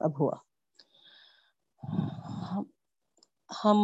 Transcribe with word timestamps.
اب 0.00 0.20
ہوا۔ 0.20 0.36
ہم 3.64 3.78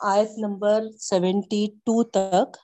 آیت 0.00 0.38
نمبر 0.38 0.84
سیونٹی 0.98 1.66
ٹو 1.84 2.02
تک 2.04 2.56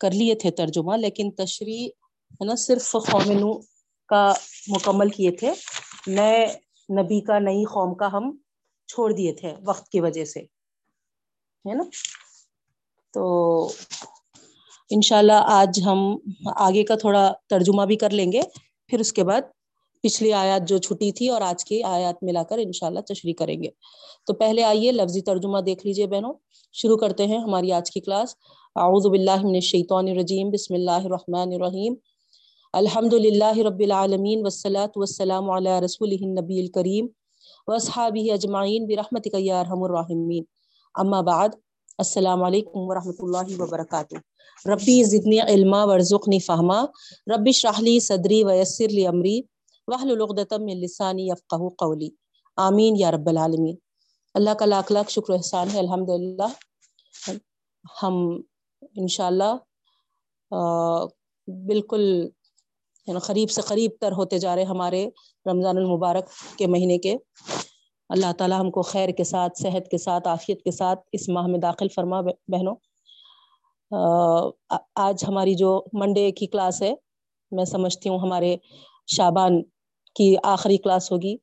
کر 0.00 0.10
لیے 0.10 0.34
تھے 0.34 0.50
ترجمہ، 0.50 0.96
لیکن 0.96 1.30
تشریح 1.30 1.88
ہے 2.30 2.44
نا، 2.44 2.54
صرف 2.54 2.92
قومنو 2.92 3.58
کا 4.06 4.32
مکمل 4.68 5.08
کیے 5.08 5.30
تھے۔ 5.30 5.52
نئے 6.06 6.63
نبی 6.88 7.20
کا 7.20 7.38
نئی 7.38 7.64
قوم 7.64 7.94
کا 7.94 8.12
ہم 8.12 8.36
چھوڑ 8.88 9.12
دیے 9.12 9.32
تھے 9.32 9.54
وقت 9.66 9.88
کی 9.88 10.00
وجہ 10.00 10.24
سے، 10.24 10.40
ہے 11.64 11.74
نا؟ 11.74 11.84
تو 13.14 13.68
انشاءاللہ 14.90 15.40
آج 15.46 15.80
ہم 15.86 16.16
آگے 16.56 16.82
کا 16.82 16.94
تھوڑا 16.94 17.32
ترجمہ 17.50 17.84
بھی 17.84 17.96
کر 17.96 18.10
لیں 18.10 18.32
گے، 18.32 18.40
پھر 18.88 18.98
اس 18.98 19.12
کے 19.12 19.24
بعد 19.24 19.40
پچھلی 20.02 20.32
آیات 20.32 20.68
جو 20.68 20.78
چھٹی 20.78 21.12
تھی 21.12 21.28
اور 21.28 21.40
آج 21.40 21.64
کی 21.64 21.82
آیات 21.82 22.22
ملا 22.22 22.42
کر 22.42 22.58
انشاءاللہ 22.58 23.00
تشریح 23.00 23.34
کریں 23.38 23.62
گے۔ 23.62 23.68
تو 24.26 24.34
پہلے 24.34 24.62
آئیے 24.64 24.92
لفظی 24.92 25.20
ترجمہ 25.20 25.58
دیکھ 25.58 25.86
لیجیے 25.86 26.06
بہنوں۔ 26.06 26.32
شروع 26.72 26.96
کرتے 26.96 27.26
ہیں 27.26 27.38
ہماری 27.38 27.72
آج 27.72 27.90
کی 27.90 28.00
کلاس۔ 28.00 28.34
اعوذ 28.76 29.06
باللہ 29.06 29.36
من 29.36 29.54
الشیطان 29.54 30.08
الرجیم، 30.08 30.50
بسم 30.50 30.74
اللہ 30.74 30.90
الرحمن 30.90 31.52
الرحیم۔ 31.52 31.94
الحمد 32.78 33.12
للہ 33.14 33.56
رب 33.64 33.80
العالمین 33.84 34.40
والصلاة 34.42 35.00
والسلام 35.00 35.50
علی 35.56 35.74
رسول 35.84 36.12
النبی 36.12 36.58
الکریم 36.60 37.06
واصحابہ 37.68 38.32
اجمعین 38.32 38.86
برحمتک 38.86 39.34
یا 39.38 39.60
ارحم 39.60 39.82
الراحمین. 39.82 40.44
اما 40.94 41.20
بعد، 41.28 41.54
السلام 41.98 42.42
علیکم 42.44 42.88
ورحمۃ 42.88 43.22
اللہ 43.26 43.54
وبرکاتہ. 43.60 44.16
ربی 44.72 45.02
زدنی 45.04 45.40
علما، 45.40 45.84
ورزقنی 45.92 46.38
فہما. 46.46 46.80
ربی 47.34 47.50
اشرح 47.50 47.80
لی 47.82 47.98
صدری 48.08 48.42
ویسر 48.44 48.88
لی 48.96 49.06
امری. 49.06 49.38
واحلل 49.88 50.20
عقدۃ 50.20 50.58
من 50.58 50.76
لسانی 50.82 51.28
یفقهوا 51.28 51.70
قولی. 51.78 52.10
آمین 52.58 52.92
یا 52.98 53.10
رب 53.18 53.28
العالمین. 53.28 53.76
اللہ 54.34 54.54
کا 54.58 54.72
لاکھ 54.74 54.92
لاکھ 54.92 55.10
شکر 55.12 55.32
احسان 55.34 55.74
ہے، 55.74 55.78
الحمدللہ. 55.78 56.48
ہم 58.02 58.24
انشاءاللہ 58.96 59.52
بالکل 61.68 62.04
یعنی 63.06 63.20
قریب 63.20 63.50
سے 63.50 63.62
قریب 63.62 63.90
تر 64.00 64.12
ہوتے 64.12 64.38
جا 64.38 64.54
رہے 64.56 64.64
ہمارے 64.64 65.08
رمضان 65.50 65.76
المبارک 65.76 66.26
کے 66.58 66.66
مہینے 66.66 66.98
کے۔ 66.98 67.16
اللہ 68.08 68.32
تعالی 68.38 68.54
ہم 68.58 68.70
کو 68.70 68.82
خیر 68.82 69.08
کے 69.08 69.24
ساتھ، 69.24 69.58
صحت 69.58 69.88
کے 69.90 69.98
ساتھ، 69.98 70.28
عافیت 70.28 70.62
کے 70.62 70.70
ساتھ 70.70 71.00
اس 71.12 71.28
ماہ 71.28 71.46
میں 71.46 71.58
داخل 71.58 71.88
فرما 71.88 72.20
بہنوں۔ 72.20 72.76
آج 74.94 75.24
ہماری 75.28 75.54
جو 75.54 75.84
منڈے 75.92 76.30
کی 76.32 76.46
کلاس 76.46 76.82
ہے، 76.82 76.94
میں 77.50 77.64
سمجھتی 77.64 78.08
ہوں 78.08 78.18
ہمارے 78.18 78.56
شابان 79.06 79.62
کی 80.14 80.34
آخری 80.42 80.76
کلاس 80.76 81.12
ہوگی۔ 81.12 81.36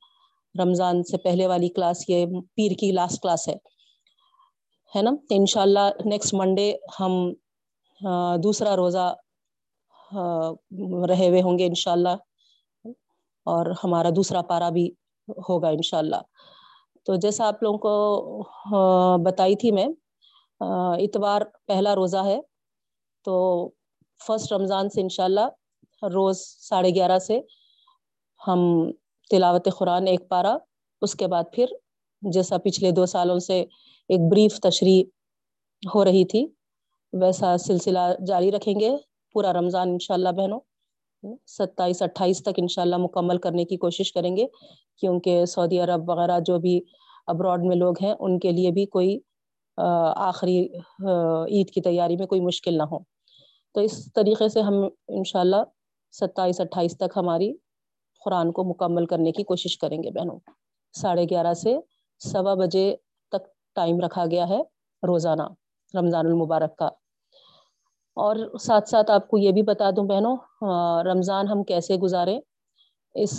رمضان 0.55 1.03
سے 1.03 1.17
پہلے 1.17 1.47
والی 1.47 1.69
کلاس 1.69 2.09
یہ 2.09 2.25
پیر 2.55 2.71
کی 2.79 2.91
لاسٹ 2.91 3.21
کلاس 3.21 3.47
ہے۔ 3.47 3.55
ہے 4.95 5.01
نا؟ 5.01 5.11
ان 5.29 5.45
شاء 5.45 5.61
اللہ 5.61 5.89
نیکسٹ 6.05 6.33
منڈے 6.33 6.73
ہم 6.99 7.33
دوسرا 8.43 8.75
روزہ 8.75 9.13
رہے 11.09 11.27
ہوئے 11.29 11.41
ہوں 11.41 11.57
گے 11.59 11.65
انشاء 11.65 11.91
اللہ 11.91 12.15
اور 13.47 13.65
ہمارا 13.83 14.09
دوسرا 14.15 14.41
پارا 14.49 14.69
بھی 14.69 14.89
ہوگا 15.49 15.69
انشاء 15.69 15.97
اللہ 15.97 16.21
تو 17.07 17.15
جیسا 17.21 17.47
آپ 17.47 17.63
لوگوں 17.63 17.77
کو 17.77 19.23
بتائی 19.25 19.55
تھی 19.55 19.71
میں 19.71 19.87
اتوار 20.61 21.41
پہلا 21.67 21.95
روزہ 21.95 22.23
ہے۔ 22.25 22.39
تو 23.25 23.33
فرسٹ 24.21 24.51
رمضان 24.51 24.89
سے 24.89 25.01
انشاء 25.01 25.23
اللہ 25.23 26.05
روز 26.13 26.37
ساڑھے 26.67 26.89
گیارہ 26.89 27.17
سے 27.19 27.39
ہم 28.41 28.59
تلاوت 29.31 29.67
قرآن 29.77 30.07
ایک 30.07 30.27
پارا 30.29 30.55
اس 31.01 31.15
کے 31.15 31.27
بعد 31.27 31.43
پھر 31.53 31.65
جیسا 32.21 32.57
پچھلے 32.63 32.91
دو 32.91 33.05
سالوں 33.05 33.37
سے 33.39 33.59
ایک 34.09 34.19
بریف 34.31 34.59
تشریح 34.59 35.03
ہو 35.83 36.03
رہی 36.05 36.25
تھی، 36.25 36.45
ویسا 37.13 37.55
سلسلہ 37.57 37.99
جاری 38.27 38.51
رکھیں 38.51 38.79
گے۔ 38.79 38.91
پورا 39.33 39.53
رمضان 39.53 39.89
انشاء 39.89 40.15
اللہ 40.15 40.29
بہنوں، 40.29 40.59
ستائیس، 41.47 42.01
اٹھائیس 42.01 42.43
تک 42.43 42.57
انشاء 42.57 42.81
اللہ 42.81 42.97
مکمل 42.97 43.37
کرنے 43.37 43.65
کی 43.65 43.77
کوشش 43.77 44.11
کریں 44.13 44.35
گے، 44.37 44.45
کیونکہ 44.99 45.45
سعودی 45.45 45.79
عرب 45.79 46.09
وغیرہ 46.09 46.39
جو 46.39 46.59
بھی 46.59 46.79
ابراڈ 47.27 47.63
میں 47.63 47.75
لوگ 47.75 47.93
ہیں، 48.01 48.13
ان 48.19 48.39
کے 48.39 48.51
لیے 48.51 48.71
بھی 48.71 48.85
کوئی 48.85 49.19
آخری 49.77 50.57
عید 50.59 51.69
کی 51.69 51.81
تیاری 51.81 52.15
میں 52.17 52.27
کوئی 52.27 52.41
مشکل 52.41 52.77
نہ 52.77 52.83
ہو۔ 52.83 52.99
تو 53.75 53.81
اس 53.81 54.13
طریقے 54.13 54.47
سے 54.49 54.61
ہم 54.61 54.83
انشاء 55.07 55.39
اللہ 55.39 55.63
ستائیس، 56.13 56.59
اٹھائیس 56.61 56.97
تک 56.97 57.17
ہماری 57.17 57.53
قرآن 58.21 58.51
کو 58.51 58.63
مکمل 58.63 59.05
کرنے 59.05 59.31
کی 59.31 59.43
کوشش 59.43 59.77
کریں 59.77 60.01
گے 60.03 60.11
بہنوں۔ 60.11 60.39
ساڑھے 60.93 61.23
گیارہ 61.23 61.53
سے 61.53 61.77
سوا 62.21 62.53
بجے 62.53 62.95
تک 63.31 63.47
ٹائم 63.75 63.99
رکھا 63.99 64.25
گیا 64.25 64.47
ہے 64.49 64.61
روزانہ، 65.03 65.47
رمضان 65.93 66.25
المبارک 66.25 66.75
کا۔ 66.77 66.89
اور 68.17 68.35
ساتھ 68.59 68.89
ساتھ 68.89 69.11
آپ 69.11 69.27
کو 69.27 69.37
یہ 69.37 69.51
بھی 69.51 69.61
بتا 69.63 69.89
دوں 69.91 70.03
بہنوں 70.07 70.35
رمضان 71.05 71.47
ہم 71.47 71.63
کیسے 71.63 71.95
گزاریں 71.97 72.39
اس 73.15 73.33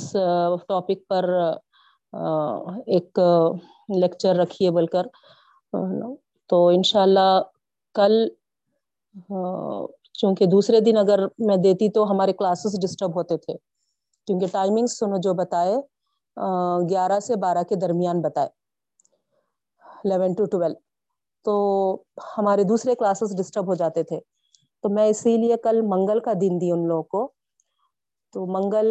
ٹاپک 0.69 1.07
پر 1.09 1.29
ایک 2.87 3.19
لیکچر 3.95 4.35
رکھیے 4.37 4.71
بول 4.71 4.87
کر 4.87 5.07
تو 6.51 6.67
انشاء 6.69 7.03
اللہ 7.03 7.41
کل 7.95 8.13
چونکہ 10.15 10.47
دوسرے 10.47 10.81
دن 10.81 10.97
اگر 10.97 11.21
میں 11.47 11.57
دیتی 11.57 11.89
تو 11.91 12.11
ہمارے 12.11 12.33
کلاسز 12.33 12.79
ڈسٹرب 12.83 13.17
ہوتے 13.17 13.37
تھے۔ 13.37 13.55
کیونکہ 14.29 14.47
ٹائمنگ 14.53 14.87
سنو 14.89 15.17
جو 15.23 15.35
بتائے 15.35 15.75
گیارہ 16.91 17.19
سے 17.21 17.37
بارہ 17.37 17.63
کے 17.69 17.75
درمیان 17.77 18.21
بتائے۔ 18.23 18.49
الیون 20.05 20.33
ٹو 20.35 20.45
ٹویلو 20.53 20.79
تو 21.45 21.55
ہمارے 22.37 22.63
دوسرے 22.65 22.95
کلاسز 22.95 23.37
ڈسٹرب 23.39 23.67
ہو 23.69 23.75
جاتے 23.75 24.03
تھے۔ 24.03 24.19
تو 24.85 24.89
میں 24.95 25.07
اسی 25.09 25.37
لیے 25.37 25.57
کل 25.65 25.81
منگل 25.93 26.21
کا 26.27 26.33
دن 26.41 26.61
دی 26.61 26.71
ان 26.71 26.87
لوگوں 26.89 27.03
کو۔ 27.13 27.27
تو 28.35 28.47
منگل 28.47 28.89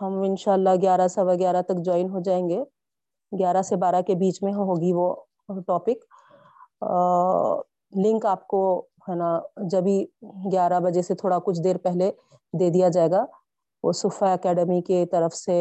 ہم 0.00 0.20
ان 0.26 0.36
شاء 0.38 0.52
اللہ 0.52 0.74
گیارہ 0.82 1.06
سوا 1.08 1.34
گیارہ 1.38 1.62
تک 1.62 1.84
جوائن 1.84 2.08
ہو 2.10 2.20
جائیں 2.24 2.48
گے۔ 2.48 2.62
گیارہ 3.32 3.62
سے 3.62 3.76
بارہ 3.76 4.00
کے 4.06 4.14
بیچ 4.22 4.42
میں 4.42 4.52
ہوگی 4.54 4.92
وہ 4.92 5.14
ٹاپک۔ 5.66 5.98
لنک 7.92 8.26
آپ 8.26 8.46
کو 8.48 8.62
ہے 9.08 9.14
نا 9.14 9.30
جبھی 9.70 9.96
گیارہ 10.52 10.80
بجے 10.80 11.02
سے 11.02 11.14
تھوڑا 11.14 11.38
کچھ 11.44 11.60
دیر 11.64 11.76
پہلے 11.82 12.10
دے 12.60 12.70
دیا 12.70 12.88
جائے 12.88 13.10
گا۔ 13.10 13.24
وہ 13.84 13.92
صفا 13.92 14.32
اکیڈمی 14.32 14.80
کی 14.82 15.04
طرف 15.12 15.34
سے 15.34 15.56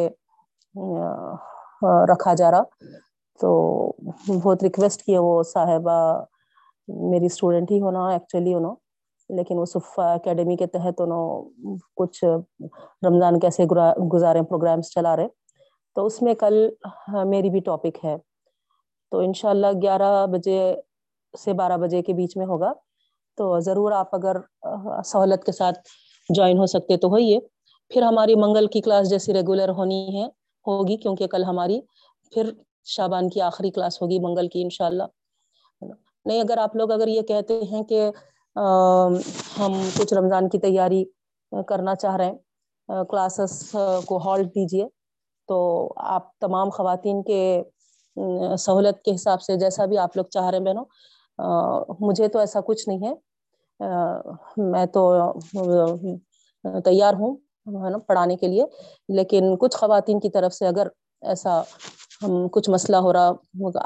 رکھا 2.12 2.34
جا 2.34 2.52
رہا۔ 2.52 2.62
تو 3.40 3.50
بہت 4.28 4.64
ریکویسٹ 4.64 5.04
کیا 5.04 5.22
وہ 5.22 5.42
صاحبہ، 5.44 5.98
میری 7.10 7.26
اسٹوڈنٹ 7.26 7.72
ہی 7.72 7.82
ہونا 7.82 8.08
ایکچولی 8.10 8.54
انہوں 8.54 8.76
لیکن 9.38 9.58
وہ 9.58 9.66
صفا 9.66 10.14
اکیڈمی 10.14 10.56
کے 10.56 10.68
تحت 10.68 11.02
انہوں 11.02 11.50
کچھ 11.96 12.24
رمضان 13.08 13.40
کیسے 13.40 13.66
گزارے 14.14 14.42
پروگرامس 14.42 14.92
چلا 14.92 15.16
رہے 15.16 15.28
تو 15.96 16.06
اس 16.06 16.22
میں 16.22 16.34
کل 16.34 16.70
میری 17.26 17.50
بھی 17.50 17.60
ٹاپک 17.60 18.06
ہے۔ 18.06 18.16
تو 19.12 19.20
انشاء 19.20 19.50
اللہ 19.50 19.68
گیارہ 19.82 20.26
بجے 20.28 20.76
سے 21.44 21.54
بارہ 21.54 21.78
بجے 21.78 22.02
کے 22.02 22.14
بیچ 22.14 22.38
میں 22.38 22.46
ہوگا۔ 22.46 22.72
تو 23.38 23.60
ضرور 23.60 23.92
آپ 23.92 24.16
اگر 24.16 24.38
سہولت 25.06 25.44
کے 25.44 25.52
ساتھ 25.52 25.80
جوائن 26.30 26.58
ہو 26.58 26.66
سکتے 26.66 26.98
تو 26.98 27.08
ہوئیے۔ 27.08 27.40
پھر 27.92 28.02
ہماری 28.02 28.36
منگل 28.36 28.68
کی 28.68 28.82
کلاس 28.82 29.10
جیسی 29.10 29.34
ریگولر 29.34 29.70
ہونی 29.70 30.22
ہے، 30.22 30.26
ہوگی 30.68 30.98
کیونکہ 30.98 31.28
کل 31.28 31.44
ہماری 31.44 31.80
پھر 32.32 32.50
شابان 32.86 33.30
کی 33.30 33.42
آخری 33.42 33.72
کلاس 33.72 34.02
ہوگی 34.02 34.20
منگل 34.20 34.48
کی 34.48 34.62
انشاء 34.64 34.86
اللہ 34.86 35.04
نہیں، 36.26 36.42
اگر 36.42 36.58
آپ 36.58 36.76
لوگ 36.76 36.92
اگر 36.92 37.08
یہ 37.08 37.22
کہتے 37.22 37.62
ہیں 37.72 37.84
کہ 37.84 38.10
ہم 38.56 39.74
کچھ 39.98 40.14
رمضان 40.14 40.50
کی 40.50 40.60
تیاری 40.60 41.04
کرنا 41.68 41.96
چاہ 41.96 42.16
رہے 42.16 42.26
ہیں۔ 42.26 42.38
کلاسز 43.10 43.76
کو 44.06 44.18
ہالٹ 44.18 44.48
دیجیے 44.48 44.88
تو 45.50 45.58
آپ 45.98 46.38
تمام 46.40 46.70
خواتین 46.70 47.22
کے 47.24 47.42
سہولت 48.60 49.02
کے 49.02 49.16
حساب 49.16 49.42
سے 49.42 49.56
جیسا 49.56 49.86
بھی 49.86 49.98
آپ 49.98 50.18
لوگ 50.18 50.26
چاہ 50.26 50.50
رہے 50.50 50.58
ہیں 50.58 50.66
بہنوں 50.66 50.86
مجھے 52.00 52.28
تو 52.28 52.40
ایسا 52.40 52.60
کچھ 52.66 52.90
نہیں 52.90 53.08
ہے۔ 53.08 53.14
میں 54.72 54.86
تو 54.86 55.04
تیار 56.84 57.14
ہوں، 57.14 57.36
ہے 57.86 57.90
نا، 57.90 57.98
پڑھانے 57.98 58.36
کے 58.36 58.48
لیے۔ 58.48 58.66
لیکن 59.10 59.56
کچھ 59.60 59.78
خواتین 59.78 60.20
کی 60.20 60.30
طرف 60.30 60.54
سے 60.54 60.68
اگر 60.68 60.88
ایسا 61.22 61.62
ہم 62.24 62.48
کچھ 62.52 62.70
مسئلہ 62.70 62.98
ہو 62.98 63.14
رہا، 63.14 63.32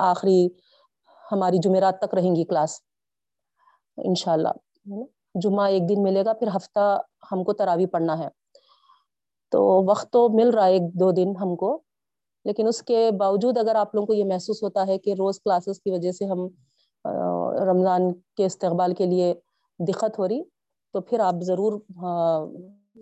آخری 0.09 0.47
ہماری 1.31 1.57
جمعرات 1.57 2.00
تک 2.01 2.15
رہیں 2.15 2.35
گی 2.35 2.44
کلاس۔ 2.45 2.79
انشاء 3.97 4.33
اللہ 4.33 4.95
جمعہ 5.36 5.65
ایک 5.68 5.88
دن 5.89 6.03
ملے 6.03 6.24
گا، 6.25 6.33
پھر 6.33 6.47
ہفتہ 6.56 7.01
ہم 7.31 7.44
کو 7.44 7.53
تراوی 7.53 7.86
پڑھنا 7.86 8.18
ہے۔ 8.19 8.27
تو 9.51 9.62
وقت 9.88 10.12
تو 10.13 10.27
مل 10.30 10.50
رہا 10.50 10.65
ہے 10.65 10.71
ایک 10.71 10.94
دو 10.94 11.12
دن 11.12 11.36
ہم 11.42 11.56
کو، 11.56 11.77
لیکن 12.45 12.68
اس 12.68 12.81
کے 12.83 13.09
باوجود 13.19 13.57
اگر 13.57 13.75
آپ 13.75 13.95
لوگوں 13.95 14.07
کو 14.07 14.13
یہ 14.13 14.25
محسوس 14.25 14.63
ہوتا 14.63 14.86
ہے 14.88 14.97
کہ 14.97 15.13
روز 15.13 15.39
کلاسز 15.39 15.80
کی 15.80 15.92
وجہ 15.92 16.12
سے 16.12 16.25
ہم 16.25 16.47
رمضان 17.68 18.12
کے 18.38 18.45
استقبال 18.45 18.94
کے 18.94 19.06
لیے 19.06 19.33
دقت 19.80 20.19
ہو 20.19 20.27
رہی، 20.27 20.41
تو 20.94 21.01
پھر 21.01 21.19
آپ 21.19 21.41
ضرور 21.41 21.80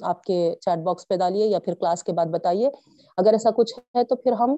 آپ 0.02 0.24
کے 0.24 0.56
چیٹ 0.62 0.84
باکس 0.84 1.08
پہ 1.08 1.16
ڈالیے 1.16 1.48
یا 1.48 1.60
پھر 1.60 1.74
کلاس 1.74 2.04
کے 2.04 2.14
بعد 2.14 2.26
بتائیے۔ 2.26 2.70
اگر 3.18 3.34
ایسا 3.34 3.50
کچھ 3.52 3.74
ہے 3.96 4.04
تو 4.04 4.16
پھر 4.16 4.32
ہم 4.32 4.56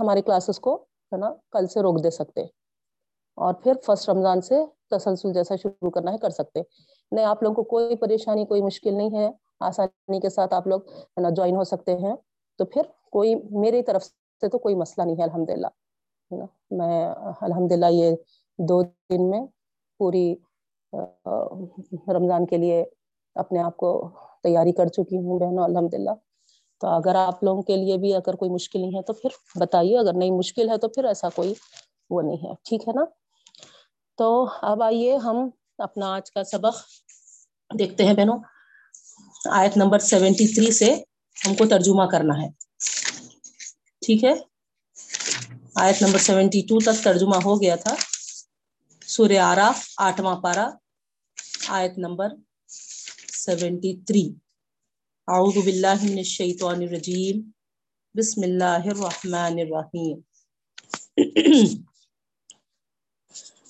ہمارے 0.00 0.22
کلاسز 0.22 0.60
کو، 0.60 0.74
ہے 1.12 1.16
نا، 1.16 1.30
کل 1.52 1.66
سے 1.66 1.82
روک 1.82 2.02
دے 2.04 2.10
سکتے۔ 2.10 2.44
اور 3.36 3.54
پھر 3.54 3.72
فرسٹ 3.86 4.08
رمضان 4.08 4.40
سے 4.40 4.54
تسلسل 4.90 5.32
جیسا 5.32 5.56
شروع 5.56 5.90
کرنا 5.90 6.12
ہے، 6.12 6.18
کر 6.18 6.30
سکتے 6.30 6.60
نہیں، 7.12 7.24
آپ 7.24 7.42
لوگوں 7.42 7.54
کو 7.54 7.62
کوئی 7.62 7.96
پریشانی، 7.96 8.44
کوئی 8.46 8.62
مشکل 8.62 8.94
نہیں 8.94 9.18
ہے۔ 9.18 9.28
آسانی 9.60 10.20
کے 10.20 10.28
ساتھ 10.28 10.54
آپ 10.54 10.66
لوگ 10.66 10.80
جوائن 11.36 11.56
ہو 11.56 11.64
سکتے 11.64 11.96
ہیں۔ 11.96 12.14
تو 12.58 12.64
پھر 12.64 12.82
کوئی 13.10 13.34
میری 13.60 13.82
طرف 13.82 14.04
سے 14.04 14.48
تو 14.48 14.58
کوئی 14.58 14.74
مسئلہ 14.74 15.06
نہیں 15.06 15.16
ہے 15.16 15.22
الحمد 15.22 15.50
للہ 15.50 15.66
میں 16.70 17.04
الحمد 17.40 17.72
للہ 17.72 17.86
یہ 17.90 18.14
دو 18.58 18.82
دن 18.82 19.30
میں 19.30 19.40
پوری 20.00 20.34
رمضان 22.08 22.46
کے 22.46 22.56
لیے 22.56 22.84
اپنے 23.34 23.60
آپ 23.60 23.76
کو 23.76 23.90
تیاری 24.42 24.72
کر 24.72 24.86
چکی 24.86 25.16
ہوں 25.16 25.38
بہنوں 25.38 25.64
الحمد 25.64 25.94
للہ 25.94 26.10
تو 26.80 26.86
اگر 26.86 27.14
آپ 27.14 27.44
لوگوں 27.44 27.62
کے 27.62 27.76
لیے 27.76 27.96
بھی 27.96 28.14
اگر 28.14 28.34
کوئی 28.36 28.50
مشکل 28.50 28.80
نہیں 28.80 28.96
ہے 28.96 29.02
تو 29.02 29.12
پھر 29.12 29.30
بتائیے، 29.60 29.98
اگر 29.98 30.12
نہیں 30.12 30.30
مشکل 30.30 30.68
ہے 30.68 30.76
تو 30.76 30.88
پھر 30.88 31.04
ایسا 31.04 31.28
کوئی 31.34 31.54
وہ 32.10 32.22
نہیں 32.22 32.48
ہے۔ 32.48 32.54
ٹھیک 32.64 32.88
ہے 32.88 32.92
نا؟ 32.92 33.04
تو 34.16 34.48
اب 34.62 34.82
آئیے 34.82 35.16
ہم 35.16 35.36
اپنا 35.78 36.14
آج 36.14 36.30
کا 36.30 36.44
سبق 36.44 36.76
دیکھتے 37.78 38.04
ہیں 38.06 38.14
بہنوں۔ 38.14 38.38
آیت 39.50 39.76
نمبر 39.76 39.98
سیونٹی 39.98 40.54
تھری 40.54 40.70
سے 40.70 40.94
ہم 41.46 41.54
کو 41.54 41.66
ترجمہ 41.66 42.04
کرنا 42.10 42.34
ہے۔ 42.42 42.48
ٹھیک 44.06 44.24
ہے؟ 44.24 44.34
آیت 45.74 46.02
نمبر 46.02 46.18
سیونٹی 46.18 46.60
ٹو 46.60 46.78
تک 46.78 47.04
ترجمہ 47.04 47.36
ہو 47.44 47.62
گیا 47.62 47.76
تھا۔ 47.76 47.94
سورہ 49.06 49.38
آراف، 49.38 49.94
آٹھواں 49.96 50.36
پارا 50.36 50.70
آیت 51.68 51.98
نمبر 51.98 52.28
سیونٹی 53.32 53.96
تھری۔ 54.06 54.34
اعوذ 55.28 55.64
باللہ 55.64 55.94
من 56.02 56.18
الشیطان 56.18 56.82
الرجیم۔ 56.82 57.50
بسم 58.14 58.40
اللہ 58.42 58.84
الرحمن 58.84 59.56
الرحیم۔ 59.60 60.20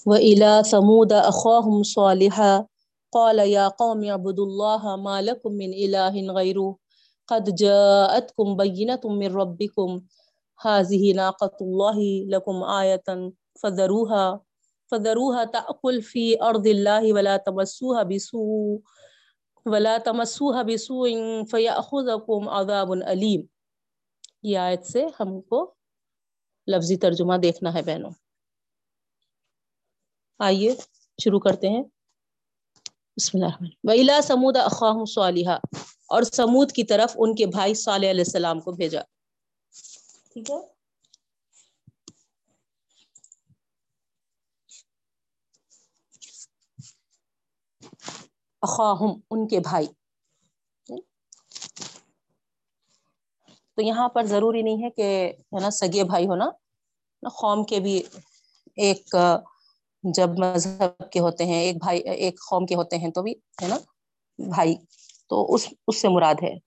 وَإِلَى 0.07 0.63
ثَمُودَ 0.71 1.13
أَخَاهُمْ 1.13 1.83
صَالِحًا 1.83 2.67
قَالَ 3.13 3.39
يَا 3.39 3.69
قَوْمِ 3.69 4.05
اعْبُدُوا 4.05 4.47
اللَّهَ 4.47 4.97
مَا 4.97 5.17
لَكُمْ 5.23 5.53
مِنْ 5.53 5.71
إِلَٰهٍ 5.75 6.15
غَيْرُهُ 6.31 6.79
قَدْ 7.27 7.45
جَاءَتْكُمْ 7.63 8.47
بَيِّنَةٌ 8.57 9.03
مِّن 9.05 9.31
رَّبِّكُمْ 9.35 9.91
هَٰذِهِ 10.65 11.13
نَاقَةُ 11.13 11.57
اللَّهِ 11.61 11.99
لَكُمْ 12.35 12.57
آيَةً 12.63 13.09
فَذَرُوهَا 13.63 14.27
فذروها 14.91 15.45
تأكل 15.45 16.03
في 16.03 16.39
أرض 16.43 16.67
الله 16.67 17.13
ولا 17.13 17.37
تمسوها 17.37 18.03
بسوء 18.03 18.79
ولا 19.67 19.99
تمسوها 19.99 20.63
بسوء 20.63 21.11
فيأخذكم 21.51 22.49
عذاب 22.49 22.93
أليم۔ 22.93 23.43
یہ 24.43 24.59
آیت 24.59 24.87
سے 24.87 25.07
ہم 25.21 25.41
کو 25.41 25.75
لفظی 26.67 26.97
ترجمہ 26.97 27.35
دیکھنا 27.35 27.75
ہے 27.75 27.83
بہنوں۔ 27.83 28.26
آئیے، 30.39 30.75
شروع 31.23 31.41
کرتے 31.41 31.69
ہیں۔ 31.69 31.83
بسم 33.17 33.31
اللہ 33.35 33.47
الرحمن 33.47 33.69
وَإِلَى 33.83 34.23
سَمُودَ 34.23 34.59
أَخَاهُمْ 34.59 35.07
اور 36.09 36.23
سمود 36.23 36.73
کی 36.73 36.85
طرف 36.85 37.13
ان 37.19 37.35
کے 37.35 37.47
بھائی 37.47 37.75
صالح 37.75 38.11
علیہ 38.11 38.25
السلام 38.27 38.61
کو 38.61 38.73
بھیجا۔ 38.73 39.01
ٹھیک 40.33 40.51
ہے؟ 40.51 40.57
اخواہم 48.63 49.21
ان 49.31 49.49
کے 49.49 49.61
بھائی۔ 49.61 49.87
تو 53.75 53.83
یہاں 53.83 54.09
پر 54.09 54.25
ضروری 54.25 54.63
نہیں 54.63 54.83
ہے 54.83 54.91
کہ 54.91 55.33
ہے 55.33 55.61
نا، 55.61 55.71
سگے 55.71 56.05
بھائی 56.05 56.27
ہونا 56.27 56.51
قوم 57.41 57.65
کے 57.65 57.81
بھی 57.81 58.03
ایک 58.77 59.17
جب 60.15 60.39
مذہب 60.39 61.11
کے 61.11 61.21
ہوتے 61.21 61.45
ہیں، 61.45 61.61
ایک 61.61 61.77
بھائی، 61.77 62.01
ایک 62.01 62.41
قوم 62.51 62.67
کے 62.67 62.75
ہوتے 62.75 62.97
ہیں 62.97 63.11
تو 63.11 63.23
بھی، 63.23 63.33
ہے 63.33 63.69
نا، 63.69 63.77
بھائی، 64.39 64.77
تو 65.29 65.55
اس 65.55 65.69
اس 65.89 66.01
سے 66.01 66.09
مراد 66.09 66.35
ہے۔ 66.43 66.59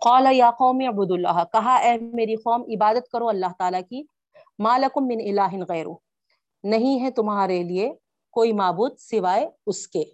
قال 0.00 0.26
یا 0.30 0.50
قوم 0.50 0.80
عبد 0.88 1.10
اللہ، 1.10 1.44
کہا، 1.52 1.74
اے 1.76 1.98
میری 1.98 2.36
قوم، 2.36 2.62
عبادت 2.62 3.08
کرو 3.08 3.28
اللہ 3.28 3.46
تعالیٰ 3.58 3.80
کی 3.90 4.02
مالکم 4.58 5.06
من 5.06 5.38
الہ 5.38 5.64
غیر 5.68 5.86
نہیں 6.62 7.00
ہے 7.00 7.10
تمہارے 7.10 7.62
لیے 7.62 7.92
کوئی 8.30 8.52
معبود 8.52 8.96
سوائے 8.98 9.48
اس 9.66 9.88
کے۔ 9.88 10.04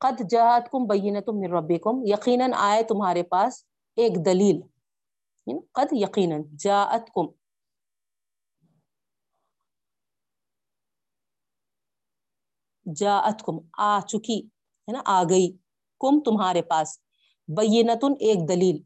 قد 0.00 0.30
جہاد 0.30 0.60
کم 0.72 0.86
بینت 0.86 1.28
من 1.28 1.52
ربکم، 1.52 2.04
یقیناً 2.04 2.52
آئے 2.56 2.82
تمہارے 2.82 3.22
پاس 3.22 3.64
ایک 3.96 4.26
دلیل 4.26 4.60
یعنی 5.46 5.60
قد 5.72 5.92
یقیناً 5.92 6.42
جاءت 6.58 7.10
کم 7.14 7.26
جاءت 12.94 13.42
کم 13.42 13.58
آ 13.78 14.00
چکی، 14.00 14.40
ہے 14.88 14.92
نا، 14.92 15.02
آ 15.04 15.22
گئی، 15.24 15.56
کم 16.00 16.20
تمہارے 16.20 16.62
پاس۔ 16.62 16.98
بینتن، 17.48 18.12
ایک 18.20 18.48
دلیل۔ 18.48 18.82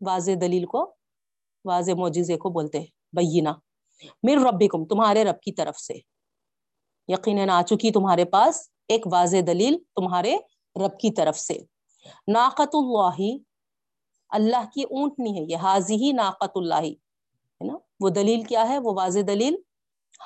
واضح 0.00 0.32
دلیل 0.40 0.66
کو، 0.66 0.94
واضح 1.64 1.92
معجزے 1.92 2.36
کو 2.36 2.50
بولتے 2.50 2.80
ہیں 2.80 2.86
بینہ 3.12 3.48
من 4.22 4.46
ربکم، 4.46 4.84
تمہارے 4.84 5.24
رب 5.24 5.40
کی 5.40 5.52
طرف 5.52 5.76
سے۔ 5.76 5.94
یقیناً 7.08 7.48
آ 7.48 7.62
چکی 7.62 7.90
تمہارے 7.90 8.24
پاس، 8.24 8.70
ایک 8.88 9.06
واضح 9.12 9.36
دلیل 9.46 9.78
تمہارے 9.94 10.36
رب 10.76 11.00
کی 11.00 11.10
طرف 11.10 11.38
سے۔ 11.38 11.58
ناقت 12.28 12.74
اللہ 12.74 13.36
اللہ 14.28 14.64
کی 14.74 14.82
اونٹنی 14.82 15.38
ہے، 15.38 15.44
یہ 15.48 15.56
حاضی 15.56 15.94
ہی 15.94 16.12
ناقت 16.12 16.50
اللہ، 16.54 16.74
ہے 16.74 17.64
نا۔ 17.64 17.74
وہ 18.00 18.08
دلیل 18.08 18.42
کیا 18.42 18.68
ہے؟ 18.68 18.78
وہ 18.78 18.92
واضح 18.96 19.20
دلیل، 19.26 19.56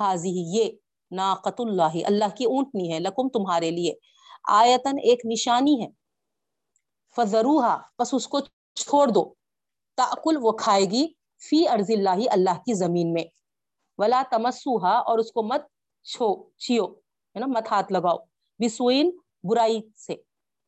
حاضی 0.00 0.31
ہی، 0.31 0.58
یہ۔ 0.58 0.72
ناقت 1.10 1.54
اللہ 1.58 1.96
اللہ 2.04 2.36
کی 2.36 2.44
اونٹنی 2.44 2.92
ہے، 2.92 2.98
لکم 3.00 3.28
تمہارے 3.28 3.70
لیے۔ 3.70 3.94
آیتن 4.48 4.98
ایک 5.02 5.20
نشانی 5.24 5.84
ہے۔ 5.84 5.88
فضروحا 7.16 7.76
بس 7.98 8.14
اس 8.14 8.28
کو 8.28 8.40
چھوڑ 8.74 9.08
دو۔ 9.08 9.34
تاکل، 9.96 10.36
وہ 10.40 10.52
کھائے 10.52 10.84
گی۔ 10.84 11.06
فی 11.50 11.69
ارض 11.69 11.90
اللہ 11.90 12.31
اللہ 12.31 12.55
کی 12.55 12.74
زمین 12.74 13.12
میں۔ 13.12 13.24
ولا 13.98 14.22
تمسوہا، 14.31 14.98
اور 14.98 15.19
اس 15.19 15.32
کو 15.32 15.43
مت 15.43 15.62
چھو، 16.05 16.50
چھیو، 16.50 16.86
ہے 16.86 17.38
نا، 17.40 17.46
مت 17.46 17.64
ہاتھ 17.70 17.93
لگاؤ۔ 17.93 18.17
بسوئن 18.58 19.10
برائی 19.43 19.81
سے، 19.96 20.17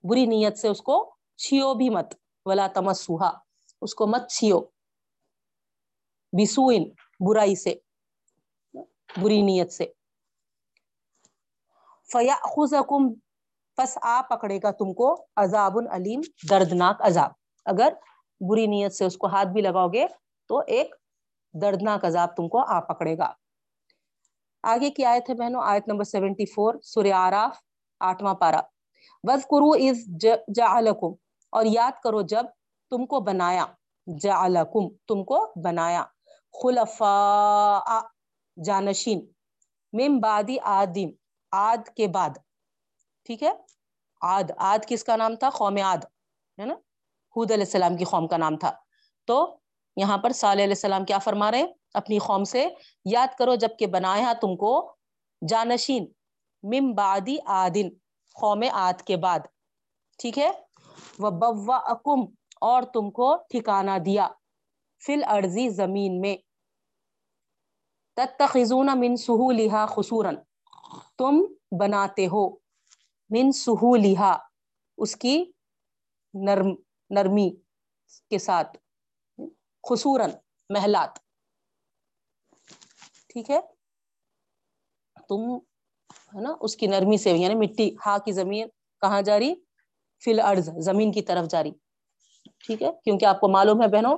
بری 0.02 0.26
نیت 0.26 0.58
سے 0.58 0.68
اس 0.68 0.82
کو 0.82 1.14
چھیو 1.36 1.74
بھی 1.74 1.90
مت۔ 1.90 2.14
ولا 2.46 2.66
تمسوہا، 2.66 3.30
اس 3.82 3.94
کو 3.94 4.06
مت 4.06 4.30
چھیو۔ 4.30 4.60
بسوئن 6.32 6.90
برائی 7.28 7.54
سے، 7.54 7.74
بری 9.16 9.42
نیت 9.42 9.72
سے۔ 9.72 10.01
فیاخذکم، 12.12 13.02
پس 13.76 13.98
آ 14.02 14.20
پکڑے 14.30 14.58
گا 14.62 14.70
تم 14.70 14.92
کو 14.94 15.08
عذاب 15.36 15.78
علیم 15.90 16.20
دردناک 16.50 16.96
عذاب۔ 17.00 17.30
اگر 17.66 17.92
بری 18.48 18.66
نیت 18.66 18.92
سے 18.94 19.04
اس 19.04 19.16
کو 19.16 19.26
ہاتھ 19.26 19.48
بھی 19.48 19.60
لگاؤ 19.60 19.88
گے 19.88 20.06
تو 20.48 20.60
ایک 20.66 20.94
دردناک 21.62 22.04
عذاب 22.04 22.36
تم 22.36 22.48
کو 22.48 22.58
آ 22.74 22.80
پکڑے 22.80 23.18
گا۔ 23.18 23.32
آگے 24.62 24.90
کی 24.90 25.04
آیت 25.04 25.30
ہے 25.30 25.34
بہنوں؟ 25.34 25.62
آیت 25.64 25.88
نمبر 25.88 26.04
سیونٹی 26.04 26.46
فور، 26.46 26.74
سورہ 26.82 27.12
آراف، 27.14 27.56
آٹھواں 28.00 28.34
پارا 28.34 28.60
بس 29.28 29.42
کرو 29.50 29.70
از 29.88 29.98
جعلکم، 30.56 31.12
اور 31.52 31.64
یاد 31.66 32.02
کرو 32.04 32.20
جب 32.22 32.44
تم 32.90 33.06
کو 33.06 33.20
بنایا۔ 33.20 33.66
جعلکم، 34.22 34.88
تم 35.08 35.24
کو 35.24 35.38
بنایا۔ 35.64 36.04
خلفاء، 36.62 38.00
جانشین۔ 38.64 39.20
من 39.92 40.20
بعدی 40.20 40.56
آدم۔ 40.78 41.10
آد 41.52 41.88
کے 41.96 42.06
بعد، 42.08 42.30
ٹھیک 43.24 43.42
ہے؟ 43.42 43.50
آد 44.20 44.50
آد 44.56 44.78
کس 44.88 45.04
کا 45.04 45.16
نام 45.16 45.34
تھا؟ 45.36 45.50
قوم 45.50 45.78
آد، 45.84 46.04
ہے 46.58 46.64
نا؟ 46.64 46.74
حود 47.36 47.50
علیہ 47.50 47.64
السلام 47.64 47.96
کی 47.96 48.04
قوم 48.04 48.28
کا 48.28 48.36
نام 48.36 48.58
تھا۔ 48.58 48.72
تو 49.24 49.58
یہاں 49.96 50.18
پر 50.18 50.32
صالح 50.32 50.62
علیہ 50.62 50.74
السلام 50.74 51.04
کیا 51.04 51.18
فرما 51.18 51.50
رہے 51.50 51.58
ہیں؟ 51.58 51.72
اپنی 51.94 52.18
قوم 52.18 52.44
سے، 52.44 52.68
یاد 53.04 53.26
کرو 53.38 53.54
جبکہ 53.54 53.86
بنایا 53.86 54.32
تم 54.40 54.56
کو 54.56 54.96
جانشین 55.48 56.12
مم 56.62 56.94
بادی 56.94 57.36
آدن 57.46 57.88
قوم 58.40 58.64
آد 58.72 59.02
کے 59.02 59.16
بعد، 59.16 59.40
ٹھیک 60.18 60.38
ہے؟ 60.38 60.50
وہ 61.18 61.30
بوا 61.30 61.76
اکم 61.76 62.20
اور 62.60 62.82
تم 62.82 63.10
کو 63.10 63.36
ٹھکانا 63.36 63.98
دیا۔ 64.04 64.28
فل 65.06 65.24
ارضی 65.28 65.68
زمین 65.68 66.20
میں۔ 66.20 66.36
تتخذون 68.16 68.88
من 68.94 69.16
سہولہا 69.16 69.86
خسورن 69.86 70.34
تم 71.18 71.40
بناتے 71.80 72.26
ہو۔ 72.26 72.50
من 73.30 73.52
سہولہا 73.52 74.38
اس 74.98 75.16
کی 75.16 75.44
نرم، 76.34 76.68
نرمی 77.10 77.50
کے 78.30 78.38
ساتھ۔ 78.38 78.76
خصورن 79.88 80.30
محلات۔ 80.70 81.18
ٹھیک 83.28 83.50
ہے؟ 83.50 83.60
تم، 85.28 85.54
ہے 86.36 86.40
نا، 86.40 86.54
اس 86.60 86.76
کی 86.76 86.86
نرمی 86.86 87.16
سے 87.16 87.30
یعنی 87.30 87.54
مٹی، 87.54 87.96
ہا 88.06 88.18
کی 88.18 88.32
زمین 88.32 88.68
کہاں 89.00 89.22
جاری 89.22 89.54
فل 90.24 90.40
ارض 90.40 90.68
زمین 90.78 91.12
کی 91.12 91.22
طرف 91.22 91.48
جاری 91.48 91.70
ٹھیک 92.66 92.82
ہے؟ 92.82 92.90
کیونکہ 93.04 93.24
آپ 93.24 93.40
کو 93.40 93.48
معلوم 93.48 93.82
ہے 93.82 93.88
بہنوں، 93.88 94.16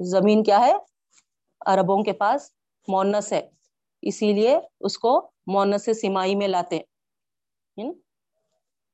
زمین 0.00 0.42
کیا 0.42 0.60
ہے؟ 0.60 0.72
عربوں 1.66 2.02
کے 2.02 2.12
پاس 2.12 2.50
مونس 2.88 3.32
ہے۔ 3.32 3.50
اسی 4.02 4.32
لیے 4.32 4.58
اس 4.80 4.98
کو 4.98 5.30
مونس 5.46 5.88
سمائی 6.00 6.34
میں 6.34 6.48
لاتے 6.48 6.80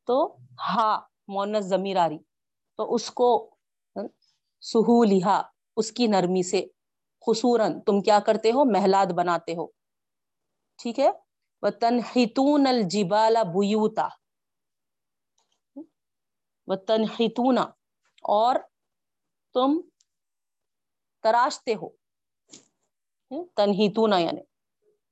تو 0.07 0.37
ہا 0.69 1.01
مونس 1.29 1.65
زمیر 1.65 1.97
آ 1.97 2.09
رہی۔ 2.09 2.19
تو 2.77 2.95
اس 2.95 3.11
کو 3.11 3.57
سہولہ 4.61 5.43
اس 5.77 5.93
کی 5.93 6.07
نرمی 6.07 6.43
سے 6.43 6.67
خصورن 7.27 7.81
تم 7.81 8.01
کیا 8.01 8.19
کرتے 8.27 8.53
ہو؟ 8.53 8.65
محلات 8.65 9.13
بناتے 9.13 9.53
ہو۔ 9.53 9.67
ٹھیک 10.79 11.01
ہے؟ 11.01 11.11
وہ 11.63 11.71
تنہتون 11.71 12.67
الجبال 12.67 13.37
بوتا 13.55 14.09
و 16.67 16.77
تنحتون 16.77 17.59
اور 18.23 18.57
تم 19.55 19.81
تراشتے 21.23 21.75
ہو۔ 21.75 21.89
تنہیتون 23.57 24.13
یعنی۔ 24.19 24.54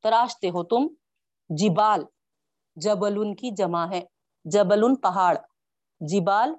تراشتے 0.02 0.50
ہو 0.50 0.62
تم۔ 0.64 0.86
جبال، 1.48 2.04
جبل 2.76 3.14
ان 3.16 3.34
کی 3.34 3.50
جمع 3.50 3.86
ہے۔ 3.90 4.00
جبل 4.44 4.84
ان 4.84 4.96
پہاڑ۔ 4.96 5.36
جبال 6.00 6.50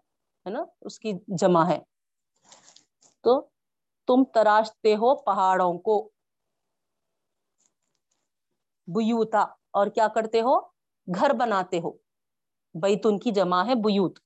ہے 0.45 0.49
نا، 0.49 0.63
اس 0.81 0.99
کی 0.99 1.13
جمع 1.27 1.65
ہے۔ 1.67 1.79
تو 3.21 3.41
تم 4.07 4.23
تراشتے 4.23 4.95
ہو 4.95 5.15
پہاڑوں 5.15 5.73
کو۔ 5.79 6.09
بیوتا، 8.87 9.41
اور 9.71 9.87
کیا 9.87 10.07
کرتے 10.07 10.41
ہو؟ 10.41 10.59
گھر 11.15 11.33
بناتے 11.33 11.79
ہو۔ 11.79 11.91
بیت 12.73 13.05
ان 13.05 13.19
کی 13.19 13.31
جمع 13.31 13.65
ہے، 13.65 13.75
بیوت۔ 13.75 14.19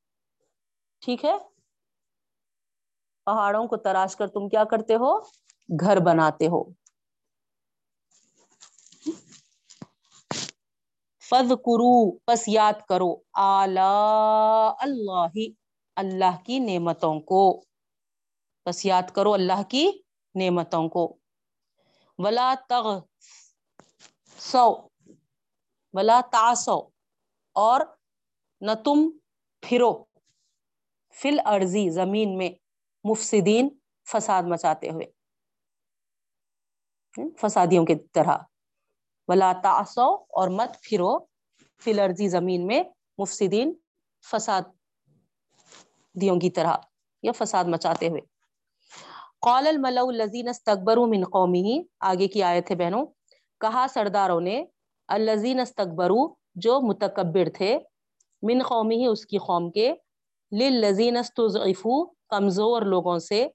ٹھیک 1.01 1.25
ہے؟ 1.25 1.33
پہاڑوں 3.25 3.67
کو 3.67 3.77
تراش 3.77 4.15
کر 4.15 4.27
تم 4.27 4.49
کیا 4.49 4.63
کرتے 4.63 4.95
ہو؟ 4.95 5.19
گھر 5.79 5.99
بناتے 5.99 6.47
ہو۔ 6.47 6.76
فض 11.29 11.49
کرو 11.49 12.17
پس 12.17 12.47
یاد 12.47 12.73
کرو 12.89 13.15
اللہ 13.33 14.73
اللہ 15.95 16.35
کی 16.45 16.59
نعمتوں 16.59 17.19
کو۔ 17.19 17.41
بس 18.65 18.85
یاد 18.85 19.11
کرو 19.15 19.33
اللہ 19.33 19.63
کی 19.69 19.91
نعمتوں 20.35 20.89
کو۔ 20.89 21.17
ولا 22.17 22.53
تغ 22.69 22.87
سو 24.37 24.67
ولا 25.93 26.19
تاسو 26.31 26.77
اور 27.55 27.81
نہ 28.61 28.71
تم 28.85 29.09
پھرو۔ 29.61 29.91
فل 31.21 31.39
ارضی 31.45 31.89
زمین 31.89 32.37
میں 32.37 32.49
مفسدین 33.03 33.69
فساد 34.11 34.43
مچاتے 34.43 34.89
ہوئے۔ 34.89 35.05
فسادیوں 37.41 37.85
کی 37.85 37.95
طرح۔ 38.13 38.37
ولا 39.27 39.53
تاسو 39.63 40.13
اور 40.13 40.47
مت 40.47 40.81
پھرو 40.81 41.17
فل 41.83 41.99
ارضی 41.99 42.27
زمین 42.27 42.67
میں 42.67 42.83
مفسدین 43.17 43.73
فساد 44.31 44.61
دیوں 46.13 46.39
کی 46.39 46.49
طرح 46.49 46.75
یا 47.23 47.31
فساد 47.31 47.65
مچاتے 47.65 48.09
ہوئے۔ 48.09 48.21
قال 49.41 49.67
الملأ 49.67 50.01
الذين 50.01 50.47
استكبروا 50.47 51.07
من 51.07 51.23
قومه 51.23 51.81
آگے 51.99 52.27
کی 52.27 52.43
آیت 52.43 52.71
ہے 52.71 52.75
بہنوں، 52.75 53.05
کہا 53.59 53.85
سرداروں 53.93 54.41
نے 54.41 54.65
الذين 55.07 55.59
استكبروا 55.59 56.27
جو 56.55 56.81
متکبر 56.81 57.49
تھے، 57.57 57.79
من 58.41 58.63
قومی 58.63 58.95
ہی 58.95 59.05
اس 59.05 59.25
کی 59.25 59.37
قوم 59.37 59.71
کے، 59.71 59.93
للذین 60.51 61.17
استضعفوا، 61.17 62.05
کمزور 62.29 62.81
لوگوں 62.81 63.19
سے، 63.19 63.47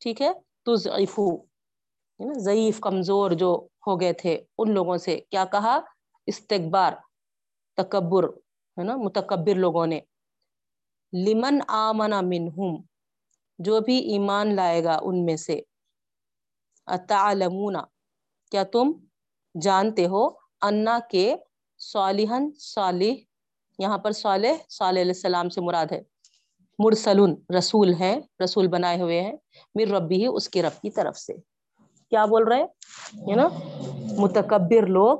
ٹھیک 0.00 0.22
ہے 0.22 0.32
تضعفو 0.66 1.36
تضعفوا 2.18 2.38
ضعیف، 2.38 2.80
کمزور 2.80 3.30
جو 3.30 3.66
ہو 3.86 4.00
گئے 4.00 4.12
تھے، 4.12 4.44
ان 4.58 4.74
لوگوں 4.74 4.96
سے 4.96 5.20
کیا 5.30 5.44
کہا؟ 5.44 5.80
استکبار 6.26 6.92
تکبر، 7.76 8.24
ہے 8.78 8.82
نا، 8.82 8.96
متکبر 8.96 9.54
لوگوں 9.54 9.86
نے۔ 9.86 10.00
لمن 11.12 11.58
آمنا 11.68 12.20
منہم، 12.20 12.82
جو 13.58 13.80
بھی 13.80 13.98
ایمان 13.98 14.56
لائے 14.56 14.84
گا 14.84 14.98
ان 15.02 15.24
میں 15.24 15.36
سے۔ 15.36 15.60
اتعلمون، 16.86 17.76
کیا 18.50 18.64
تم 18.64 18.92
جانتے 19.60 20.06
ہو؟ 20.06 20.28
انا 20.62 20.98
کے 21.10 21.36
صالحن 21.78 22.50
صالح، 22.58 23.14
یہاں 23.78 23.98
پر 23.98 24.12
صالح 24.12 24.52
صالح 24.68 25.00
علیہ 25.00 25.12
السلام 25.12 25.48
سے 25.48 25.60
مراد 25.60 25.86
ہے۔ 25.92 26.02
مرسلن 26.78 27.54
رسول 27.58 27.94
ہے 28.00 28.20
رسول 28.44 28.66
بنائے 28.68 29.00
ہوئے 29.00 29.20
ہیں۔ 29.20 29.32
میر 29.74 29.88
ربی 29.88 30.16
ہی 30.16 30.26
اس 30.26 30.48
کے 30.48 30.62
رب 30.62 30.80
کی 30.82 30.90
طرف 30.90 31.18
سے۔ 31.18 31.55
کیا 32.16 32.24
بول 32.24 32.44
رہے 32.48 32.62
ہے 33.30 33.34
نا 33.36 33.48
متکبر 34.18 34.86
لوگ، 34.86 35.18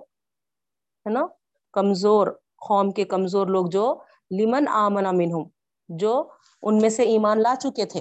ہے 1.06 1.10
نا؟ 1.10 1.26
کمزور، 1.72 2.26
قوم 2.68 2.90
کے 2.90 3.04
کمزور 3.04 3.46
لوگ 3.46 3.66
جو 3.66 3.84
لمن 4.30 4.68
آمنا 4.68 5.10
منہم، 5.12 5.42
جو 5.88 6.28
ان 6.62 6.78
میں 6.78 6.88
سے 6.88 7.02
ایمان 7.02 7.42
لا 7.42 7.54
چکے 7.60 7.84
تھے۔ 7.84 8.00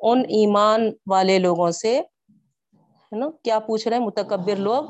ان 0.00 0.18
ایمان 0.28 0.90
والے 1.06 1.38
لوگوں 1.38 1.70
سے، 1.70 2.00
ہے 2.00 3.16
نا؟ 3.16 3.26
کیا 3.44 3.58
پوچھ 3.58 3.88
رہے 3.88 3.96
ہیں 3.96 4.04
متکبر 4.04 4.56
لوگ؟ 4.56 4.84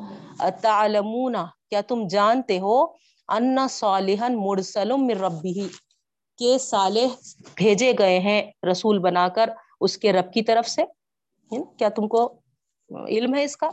تعلمون 0.60 1.36
کیا 1.70 1.80
تم 1.88 2.06
جانتے 2.06 2.58
ہو؟ 2.58 2.84
ان 3.28 3.56
صالحن 3.70 4.36
مرسلم 4.36 5.06
من 5.06 5.16
ربی 5.24 5.68
کے 6.38 6.58
صالح 6.58 7.08
بھیجے 7.54 7.92
گئے 7.98 8.18
ہیں 8.18 8.42
رسول 8.70 8.98
بنا 8.98 9.28
کر 9.28 9.50
اس 9.80 9.98
کے 9.98 10.12
رب 10.12 10.32
کی 10.32 10.42
طرف 10.42 10.68
سے۔ 10.68 10.82
کیا 11.78 11.88
تم 11.88 12.08
کو 12.08 12.40
علم 12.90 13.34
ہے 13.34 13.44
اس 13.44 13.56
کا؟ 13.56 13.70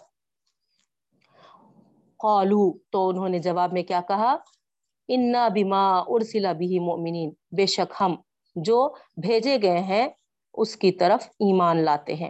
قالو، 2.18 2.77
تو 2.89 3.10
انہوں 3.10 3.30
نے 3.30 3.39
جواب 3.39 3.74
میں 3.74 3.84
کیا 3.84 4.01
کہا؟ 4.08 4.36
انا 5.08 5.48
بما 5.48 6.00
ارسل 6.08 6.44
به 6.44 6.86
مؤمنین 6.86 7.32
بے 7.51 7.65
شک 7.65 7.94
ہم 8.00 8.15
جو 8.56 8.94
بھیجے 9.22 9.58
گئے 9.62 9.80
ہیں، 9.80 10.08
اس 10.53 10.75
کی 10.75 10.91
طرف 10.91 11.24
ایمان 11.24 11.84
لاتے 11.84 12.15
ہیں۔ 12.15 12.30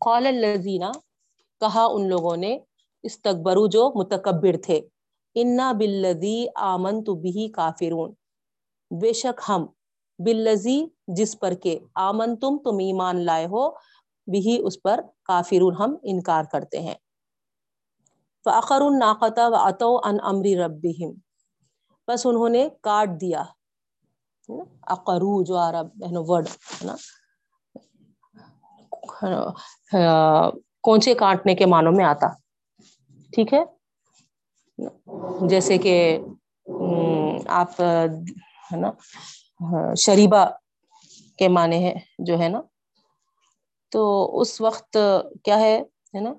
قال 0.00 0.26
الذین، 0.26 0.82
کہا 1.60 1.84
ان 1.84 2.08
لوگوں 2.08 2.36
نے 2.36 2.58
استکبرو 3.02 3.66
جو 3.66 3.92
متکبر 3.94 4.56
تھے۔ 4.62 4.80
انا 5.34 5.72
بالذی 5.72 6.46
آمنت 6.56 7.10
به 7.10 7.50
کافرون۔ 7.54 8.14
بے 8.90 9.12
شک 9.12 9.40
ہم، 9.48 9.66
بالذی 10.18 10.86
جس 11.06 11.38
پر 11.38 11.54
کے 11.54 11.78
آمن 11.94 12.36
تم 12.36 12.58
تم 12.64 12.76
ایمان 12.76 13.24
لائے 13.24 13.46
ہو 13.46 13.91
بھی 14.26 14.60
اس 14.64 14.82
پر 14.82 15.00
کافرون 15.24 15.76
ہم 15.76 15.96
انکار 16.02 16.44
کرتے 16.44 16.80
ہیں۔ 16.80 16.94
فاخر 18.44 18.80
الناقتا 18.80 19.48
و 19.48 19.54
اتو 19.54 20.00
ان 20.04 20.16
امری 20.22 20.56
ربهم۔ 20.56 21.12
بس 22.08 22.26
انہوں 22.26 22.48
نے 22.48 22.68
کاٹ 22.80 23.08
دیا۔ 23.20 23.42
اقرو 24.86 25.44
جو 25.44 25.56
آ 25.56 25.72
رہا 25.72 25.82
بہنو 25.82 26.22
ورڈ 26.26 26.48
ہے 26.48 26.86
نا؟ 26.86 26.96
کونچے 30.80 31.14
کاٹنے 31.14 31.54
کے 31.54 31.66
معنوں 31.66 31.92
میں 31.92 32.04
آتا۔ 32.04 32.26
ٹھیک 33.32 33.54
ہے؟ 33.54 33.64
جیسے 35.48 35.78
کہ، 35.78 36.18
آپ، 37.46 37.80
ہے 38.72 38.76
نا، 38.76 38.90
شریبہ 39.94 40.44
کے 41.38 41.48
معنی 41.48 41.84
ہے 41.84 41.94
جو 42.18 42.38
ہے 42.38 42.48
نا 42.48 42.60
تو 43.92 44.02
اس 44.40 44.60
وقت 44.60 44.96
کیا 45.44 45.60
ہے 45.60 45.82
ہے 46.14 46.20
نا، 46.20 46.32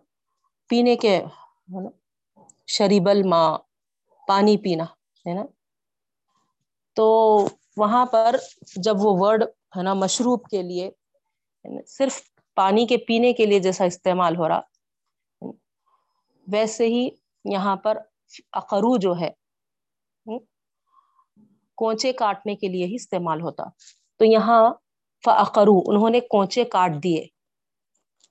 پینے 0.70 0.96
کے، 0.96 1.18
ہے 1.18 1.82
نا 1.84 1.90
شریبل 2.68 3.24
ماں 3.24 3.58
پانی 4.28 4.58
پینا، 4.58 4.84
ہے 5.28 5.34
نا۔ 5.34 5.46
تو 6.96 7.06
وہاں 7.78 8.06
پر 8.06 8.36
جب 8.76 8.96
وہ 9.00 9.14
ورڈ 9.20 9.44
ہے 9.78 9.84
نا، 9.84 9.94
مشروب 9.94 10.48
کے 10.50 10.62
لیے، 10.62 10.92
صرف 11.88 12.22
پانی 12.56 12.86
کے 12.86 12.98
پینے 12.98 13.34
کے 13.34 13.46
لیے 13.46 13.60
جیسا 13.60 13.84
استعمال 13.84 14.36
ہو 14.36 14.48
رہا، 14.50 14.62
ویسے 16.48 16.88
ہی 16.88 17.10
یہاں 17.46 17.76
پر 17.76 17.98
اقرو 18.54 18.98
جو 18.98 19.14
ہے 19.20 19.32
کونچے 21.76 22.14
کاٹنے 22.14 22.56
کے 22.56 22.68
لیے 22.68 22.86
ہی 22.86 22.96
استعمال 22.96 23.42
ہوتا۔ 23.42 23.64
تو 24.18 24.26
یہاں 24.26 24.74
فقرو 25.26 25.82
انہوں 25.86 26.10
نے 26.10 26.20
کونچے 26.20 26.64
کاٹ 26.64 26.92
دیے۔ 27.04 27.28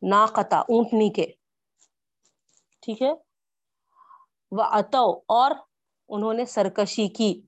نا 0.03 0.27
اونٹنی 0.59 1.11
کے۔ 1.11 1.27
ٹھیک 2.81 3.03
ہے؟ 3.03 3.13
وہ 4.51 4.63
اتو 4.63 5.19
اور 5.29 5.51
انہوں 6.09 6.35
نے 6.35 6.45
سرکشی 6.45 7.09
کی۔ 7.09 7.43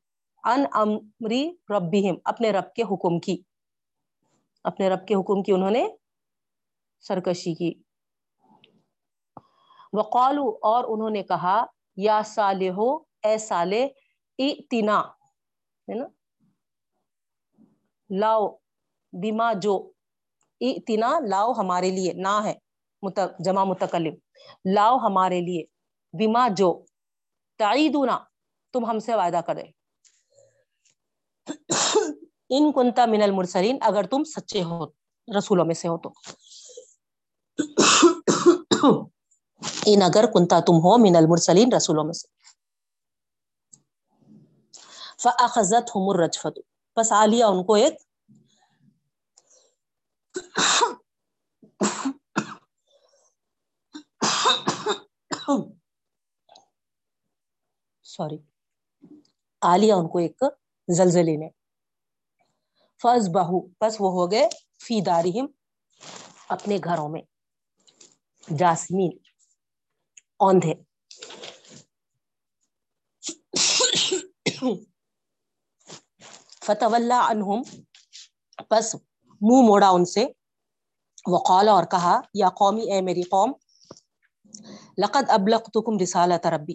ان 0.44 0.64
امری 0.72 1.50
ربیم 1.70 2.14
اپنے 2.24 2.50
رب 2.50 2.74
کے 2.74 2.82
حکم 2.82 3.20
کی۔ 3.20 3.42
اپنے 4.64 4.88
رب 4.88 5.06
کے 5.08 5.14
حکم 5.14 5.42
کی 5.42 5.52
انہوں 5.52 5.70
نے 5.70 5.88
سرکشی 7.00 7.54
کی۔ 7.54 7.82
وقالو 9.92 10.48
اور 10.48 10.84
انہوں 10.88 11.10
نے 11.10 11.22
کہا، 11.22 11.64
یا 11.96 12.22
صالح، 12.24 12.80
اے 13.22 13.38
صالح 13.38 13.86
اتنا 14.38 15.00
ہے 15.88 15.94
نا؟ 15.94 16.06
لاؤ 18.10 18.48
بیما 19.12 19.52
جو۔ 19.52 19.93
اتنا 20.60 21.20
لاؤ 21.20 21.52
ہمارے 21.52 21.90
لیے 21.90 22.12
نہ 22.12 22.40
ہے 22.44 22.54
جمع 23.38 23.64
متکلم۔ 23.64 24.14
لاؤ 24.64 24.96
ہمارے 24.96 25.40
لیے۔ 25.40 25.64
بیما 26.12 26.48
جو۔ 26.56 26.84
تعیدنا 27.58 28.18
تم 28.72 28.84
ہم 28.86 28.98
سے 28.98 29.14
وعدہ 29.14 29.40
کرے 29.46 29.62
ان 32.50 32.72
کنتا 32.72 33.06
من 33.06 33.22
المرسلین، 33.22 33.78
اگر 33.80 34.02
تم 34.02 34.24
سچے 34.24 34.62
ہو، 34.62 34.86
رسولوں 35.38 35.64
میں 35.64 35.74
سے 35.74 35.88
ہو 35.88 35.98
تو۔ 35.98 36.12
ان 39.86 40.02
اگر 40.02 40.24
کنتا 40.26 40.60
تم 40.60 40.72
ہو، 40.72 40.98
من 40.98 41.16
المرسلین، 41.16 41.72
رسولوں 41.72 42.04
میں 42.04 42.12
سے۔ 42.12 42.28
فَأَخَذَتْهُمُ 45.22 46.14
الرَّجْفَةُ۔ 46.14 46.52
پس 46.94 47.12
آ 47.12 47.26
لیا 47.26 47.46
ان 47.46 47.64
کو 47.64 47.74
ایک 47.74 47.94
سوری 58.04 58.38
آ 59.62 59.76
لیا 59.76 59.96
ان 59.96 60.08
کو 60.08 60.18
ایک 60.18 60.42
زلزلے 60.88 61.36
نے۔ 61.36 61.48
فض 63.02 63.28
بہو 63.28 63.60
بس 63.80 63.96
وہ 64.00 64.10
ہو 64.12 64.30
گئے 64.30 64.48
فی 64.84 65.00
دارہم 65.00 65.46
اپنے 66.48 66.78
گھروں 66.84 67.08
میں۔ 67.08 67.22
جاسمین، 68.48 69.12
اوندھے۔ 70.40 70.74
فتح 76.66 76.94
اللہ 76.94 77.22
عنہم 77.28 77.62
پس 78.68 78.96
منہ 79.44 79.66
موڑا 79.66 79.88
ان 79.88 80.04
سے۔ 80.04 80.26
وقال 81.26 81.68
اور 81.68 81.84
کہا، 81.84 82.20
یا 82.34 82.48
قومی، 82.48 82.92
اے 82.92 83.00
میری 83.00 83.22
قوم، 83.22 83.52
لقد 84.98 85.30
ابلغتکم 85.30 85.98
رسالت 86.02 86.46
ربی۔ 86.46 86.74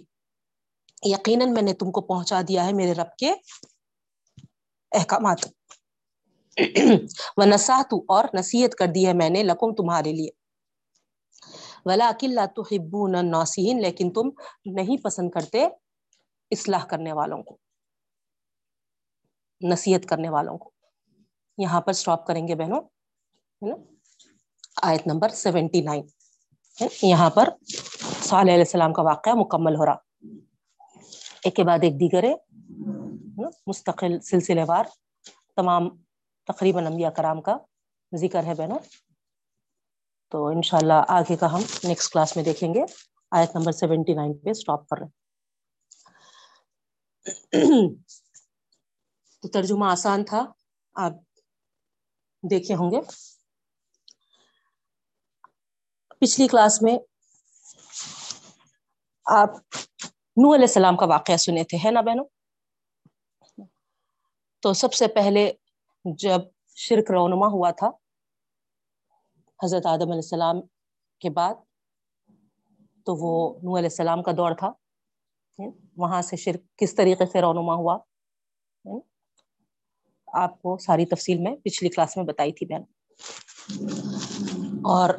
یقیناً 1.02 1.52
میں 1.54 1.62
نے 1.62 1.74
تم 1.74 1.90
کو 1.92 2.00
پہنچا 2.00 2.40
دیا 2.48 2.66
ہے 2.66 2.72
میرے 2.72 2.92
رب 2.92 3.16
کے 3.18 3.30
احکامات۔ 4.92 5.38
و 7.36 7.44
نساہ 7.44 7.82
اور 8.08 8.24
نصیحت 8.34 8.74
کر 8.74 8.86
دی 8.86 9.06
ہے 9.06 9.12
میں 9.12 9.30
نے 9.30 9.42
لکم 9.42 9.74
تمہارے 9.74 10.12
لیے۔ 10.12 10.30
ولاکن 11.84 12.34
لا 12.34 12.46
تحبون 12.56 13.14
الناسین 13.14 13.82
لیکن 13.82 14.12
تم 14.12 14.28
نہیں 14.64 15.02
پسند 15.02 15.30
کرتے 15.30 15.64
اصلاح 16.50 16.84
کرنے 16.84 17.12
والوں 17.12 17.42
کو، 17.42 17.56
نصیحت 19.72 20.08
کرنے 20.08 20.28
والوں 20.28 20.58
کو۔ 20.58 20.70
یہاں 21.60 21.80
پر 21.80 21.90
اسٹاپ 21.90 22.26
کریں 22.26 22.48
گے 22.48 22.54
بہنوں، 22.54 22.80
ہے 23.62 23.68
نا؟ 23.68 23.74
آیت 24.82 25.06
نمبر 25.06 25.28
سیونٹی 25.28 25.80
نائن 25.80 26.06
یہاں 27.02 27.30
پر 27.30 27.48
صالح 28.22 28.52
علیہ 28.52 28.64
السلام 28.64 28.92
کا 28.92 29.02
واقعہ 29.02 29.32
مکمل 29.32 29.76
ہو 29.76 29.86
رہا۔ 29.86 29.96
ایک 31.44 31.56
کے 31.56 31.64
بعد 31.64 31.78
ایک 31.82 32.00
دیگر 32.00 32.22
ہے 32.22 32.34
مستقل 33.66 34.20
سلسلے 34.20 34.64
وار، 34.68 34.84
تمام 35.56 35.88
تقریباً 36.46 36.86
انبیاء 36.86 37.10
کرام 37.10 37.42
کا 37.42 37.56
ذکر 38.16 38.44
ہے 38.44 38.54
بہنوں۔ 38.54 38.78
تو 40.30 40.46
انشاءاللہ 40.46 41.02
آگے 41.08 41.36
کا 41.36 41.52
ہم 41.52 41.60
نیکسٹ 41.84 42.12
کلاس 42.12 42.36
میں 42.36 42.44
دیکھیں 42.44 42.74
گے۔ 42.74 42.82
آیت 43.30 43.56
نمبر 43.56 43.72
سیونٹی 43.72 44.14
نائن 44.14 44.38
پہ 44.38 44.50
اسٹاپ 44.50 44.88
کر 44.88 44.98
رہے 44.98 45.06
ہیں۔ 45.06 45.14
تو 49.42 49.48
ترجمہ 49.48 49.84
آسان 49.84 50.24
تھا۔ 50.24 50.44
آپ 50.94 51.12
دیکھے 52.42 52.74
ہوں 52.74 52.90
گے۔ 52.90 53.00
پچھلی 56.20 56.48
کلاس 56.48 56.82
میں 56.82 56.98
آپ 59.24 59.48
نو 60.36 60.54
علیہ 60.54 60.68
السلام 60.68 60.96
کا 60.96 61.06
واقعہ 61.06 61.36
سنے 61.36 61.64
تھے، 61.64 61.78
ہے 61.84 61.90
نا 61.90 62.00
بہنوں؟ 62.00 62.24
تو 64.62 64.72
سب 64.72 64.92
سے 64.92 65.08
پہلے 65.08 65.52
جب 66.04 66.40
شرک 66.76 67.10
رونما 67.10 67.46
ہوا 67.46 67.70
تھا، 67.70 67.90
حضرت 69.64 69.86
آدم 69.86 70.10
علیہ 70.10 70.26
السلام 70.26 70.60
کے 71.20 71.30
بعد 71.30 71.54
تو 73.06 73.14
وہ 73.14 73.58
نو 73.62 73.76
علیہ 73.78 73.88
السلام 73.88 74.22
کا 74.22 74.32
دور 74.36 74.52
تھا۔ 74.58 74.72
وہاں 75.96 76.22
سے 76.22 76.36
شرک 76.36 76.78
کس 76.78 76.94
طریقے 76.94 77.26
سے 77.26 77.40
رونما 77.40 77.74
ہوا؟ 77.74 77.98
آپ 80.32 80.62
کو 80.62 80.78
ساری 80.78 81.06
تفصیل 81.06 81.38
میں 81.38 81.56
پچھلی 81.56 81.90
کلاس 81.90 82.16
میں 82.16 82.24
بتائی 82.24 82.52
تھی 82.52 82.66
بہن۔ 82.66 82.82
اور 84.84 85.14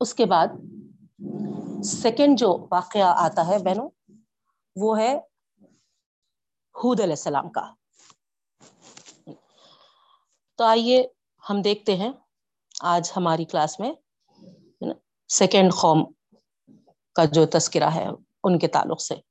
اس 0.00 0.14
کے 0.14 0.26
بعد 0.26 0.46
سیکنڈ 1.84 2.38
جو 2.38 2.66
واقعہ 2.70 3.14
آتا 3.16 3.46
ہے 3.46 3.58
بہنوں، 3.58 3.90
وہ 4.76 4.98
ہے 4.98 5.18
حود 6.84 7.00
علیہ 7.00 7.12
السلام 7.12 7.50
کا۔ 7.50 7.74
تو 10.54 10.64
آئیے 10.64 11.08
ہم 11.50 11.62
دیکھتے 11.62 11.96
ہیں 11.96 12.12
آج 12.80 13.12
ہماری 13.16 13.44
کلاس 13.44 13.80
میں 13.80 13.92
سیکنڈ 15.28 15.74
قوم 15.74 16.12
کا 17.14 17.24
جو 17.24 17.46
تذکرہ 17.46 17.90
ہے 17.90 18.06
ان 18.44 18.58
کے 18.58 18.68
تعلق 18.68 19.00
سے۔ 19.00 19.29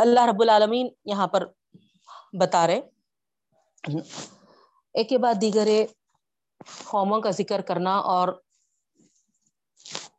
اللہ 0.00 0.20
رب 0.20 0.42
العالمین 0.42 0.88
یہاں 1.04 1.26
پر 1.26 1.46
بتا 2.40 2.66
رہے 2.66 2.80
ایک 4.94 5.08
کے 5.08 5.18
بعد 5.18 5.34
دیگر 5.40 5.68
قوموں 6.84 7.20
کا 7.20 7.30
ذکر 7.30 7.60
کرنا 7.60 7.98
اور 7.98 8.28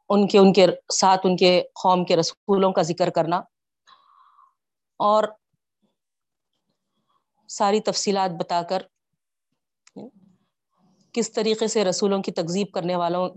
ان 0.10 0.28
کے 0.28 0.38
ان 0.38 0.54
کے 0.54 0.67
ساتھ 0.94 1.22
ان 1.24 1.38
کے 1.38 1.62
قوم 1.84 2.06
کے 2.06 2.15
رسولوں 2.15 2.72
کا 2.72 2.82
ذکر 2.82 3.10
کرنا 3.10 3.41
اور 5.00 5.24
ساری 7.48 7.80
تفصیلات 7.80 8.32
بتا 8.32 8.62
کر 8.62 8.82
کس 11.12 11.32
طریقے 11.32 11.67
سے 11.67 11.86
رسولوں 11.86 12.22
کی 12.22 12.32
تکذیب 12.32 12.67
کرنے 12.74 12.96
والوں 12.96 13.30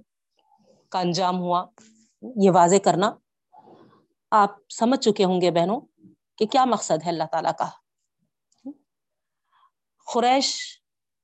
کا 0.88 1.00
انجام 1.00 1.38
ہوا، 1.38 1.66
یہ 2.36 2.50
واضح 2.50 2.76
کرنا۔ 2.84 3.12
آپ 4.30 4.50
سمجھ 4.70 5.00
چکے 5.00 5.24
ہوں 5.24 5.40
گے 5.40 5.50
بہنوں۔ 5.50 5.80
کہ 6.38 6.46
کیا 6.46 6.64
مقصد 6.64 7.04
ہے 7.04 7.10
اللہ 7.10 7.24
تعالیٰ 7.32 7.52
کا؟ 7.58 7.68
قریش 10.06 10.54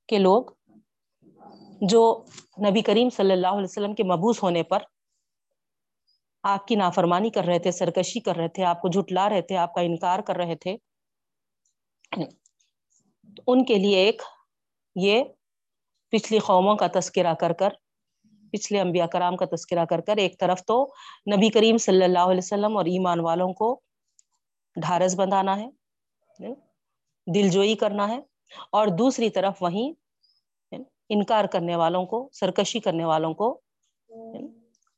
کے 0.08 0.18
لوگ 0.18 0.44
جو 1.88 2.02
نبی 2.60 2.82
کریم 2.82 3.10
صلی 3.10 3.32
اللہ 3.32 3.46
علیہ 3.46 3.64
وسلم 3.64 3.94
کے 3.94 4.04
مبوس 4.04 4.42
ہونے 4.42 4.62
پر 4.62 4.82
آپ 6.44 6.66
کی 6.66 6.74
نافرمانی 6.76 7.30
کر 7.30 7.44
رہے 7.44 7.58
تھے، 7.58 7.70
سرکشی 7.72 8.20
کر 8.20 8.36
رہے 8.36 8.48
تھے، 8.48 8.64
آپ 8.64 8.80
کو 8.82 8.88
جھٹلا 8.88 9.28
رہے 9.28 9.42
تھے، 9.42 9.56
آپ 9.56 9.74
کا 9.74 9.80
انکار 9.80 10.20
کر 10.26 10.36
رہے 10.36 10.54
تھے 10.56 10.76
ان 13.46 13.64
کے 13.64 13.74
لیے 13.78 13.98
ایک 14.04 14.22
یہ 14.96 15.22
پچھلی 16.12 16.38
قوموں 16.38 16.74
کا 16.76 16.86
تذکرہ 16.94 17.34
کر 17.40 17.52
کر، 17.52 17.72
پچھلے 18.52 18.80
انبیاء 18.80 19.06
کرام 19.06 19.36
کا 19.36 19.46
تذکرہ 19.46 19.84
کر 19.84 20.00
کر 20.00 20.16
ایک 20.16 20.38
طرف 20.40 20.64
تو 20.66 20.82
نبی 21.34 21.50
کریم 21.50 21.76
صلی 21.78 22.04
اللہ 22.04 22.30
علیہ 22.30 22.38
وسلم 22.38 22.76
اور 22.76 22.84
ایمان 22.86 23.20
والوں 23.20 23.52
کو 23.52 23.74
ڈھارس 24.80 25.14
بندھانا 25.16 25.56
ہے 25.58 25.68
یعنی 26.38 26.54
دل 27.26 27.48
جوئی 27.50 27.74
کرنا 27.76 28.08
ہے، 28.08 28.18
اور 28.72 28.86
دوسری 28.98 29.30
طرف 29.30 29.62
وہیں 29.62 29.88
یعنی 30.72 30.84
انکار 31.10 31.44
کرنے 31.44 31.76
والوں 31.76 32.04
کو، 32.06 32.28
سرکشی 32.32 32.80
کرنے 32.80 33.04
والوں 33.04 33.34
کو 33.34 33.60
یعنی 34.10 34.48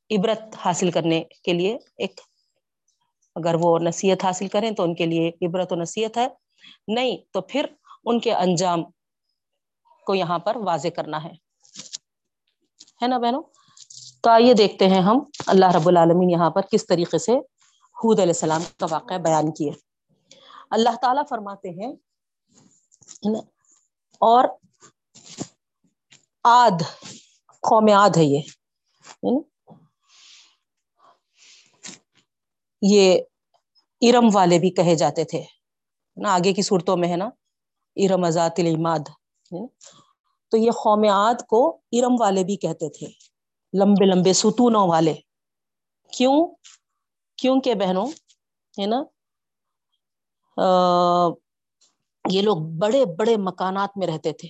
عبرت 0.09 0.55
حاصل 0.65 0.91
کرنے 0.91 1.23
کے 1.43 1.53
لیے 1.53 1.77
ایک، 1.97 2.21
اگر 3.35 3.55
وہ 3.59 3.77
نصیحت 3.79 4.23
حاصل 4.25 4.47
کریں 4.47 4.69
تو 4.71 4.83
ان 4.83 4.95
کے 4.95 5.05
لیے 5.05 5.29
عبرت 5.41 5.71
و 5.73 5.75
نصیحت 5.75 6.17
ہے، 6.17 6.27
نہیں 6.87 7.17
تو 7.33 7.41
پھر 7.43 7.65
ان 8.05 8.19
کے 8.19 8.33
انجام 8.33 8.83
کو 10.07 10.15
یہاں 10.15 10.39
پر 10.39 10.55
واضح 10.65 10.87
کرنا 10.95 11.23
ہے۔ 11.23 11.31
ہے 13.01 13.07
نا 13.07 13.17
بہنوں؟ 13.17 13.41
تو 14.23 14.29
آئیے 14.29 14.53
دیکھتے 14.53 14.87
ہیں 14.87 15.01
ہم 15.01 15.19
اللہ 15.47 15.71
رب 15.75 15.87
العالمین 15.87 16.29
یہاں 16.29 16.49
پر 16.49 16.61
کس 16.71 16.85
طریقے 16.87 17.17
سے 17.17 17.33
حود 17.95 18.19
علیہ 18.19 18.33
السلام 18.33 18.61
کا 18.79 18.85
واقعہ 18.91 19.17
بیان 19.17 19.51
کیے۔ 19.53 19.71
اللہ 20.71 20.95
تعالیٰ 21.01 21.23
فرماتے 21.29 21.69
ہیں 21.69 21.91
اور 24.21 24.43
آد 26.43 26.81
قوم 27.61 27.91
آد 27.95 28.17
ہے 28.17 28.23
یہ 28.23 28.41
یہ 32.81 33.19
ارم 34.01 34.29
والے 34.33 34.59
بھی 34.59 34.69
کہے 34.69 34.95
جاتے 34.95 35.23
تھے 35.23 35.43
نا؟ 36.15 36.33
آگے 36.33 36.53
کی 36.53 36.61
صورتوں 36.61 36.97
میں، 36.97 37.09
ہے 37.09 37.15
نا؟ 37.15 37.29
ارم 37.95 38.23
ازات 38.23 38.55
العماد 38.57 39.03
تو 40.51 40.57
یہ 40.57 40.71
قومیات 40.71 41.47
کو 41.47 41.79
ارم 41.91 42.15
والے 42.19 42.43
بھی 42.43 42.55
کہتے 42.55 42.89
تھے، 42.89 43.07
لمبے 43.73 44.05
لمبے 44.05 44.33
ستونوں 44.33 44.87
والے۔ 44.87 45.13
کیوں؟ 46.11 46.37
کیوں 47.43 47.59
کہ 47.61 47.73
بہنوں، 47.75 48.07
ہے 48.79 48.85
نا؟ 48.85 48.99
یہ 52.29 52.41
لوگ 52.41 52.57
بڑے 52.79 53.03
بڑے 53.17 53.35
مکانات 53.37 53.97
میں 53.97 54.07
رہتے 54.07 54.31
تھے۔ 54.33 54.49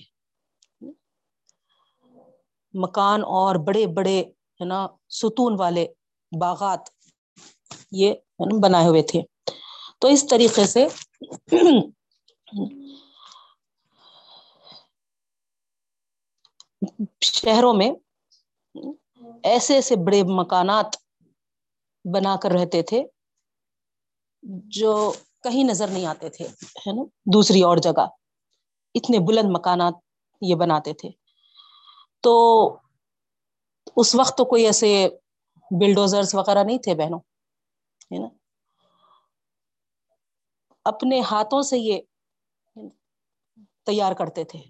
مکان 2.74 3.20
اور 3.38 3.54
بڑے 3.66 3.86
بڑے، 3.96 4.18
ہے 4.60 4.64
نا، 4.64 4.86
ستون 5.08 5.56
والے 5.60 5.86
باغات 6.40 6.90
یہ 7.90 8.14
بنائے 8.62 8.86
ہوئے 8.88 9.02
تھے۔ 9.02 9.20
تو 10.00 10.08
اس 10.08 10.26
طریقے 10.30 10.66
سے 10.66 10.86
شہروں 17.20 17.74
میں 17.74 17.90
ایسے 19.44 19.74
ایسے 19.74 19.96
بڑے 19.96 20.22
مکانات 20.40 21.03
بنا 22.04 22.36
کر 22.42 22.50
رہتے 22.50 22.82
تھے، 22.82 23.04
جو 24.42 25.12
کہیں 25.42 25.64
نظر 25.64 25.88
نہیں 25.88 26.06
آتے 26.06 26.30
تھے، 26.30 26.44
ہے 26.76 26.92
نا؟ 26.92 27.02
دوسری 27.32 27.62
اور 27.62 27.76
جگہ۔ 27.76 28.06
اتنے 28.94 29.18
بلند 29.18 29.56
مکانات 29.56 29.94
یہ 30.40 30.54
بناتے 30.54 30.92
تھے۔ 30.92 31.08
تو 32.20 32.76
اس 33.96 34.14
وقت 34.14 34.38
تو 34.38 34.44
کوئی 34.44 34.66
ایسے 34.66 35.08
بلڈوزرس 35.70 36.34
وغیرہ 36.34 36.64
نہیں 36.64 36.78
تھے 36.78 36.94
بہنوں، 36.94 37.18
ہے 38.12 38.18
نا؟ 38.18 38.28
اپنے 40.84 41.20
ہاتھوں 41.20 41.62
سے 41.62 41.78
یہ 41.78 42.00
تیار 43.86 44.12
کرتے 44.12 44.44
تھے۔ 44.44 44.60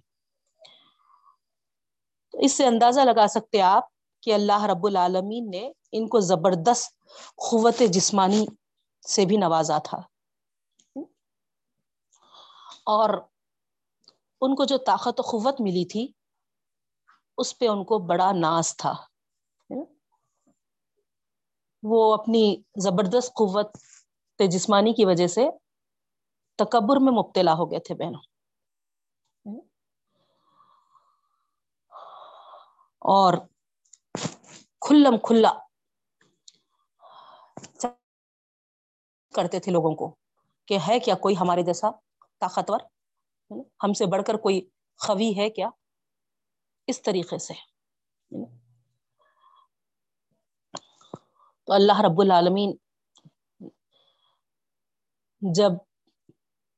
اس 2.33 2.53
سے 2.53 2.66
اندازہ 2.66 3.01
لگا 3.01 3.27
سکتے 3.27 3.61
آپ 3.61 3.85
کہ 4.23 4.35
اللہ 4.35 4.64
رب 4.64 4.87
العالمین 4.87 5.51
نے 5.51 5.73
ان 5.92 6.09
کو 6.09 6.20
زبردست 6.20 7.04
قوت 7.50 7.83
جسمانی 7.88 8.46
سے 9.09 9.24
بھی 9.24 9.37
نوازا 9.37 9.79
تھا۔ 9.79 9.98
اور 12.87 13.14
ان 14.40 14.55
کو 14.55 14.64
جو 14.64 14.79
طاقت 14.79 15.20
و 15.20 15.22
قوت 15.22 15.61
ملی 15.61 15.85
تھی، 15.85 16.12
اس 17.38 17.59
پہ 17.59 17.68
ان 17.68 17.85
کو 17.85 17.98
بڑا 17.98 18.33
ناز 18.33 18.77
تھا۔ 18.77 18.94
وہ 21.83 22.14
اپنی 22.14 22.62
زبردست 22.77 23.35
قوت 23.35 23.77
جسمانی 24.50 24.92
کی 24.92 25.05
وجہ 25.05 25.27
سے 25.27 25.50
تکبر 26.57 26.96
میں 27.00 27.12
مبتلا 27.12 27.53
ہو 27.53 27.70
گئے 27.70 27.79
تھے 27.79 27.94
بہنوں۔ 27.94 28.20
اور 32.98 33.35
کھلم 34.81 35.18
کھلا 35.18 35.63
کرتے 39.35 39.61
تھے 39.61 39.72
لوگوں 39.72 39.94
کو 39.94 40.14
کہ 40.66 40.79
ہے 40.88 41.00
کیا 41.00 41.14
کوئی 41.14 41.35
ہمارے 41.40 41.62
جیسا 41.62 41.90
طاقتور؟ 42.38 42.81
ہم 43.85 43.92
سے 43.92 44.07
بڑھ 44.07 44.22
کر 44.27 44.35
کوئی 44.35 44.68
خوی 44.96 45.33
ہے 45.37 45.50
کیا؟ 45.50 45.68
اس 46.87 47.03
طریقے 47.03 47.38
سے 47.38 47.55
تو 51.64 51.72
اللہ 51.72 52.00
رب 52.00 52.20
العالمین 52.20 52.77
جب 55.42 55.72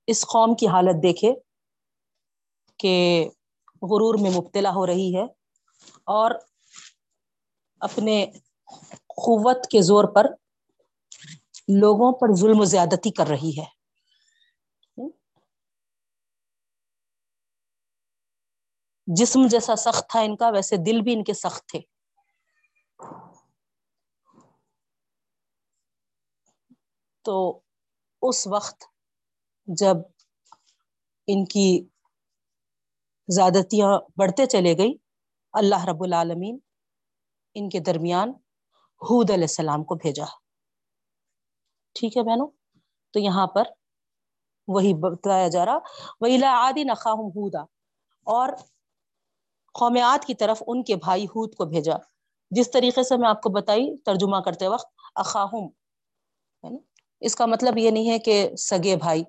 اس 0.06 0.22
قوم 0.22 0.54
کی 0.54 0.66
حالت 0.66 1.02
دیکھے 1.02 1.32
کہ 2.78 3.28
غرور 3.82 4.14
میں 4.20 4.30
مبتلا 4.30 4.70
ہو 4.70 4.86
رہی 4.86 5.16
ہے 5.16 5.24
اور 6.04 6.30
اپنے 7.80 8.26
قوت 9.06 9.66
کے 9.70 9.82
زور 9.82 10.04
پر 10.04 10.26
لوگوں 11.68 12.12
پر 12.12 12.34
ظلم 12.34 12.60
و 12.60 12.64
زیادتی 12.64 13.10
کر 13.10 13.26
رہی 13.26 13.60
ہے۔ 13.60 13.76
جسم 19.06 19.46
جیسا 19.46 19.76
سخت 19.76 20.08
تھا 20.10 20.20
ان 20.20 20.36
کا، 20.36 20.48
ویسے 20.48 20.76
دل 20.76 21.00
بھی 21.00 21.12
ان 21.12 21.24
کے 21.24 21.34
سخت 21.34 21.68
تھے۔ 21.68 21.80
تو 27.24 27.60
اس 28.22 28.46
وقت 28.46 28.84
جب 29.66 29.96
ان 31.26 31.44
کی 31.44 31.88
زیادتیاں 33.28 33.98
بڑھتے 34.16 34.46
چلے 34.46 34.78
گئی 34.78 34.94
اللہ 35.52 35.84
رب 35.84 36.02
العالمین 36.02 36.58
ان 37.54 37.68
کے 37.68 37.80
درمیان 37.80 38.28
حود 39.02 39.30
علیہ 39.30 39.44
السلام 39.44 39.84
کو 39.84 39.94
بھیجا۔ 39.94 40.45
ٹھیک 41.98 42.16
ہے 42.16 42.22
بہنوں؟ 42.22 42.46
تو 43.12 43.20
یہاں 43.20 43.46
پر 43.46 43.62
وہی 44.68 44.94
بتایا 44.94 45.48
جا 45.48 45.64
رہا 45.64 45.78
وہی 46.20 46.44
عادی 46.44 46.84
نخواہم 46.84 47.20
ہودا 47.20 47.60
اور 48.24 48.48
قومیات 49.72 50.24
کی 50.24 50.34
طرف 50.34 50.62
ان 50.66 50.84
کے 50.84 50.96
بھائی 50.96 51.24
ہود 51.24 51.54
کو 51.54 51.64
بھیجا۔ 51.64 51.96
جس 52.50 52.70
طریقے 52.70 53.02
سے 53.02 53.16
میں 53.16 53.28
آپ 53.28 53.42
کو 53.42 53.48
بتائی، 53.48 53.96
ترجمہ 53.98 54.36
کرتے 54.36 54.68
وقت 54.68 54.86
اخاہم 55.14 55.66
ہے 56.64 56.70
نا؟ 56.70 56.76
اس 57.20 57.36
کا 57.36 57.46
مطلب 57.46 57.78
یہ 57.78 57.90
نہیں 57.90 58.10
ہے 58.10 58.18
کہ 58.18 58.56
سگے 58.56 58.96
بھائی، 58.96 59.24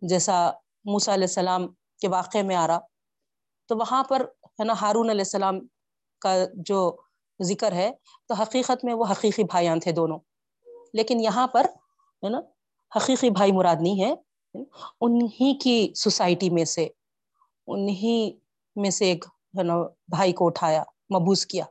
جیسا 0.00 0.50
موسا 0.84 1.14
علیہ 1.14 1.24
السلام 1.24 1.68
کے 2.00 2.08
واقعے 2.08 2.42
میں 2.42 2.56
آ 2.56 2.66
رہا۔ 2.66 2.78
تو 3.66 3.76
وہاں 3.76 4.04
پر، 4.04 4.26
ہے 4.44 4.64
نا، 4.64 4.72
ہارون 4.80 5.10
علیہ 5.10 5.20
السلام 5.20 5.58
کا 6.20 6.34
جو 6.54 6.96
ذکر 7.42 7.72
ہے، 7.72 7.90
تو 8.28 8.34
حقیقت 8.34 8.84
میں 8.84 8.94
وہ 8.94 9.04
حقیقی 9.10 9.44
بھائیان 9.44 9.80
تھے 9.80 9.92
دونوں۔ 9.92 10.18
لیکن 10.94 11.20
یہاں 11.20 11.46
پر 11.46 11.66
ہے 12.22 12.28
نا 12.28 12.40
حقیقی 12.92 13.30
بھائی 13.30 13.52
مراد 13.52 13.76
نہیں 13.80 14.02
ہے. 14.04 14.14
انہیں 15.00 15.60
کی 15.60 15.92
سوسائٹی 15.96 16.50
میں 16.50 16.64
سے 16.64 16.88
انہیں 17.66 18.38
میں 18.76 18.90
سے 18.90 19.04
ایک 19.04 19.24
ہے 19.58 19.62
نا 19.62 19.74
بھائی 20.08 20.32
کو 20.32 20.46
اٹھایا، 20.46 20.82
مبوس 21.14 21.46
کیا. 21.46 21.64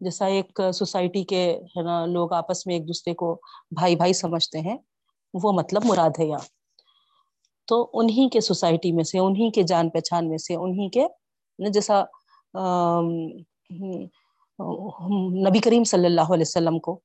جیسا 0.00 0.26
ایک 0.26 0.60
سوسائٹی 0.74 1.22
کے 1.24 1.42
ہے 1.76 1.82
نا 1.82 2.04
لوگ 2.06 2.32
آپس 2.32 2.66
میں 2.66 2.74
ایک 2.74 2.88
دوسرے 2.88 3.14
کو 3.14 3.34
بھائی 3.70 3.96
بھائی 3.96 4.12
سمجھتے 4.12 4.60
ہیں، 4.60 4.76
وہ 5.34 5.52
مطلب 5.52 5.84
مراد 5.84 6.18
ہے 6.18 6.24
یہاں. 6.24 6.46
تو 7.68 7.90
انہیں 7.94 8.28
کے 8.28 8.40
سوسائٹی 8.40 8.92
میں 8.92 9.04
سے 9.04 9.18
انہیں 9.18 9.50
کے 9.50 9.62
جان 9.62 9.90
پہچان 9.90 10.28
میں 10.28 10.38
سے 10.38 10.54
انہیں 10.54 10.88
کے، 10.88 11.06
جیسا 11.58 12.02
نبی 15.48 15.58
کریم 15.58 15.84
صلی 15.84 16.06
اللہ 16.06 16.20
علیہ 16.20 16.44
وسلم 16.46 16.78
کو 16.78 17.00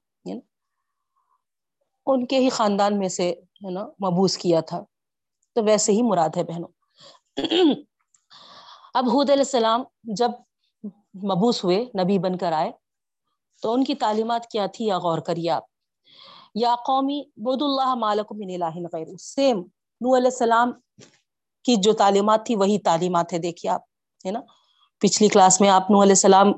ان 2.06 2.26
کے 2.26 2.40
ہی 2.40 2.50
خاندان 2.50 3.00
میں 3.00 3.10
سے 3.10 3.30
ہے 3.32 3.70
نا 3.70 3.86
مبوس 3.86 4.38
کیا 4.38 4.60
تھا۔ 4.60 4.84
تو 5.56 5.64
ویسے 5.64 5.92
ہی 5.92 6.02
مراد 6.02 6.30
ہے 6.38 6.44
بہنوں۔ 6.44 6.68
اب 8.94 9.06
حود 9.06 9.30
علیہ 9.30 9.42
السلام 9.42 9.84
جب 10.04 10.32
مبوس 11.24 11.64
ہوئے، 11.64 11.86
نبی 12.04 12.20
بن 12.20 12.38
کر 12.38 12.52
آئے، 12.52 12.72
تو 13.62 13.74
ان 13.74 13.84
کی 13.84 13.96
تعلیمات 13.96 14.48
کیا 14.48 14.66
تھی؟ 14.66 14.86
یا 14.86 15.00
غور 15.00 15.18
کریے 15.18 15.50
آپ۔ 15.50 15.64
یا 16.56 16.76
قومی 16.86 17.24
بود 17.36 17.62
اللہ 17.62 17.96
مالک 17.96 18.32
من 18.32 18.64
الہ 18.64 18.88
غیر۔ 18.94 19.08
سیم 19.20 19.60
نو 20.02 20.18
علیہ 20.18 20.28
السلام 20.28 20.72
کی 21.64 21.76
جو 21.76 21.94
تعلیمات 21.94 22.46
تھی، 22.46 22.56
وہی 22.56 22.80
تعلیمات 22.80 23.34
ہے 23.34 23.38
دیکھیے 23.38 23.72
آپ 23.72 23.82
ہے 24.26 24.32
نا 24.32 24.40
پچھلی 24.98 25.30
کلاس 25.30 25.62
میں 25.62 25.70
آپ 25.70 25.92
نو 25.92 26.02
علیہ 26.02 26.12
السلام 26.12 26.52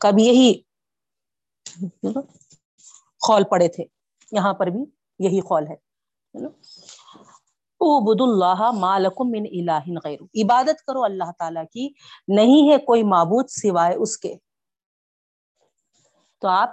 کا 0.00 0.10
بھی 0.10 0.24
یہی 0.24 0.60
خول 3.26 3.44
پڑے 3.44 3.68
تھے، 3.68 3.84
یہاں 4.32 4.52
پر 4.52 4.66
بھی 4.66 4.80
یہی 5.18 5.40
خول 5.40 5.66
ہے۔ 5.66 5.76
بد 8.04 8.20
اللہ 8.20 8.70
مالکم 8.72 9.30
من 9.30 9.44
الہ 9.52 9.98
غیر 10.04 10.18
عبادت 10.22 10.84
کرو 10.84 11.04
اللہ 11.04 11.30
تعالی 11.38 11.60
کی، 11.72 11.88
نہیں 12.28 12.72
ہے 12.72 12.78
کوئی 12.78 13.02
معبود 13.02 13.48
سوائے 13.48 13.94
اس 13.94 14.18
کے۔ 14.18 14.34
تو 16.40 16.48
آپ 16.48 16.70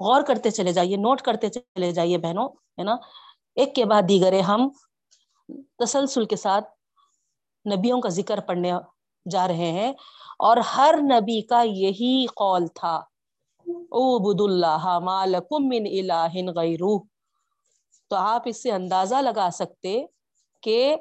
غور 0.00 0.22
کرتے 0.22 0.50
چلے 0.50 0.72
جائیے، 0.72 0.96
نوٹ 0.96 1.22
کرتے 1.22 1.48
چلے 1.48 1.92
جائیے 1.92 2.18
بہنوں، 2.18 2.48
ہے 2.48 2.82
نا؟ 2.82 2.96
ایک 3.54 3.74
کے 3.74 3.84
بعد 3.84 4.02
دیگرے 4.08 4.40
ہم 4.40 4.68
تسلسل 5.78 6.24
کے 6.24 6.36
ساتھ 6.36 6.68
نبیوں 7.68 8.00
کا 8.00 8.08
ذکر 8.08 8.40
پڑھنے 8.40 8.72
جا 9.30 9.48
رہے 9.48 9.70
ہیں۔ 9.72 9.92
اور 10.40 10.56
ہر 10.56 10.94
نبی 11.02 11.40
کا 11.42 11.62
یہی 11.62 12.26
قول 12.26 12.66
تھا۔ 12.66 12.96
او 13.66 14.18
بد 14.18 14.40
اللہ 14.40 14.98
مالکم 14.98 15.68
من 15.68 15.86
الہ 15.86 16.58
غیرو 16.58 16.98
تو 18.08 18.16
آپ 18.16 18.42
اس 18.44 18.62
سے 18.62 18.72
اندازہ 18.72 19.14
لگا 19.14 19.48
سکتے 19.52 20.06
کہ 20.60 20.96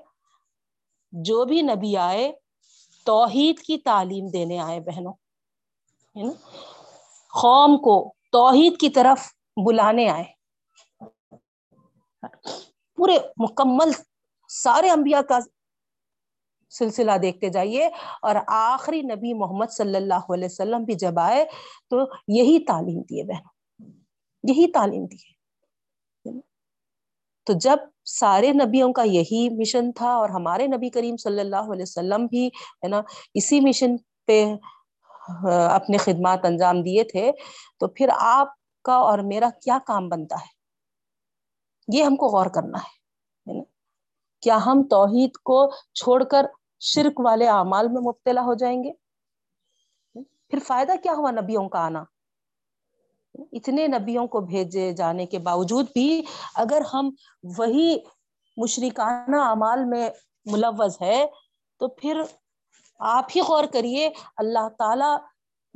جو 1.11 1.45
بھی 1.45 1.61
نبی 1.61 1.97
آئے، 1.97 2.31
توحید 3.05 3.59
کی 3.59 3.77
تعلیم 3.77 4.27
دینے 4.27 4.59
آئے 4.59 4.79
بہنوں۔ 4.79 5.13
قوم 7.41 7.77
کو 7.77 8.13
توحید 8.31 8.77
کی 8.79 8.89
طرف 8.89 9.19
بلانے 9.65 10.09
آئے۔ 10.09 10.23
پورے 12.95 13.17
مکمل 13.37 13.91
سارے 14.49 14.89
انبیاء 14.89 15.21
کا 15.21 15.39
سلسلہ 16.71 17.11
دیکھتے 17.21 17.49
جائیے۔ 17.49 17.85
اور 18.21 18.35
آخری 18.47 19.01
نبی 19.01 19.33
محمد 19.33 19.71
صلی 19.71 19.95
اللہ 19.95 20.31
علیہ 20.33 20.45
وسلم 20.45 20.83
بھی 20.83 20.93
جب 20.95 21.19
آئے 21.19 21.45
تو 21.89 21.97
یہی 22.27 22.59
تعلیم 22.65 23.01
دیے 23.01 23.23
بہن 23.23 23.91
یہی 24.43 24.71
تعلیم 24.71 25.05
دیے۔ 25.05 25.37
تو 27.47 27.53
جب 27.53 27.77
سارے 28.05 28.51
نبیوں 28.53 28.91
کا 28.93 29.03
یہی 29.03 29.47
مشن 29.49 29.91
تھا 29.91 30.09
اور 30.13 30.29
ہمارے 30.29 30.67
نبی 30.67 30.89
کریم 30.89 31.17
صلی 31.17 31.39
اللہ 31.39 31.71
علیہ 31.73 31.83
وسلم 31.83 32.25
بھی 32.25 32.47
ہے 32.47 32.87
نا، 32.87 33.01
اسی 33.33 33.59
مشن 33.59 33.95
پہ 34.27 34.43
اپنے 35.71 35.97
خدمات 35.97 36.45
انجام 36.45 36.81
دیے 36.81 37.03
تھے، 37.03 37.31
تو 37.79 37.87
پھر 37.87 38.09
آپ 38.19 38.47
کا 38.85 38.93
اور 38.93 39.19
میرا 39.19 39.49
کیا 39.61 39.77
کام 39.87 40.09
بنتا 40.09 40.35
ہے؟ 40.35 40.57
یہ 41.87 42.03
ہم 42.03 42.15
کو 42.15 42.27
غور 42.27 42.45
کرنا 42.45 42.77
ہے 42.77 43.61
کیا 44.43 44.57
ہم 44.65 44.83
توحید 44.89 45.37
کو 45.43 45.57
چھوڑ 45.93 46.23
کر 46.23 46.45
شرک 46.79 47.19
والے 47.19 47.47
اعمال 47.47 47.87
میں 47.87 48.01
مبتلا 48.01 48.41
ہو 48.41 48.53
جائیں 48.53 48.83
گے۔ 48.83 48.91
پھر 50.49 50.59
فائدہ 50.67 50.91
کیا 51.03 51.13
ہوا 51.13 51.31
نبیوں 51.31 51.69
کا 51.69 51.79
آنا؟ 51.79 52.03
اتنے 53.51 53.87
نبیوں 53.87 54.27
کو 54.27 54.39
بھیجے 54.41 54.91
جانے 54.91 55.25
کے 55.25 55.39
باوجود 55.39 55.85
بھی 55.93 56.23
اگر 56.55 56.81
ہم 56.93 57.09
وہی 57.57 57.97
مشرکانہ 58.57 59.35
اعمال 59.35 59.85
میں 59.85 60.09
ملوث 60.45 61.01
ہے 61.01 61.25
تو 61.77 61.87
پھر 61.87 62.21
آپ 62.99 63.25
ہی 63.35 63.41
غور 63.41 63.63
کریے، 63.73 64.09
اللہ 64.37 64.67
تعالی 64.77 65.15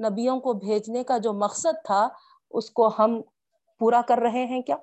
نبیوں 0.09 0.39
کو 0.39 0.53
بھیجنے 0.53 1.03
کا 1.03 1.17
جو 1.17 1.33
مقصد 1.33 1.85
تھا، 1.85 2.07
اس 2.51 2.69
کو 2.69 2.89
ہم 2.99 3.21
پورا 3.79 4.01
کر 4.07 4.17
رہے 4.17 4.45
ہیں 4.45 4.61
کیا؟ 4.61 4.75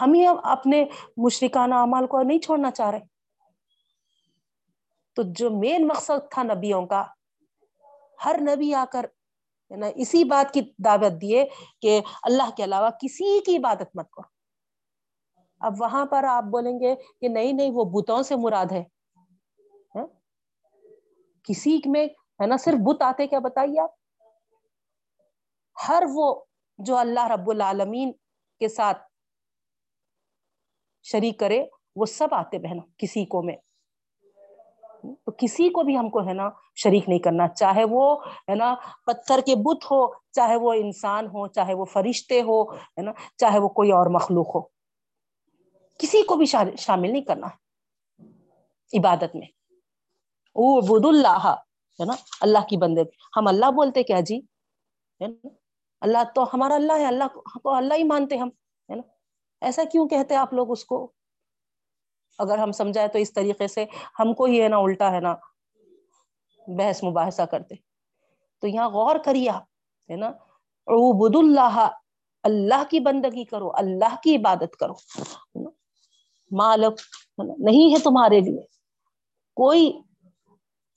ہم 0.00 0.14
ہی 0.14 0.26
اپنے 0.42 0.84
مشرکانہ 1.16 1.74
اعمال 1.74 2.06
کو 2.06 2.22
نہیں 2.22 2.38
چھوڑنا 2.38 2.70
چاہ 2.70 2.90
رہے۔ 2.90 3.17
تو 5.18 5.24
جو 5.26 5.50
مین 5.50 5.86
مقصد 5.86 6.30
تھا 6.30 6.42
نبیوں 6.42 6.86
کا، 6.86 7.06
ہر 8.24 8.36
نبی 8.40 8.74
آ 8.74 8.84
کر 8.92 9.06
نا 9.70 9.86
اسی 9.94 10.24
بات 10.24 10.54
کی 10.54 10.72
دعوت 10.84 11.22
دیے 11.22 11.48
کہ 11.80 12.00
اللہ 12.22 12.50
کے 12.56 12.64
علاوہ 12.64 12.90
کسی 12.90 13.40
کی 13.40 13.56
عبادت 13.56 13.96
مت 13.96 14.10
کرو۔ 14.10 14.28
اب 15.60 15.72
وہاں 15.78 16.06
پر 16.06 16.24
آپ 16.24 16.42
بولیں 16.42 16.80
گے 16.80 16.94
کہ 17.20 17.28
نہیں 17.28 17.52
نہیں، 17.52 17.70
وہ 17.72 17.84
بتوں 17.84 18.22
سے 18.22 18.36
مراد 18.36 18.72
ہے۔ 18.72 18.84
ہاں؟ 19.94 20.06
کسی 21.42 21.78
میں، 21.86 22.06
ہے 22.06 22.46
نا، 22.46 22.56
صرف 22.56 22.74
بت 22.74 23.02
آتے، 23.02 23.26
کیا 23.26 23.38
بتائیے 23.38 23.80
آپ؟ 23.80 23.90
ہر 25.88 26.02
وہ 26.12 26.44
جو 26.78 26.96
اللہ 26.96 27.26
رب 27.26 27.50
العالمین 27.50 28.12
کے 28.60 28.68
ساتھ 28.68 28.98
شریک 31.02 31.38
کرے، 31.38 31.66
وہ 31.96 32.06
سب 32.06 32.28
آتے 32.30 32.58
بہنوں، 32.58 32.84
کسی 32.98 33.26
کو 33.26 33.42
میں۔ 33.42 33.56
تو 35.02 35.30
کسی 35.38 35.68
کو 35.68 35.82
بھی 35.82 35.98
ہم 35.98 36.10
کو 36.10 36.28
ہے 36.28 36.32
نا 36.32 36.50
شریک 36.74 37.08
نہیں 37.08 37.18
کرنا، 37.18 37.48
چاہے 37.48 37.84
وہ 37.84 38.24
ہے 38.26 38.54
نا 38.54 38.74
پتھر 39.06 39.40
کے 39.46 39.54
بت 39.56 39.84
ہو، 39.84 40.12
چاہے 40.32 40.56
وہ 40.56 40.72
انسان 40.72 41.26
ہو، 41.26 41.46
چاہے 41.46 41.74
وہ 41.74 41.84
فرشتے 41.84 42.42
ہو، 42.42 42.62
ہے 42.74 43.02
نا، 43.02 43.12
چاہے 43.36 43.58
وہ 43.58 43.68
کوئی 43.68 43.92
اور 43.92 44.06
مخلوق 44.06 44.54
ہو۔ 44.54 44.60
کسی 45.98 46.22
کو 46.22 46.36
بھی 46.36 46.46
شامل 46.78 47.12
نہیں 47.12 47.22
کرنا۔ 47.22 47.46
عبادت 48.98 49.34
میں۔ 49.34 49.46
او 50.48 50.80
بد 50.80 51.06
اللہ 51.06 51.54
ہے 52.00 52.04
نا، 52.04 52.12
اللہ 52.40 52.58
کی 52.68 52.76
بندے۔ 52.76 53.02
ہم 53.36 53.46
اللہ 53.46 53.70
بولتے 53.70 54.02
کیا 54.02 54.20
جی؟ 54.20 54.40
اللہ 56.00 56.18
تو 56.34 56.44
ہمارا 56.54 56.74
اللہ 56.74 56.92
ہے، 56.92 57.04
اللہ 57.04 57.24
کو 57.62 57.74
اللہ 57.74 57.94
ہی 57.94 58.04
مانتے 58.04 58.36
ہم، 58.36 58.48
ہے 58.90 58.94
نا۔ 58.94 59.02
ایسا 59.60 59.82
کیوں 59.92 60.08
کہتے 60.08 60.36
آپ 60.36 60.54
لوگ 60.54 60.70
اس 60.70 60.84
کو؟ 60.84 61.12
اگر 62.38 62.58
ہم 62.58 62.72
سمجھائے 62.72 63.08
تو 63.08 63.18
اس 63.18 63.32
طریقے 63.32 63.68
سے 63.68 63.84
ہم 64.18 64.34
کو 64.34 64.44
ہی 64.44 64.62
ہے 64.62 64.68
نا 64.68 64.76
الٹا 64.76 65.12
ہے 65.12 65.20
نا 65.20 65.34
بحث 66.68 67.04
مباحثہ 67.04 67.42
کرتے۔ 67.42 67.74
تو 68.60 68.66
یہاں 68.66 68.88
غور 68.88 69.16
کریے 69.24 69.50
آپ، 69.50 69.62
ہے 70.10 70.16
نا؟ 70.16 70.28
عبد 70.86 71.36
اللہ 71.36 71.88
اللہ 72.42 72.82
کی 72.90 73.00
بندگی 73.00 73.44
کرو، 73.44 73.70
اللہ 73.74 74.14
کی 74.22 74.36
عبادت 74.36 74.76
کرو 74.76 74.94
مالک 76.50 77.00
نہیں 77.58 77.94
ہے 77.94 77.98
تمہارے 77.98 78.40
لیے۔ 78.40 78.62
کوئی 79.54 80.00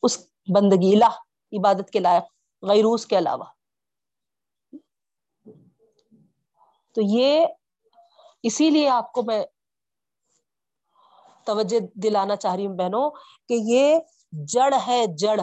اس 0.03 0.27
بندگی 0.55 0.95
الہ 0.95 1.13
عبادت 1.59 1.89
کے 1.89 1.99
لائق 1.99 2.23
غیروس 2.61 3.05
کے 3.05 3.17
علاوہ۔ 3.17 3.43
تو 6.91 7.01
یہ 7.03 7.45
اسی 8.43 8.69
لیے 8.69 8.89
آپ 8.89 9.11
کو 9.11 9.23
میں 9.23 9.43
توجہ 11.45 11.79
دلانا 11.95 12.35
چاہ 12.35 12.55
رہی 12.55 12.67
ہوں 12.67 12.77
بہنوں 12.77 13.09
کہ 13.47 13.53
یہ 13.53 13.99
جڑ 14.31 14.73
ہے 14.87 15.05
جڑ۔ 15.17 15.39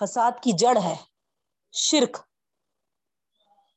فساد 0.00 0.32
کی 0.42 0.52
جڑ 0.52 0.76
ہے۔ 0.84 0.96
شرک۔ 1.72 2.16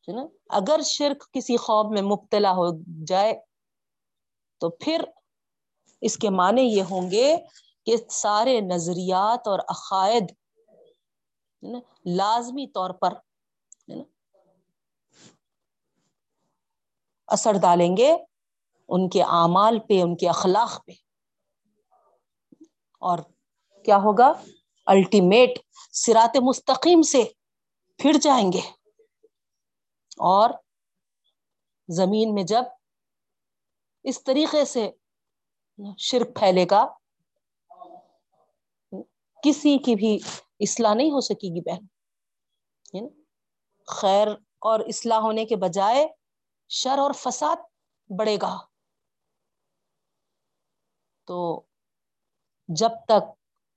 نا؟ 0.08 0.26
اگر 0.50 0.82
شرک 0.82 1.34
کسی 1.34 1.58
خواب 1.58 1.86
میں 1.92 2.02
مبتلا 2.02 2.52
ہو 2.52 2.66
جائے 3.08 3.34
تو 4.60 4.70
پھر 4.70 5.02
اس 6.02 6.18
کے 6.18 6.30
معنی 6.30 6.62
یہ 6.62 6.84
ہوں 6.90 7.12
گے 7.12 7.38
کہ 7.86 7.96
سارے 8.10 8.62
نظریات 8.62 9.48
اور 9.48 9.60
عقائد 9.60 10.32
لازمی 12.06 12.68
طور 12.68 12.90
پر 12.90 13.14
اثر 17.28 17.52
ڈالیں 17.62 17.98
گے۔ 17.98 18.18
ان 18.92 19.10
کے 19.10 19.24
اعمال 19.24 19.80
پہ، 19.80 20.02
ان 20.02 20.18
کے 20.18 20.30
اخلاق 20.30 20.86
پہ۔ 20.86 20.92
اور 23.00 23.20
کیا 23.86 23.98
ہوگا؟ 23.98 24.34
الٹیمیٹ 24.86 25.50
سرات 25.92 26.38
مستقیم 26.38 27.02
سے 27.02 27.24
پھر 27.98 28.12
جائیں 28.22 28.52
گے۔ 28.54 28.62
اور 30.18 30.50
زمین 31.88 32.34
میں 32.34 32.44
جب 32.44 32.64
اس 34.04 34.24
طریقے 34.24 34.66
سے 34.66 34.92
شرک 35.98 36.36
پھیلے 36.36 36.66
گا، 36.72 36.88
کسی 39.44 39.78
کی 39.78 39.96
بھی 39.96 40.20
اصلاح 40.60 40.94
نہیں 40.94 41.12
ہو 41.12 41.22
سکے 41.22 41.56
گی 41.56 41.62
بہن۔ 41.62 43.08
خیر 43.88 44.28
اور 44.60 44.80
اصلاح 44.80 45.18
ہونے 45.18 45.46
کے 45.46 45.56
بجائے 45.56 46.08
شر 46.70 46.98
اور 46.98 47.12
فساد 47.14 47.56
بڑھے 48.20 48.38
گا۔ 48.42 48.71
تو 51.32 51.66
جب 52.68 52.90
تک 53.06 53.24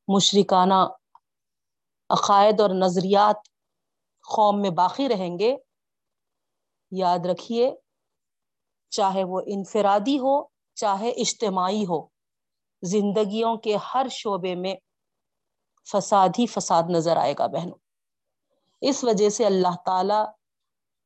مشرکانہ 0.09 0.87
عقائد 2.11 2.61
اور 2.61 2.71
نظریات 2.71 3.37
قوم 4.37 4.61
میں 4.63 4.71
باقی 4.71 5.09
رہیں 5.09 5.39
گے، 5.39 5.57
یاد 6.91 7.27
رکھیے، 7.27 7.71
چاہے 8.91 9.25
وہ 9.25 9.41
انفرادی 9.47 10.19
ہو، 10.19 10.45
چاہے 10.75 11.11
اجتماعی 11.11 11.85
ہو، 11.87 12.07
زندگیوں 12.83 13.57
کے 13.57 13.77
ہر 13.77 14.07
شعبے 14.11 14.55
میں 14.55 14.75
فساد 15.93 16.29
ہی 16.39 16.47
فساد 16.47 16.83
نظر 16.89 17.17
آئے 17.17 17.35
گا 17.39 17.47
بہنوں۔ 17.47 17.79
اس 18.81 19.05
وجہ 19.05 19.29
سے 19.29 19.47
اللہ 19.47 19.77
تعالی 19.87 20.23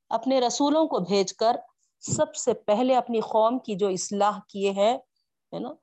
اپنے 0.08 0.40
رسولوں 0.40 0.86
کو 0.86 0.98
بھیج 0.98 1.34
کر 1.34 1.56
سب 1.98 2.34
سے 2.34 2.54
پہلے 2.54 2.96
اپنی 2.96 3.20
قوم 3.20 3.58
کی 3.58 3.74
جو 3.74 3.88
اصلاح 3.88 4.38
کیے 4.48 4.70
ہیں، 4.70 4.98
ہے 5.52 5.58
نا 5.58 5.74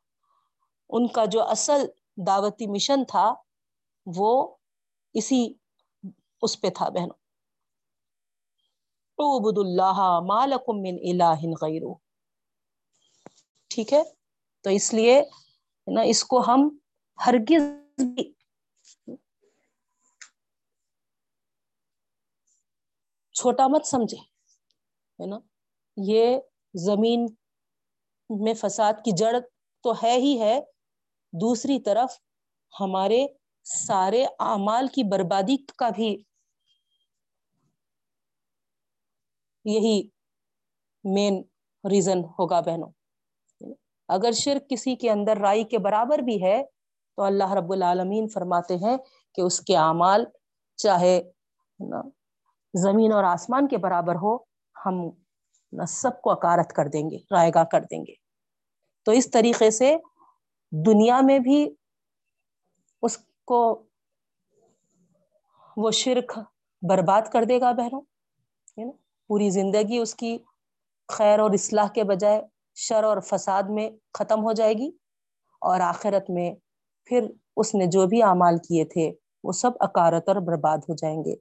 ان 0.89 1.07
کا 1.07 1.25
جو 1.25 1.43
اصل 1.43 1.85
دعوتی 2.27 2.67
مشن 2.67 3.03
تھا، 3.05 3.33
وہ 4.07 4.31
اسی 5.15 5.41
اس 6.41 6.59
پہ 6.61 6.69
تھا 6.69 6.89
بہنوں۔ 6.89 7.17
عبد 9.19 9.57
اللہ 9.57 9.99
مالکم 10.27 10.81
من 10.81 10.97
الہ 11.09 11.39
غیرو 11.61 11.93
ٹھیک 13.71 13.93
ہے؟ 13.93 14.01
تو 14.65 14.69
اس 14.69 14.93
لیے 14.93 15.21
نا، 15.87 16.01
اس 16.01 16.23
کو 16.23 16.39
ہم 16.47 16.67
ہرگز 17.17 17.63
بھی 17.97 18.31
چھوٹا 23.35 23.67
مت 23.67 23.85
سمجھے 23.85 24.17
ہے 24.17 25.25
نا، 25.25 25.39
یہ 25.97 26.37
زمین 26.75 27.25
میں 28.29 28.53
فساد 28.53 28.93
کی 29.05 29.11
جڑ 29.17 29.33
تو 29.83 29.93
ہے 30.03 30.15
ہی 30.17 30.39
ہے 30.41 30.59
دوسری 31.41 31.79
طرف 31.79 32.19
ہمارے 32.79 33.25
سارے 33.63 34.25
اعمال 34.39 34.87
کی 34.87 35.03
بربادی 35.03 35.57
کا 35.77 35.89
بھی 35.89 36.23
یہی 39.65 40.01
مین 41.03 41.43
ریزن 41.91 42.19
ہوگا 42.39 42.59
بہنوں۔ 42.61 42.89
اگر 44.07 44.31
شرک 44.31 44.69
کسی 44.69 44.95
کے 44.95 45.11
اندر 45.11 45.37
رائی 45.37 45.63
کے 45.63 45.77
برابر 45.77 46.19
بھی 46.19 46.43
ہے، 46.43 46.63
تو 47.17 47.23
اللہ 47.23 47.53
رب 47.53 47.71
العالمین 47.71 48.27
فرماتے 48.27 48.75
ہیں 48.75 48.97
کہ 49.35 49.41
اس 49.41 49.59
کے 49.61 49.77
اعمال 49.77 50.25
چاہے 50.77 51.21
زمین 52.73 53.11
اور 53.11 53.23
آسمان 53.23 53.67
کے 53.67 53.77
برابر 53.77 54.15
ہو، 54.15 54.35
ہم 54.85 55.09
سب 55.87 56.21
کو 56.21 56.31
اکارت 56.31 56.73
کر 56.73 56.87
دیں 56.87 57.09
گے، 57.09 57.17
رائے 57.31 57.51
گاہ 57.55 57.63
کر 57.63 57.81
دیں 57.81 58.03
گے۔ 58.07 58.13
تو 59.05 59.11
اس 59.11 59.31
طریقے 59.31 59.71
سے 59.71 59.95
دنیا 60.71 61.19
میں 61.21 61.39
بھی 61.39 61.69
اس 63.01 63.17
کو 63.45 63.83
وہ 65.77 65.91
شرک 65.91 66.39
برباد 66.81 67.21
کر 67.33 67.43
دے 67.43 67.59
گا 67.61 67.71
بہنوں 67.71 68.01
پوری 69.29 69.49
زندگی 69.49 69.97
اس 69.97 70.15
کی 70.15 70.37
خیر 71.07 71.39
اور 71.39 71.51
اصلاح 71.51 71.87
کے 71.87 72.03
بجائے 72.03 72.41
شر 72.75 73.03
اور 73.03 73.17
فساد 73.21 73.63
میں 73.69 73.89
ختم 74.13 74.43
ہو 74.43 74.53
جائے 74.53 74.73
گی 74.73 74.89
اور 75.61 75.79
آخرت 75.79 76.29
میں 76.29 76.53
پھر 77.05 77.27
اس 77.57 77.75
نے 77.75 77.85
جو 77.85 78.07
بھی 78.07 78.21
اعمال 78.23 78.57
کیے 78.57 78.85
تھے 78.85 79.11
وہ 79.43 79.51
سب 79.51 79.71
اکارت 79.79 80.29
اور 80.29 80.35
برباد 80.35 80.77
ہو 80.77 80.95
جائیں 80.95 81.19
گے۔ 81.19 81.35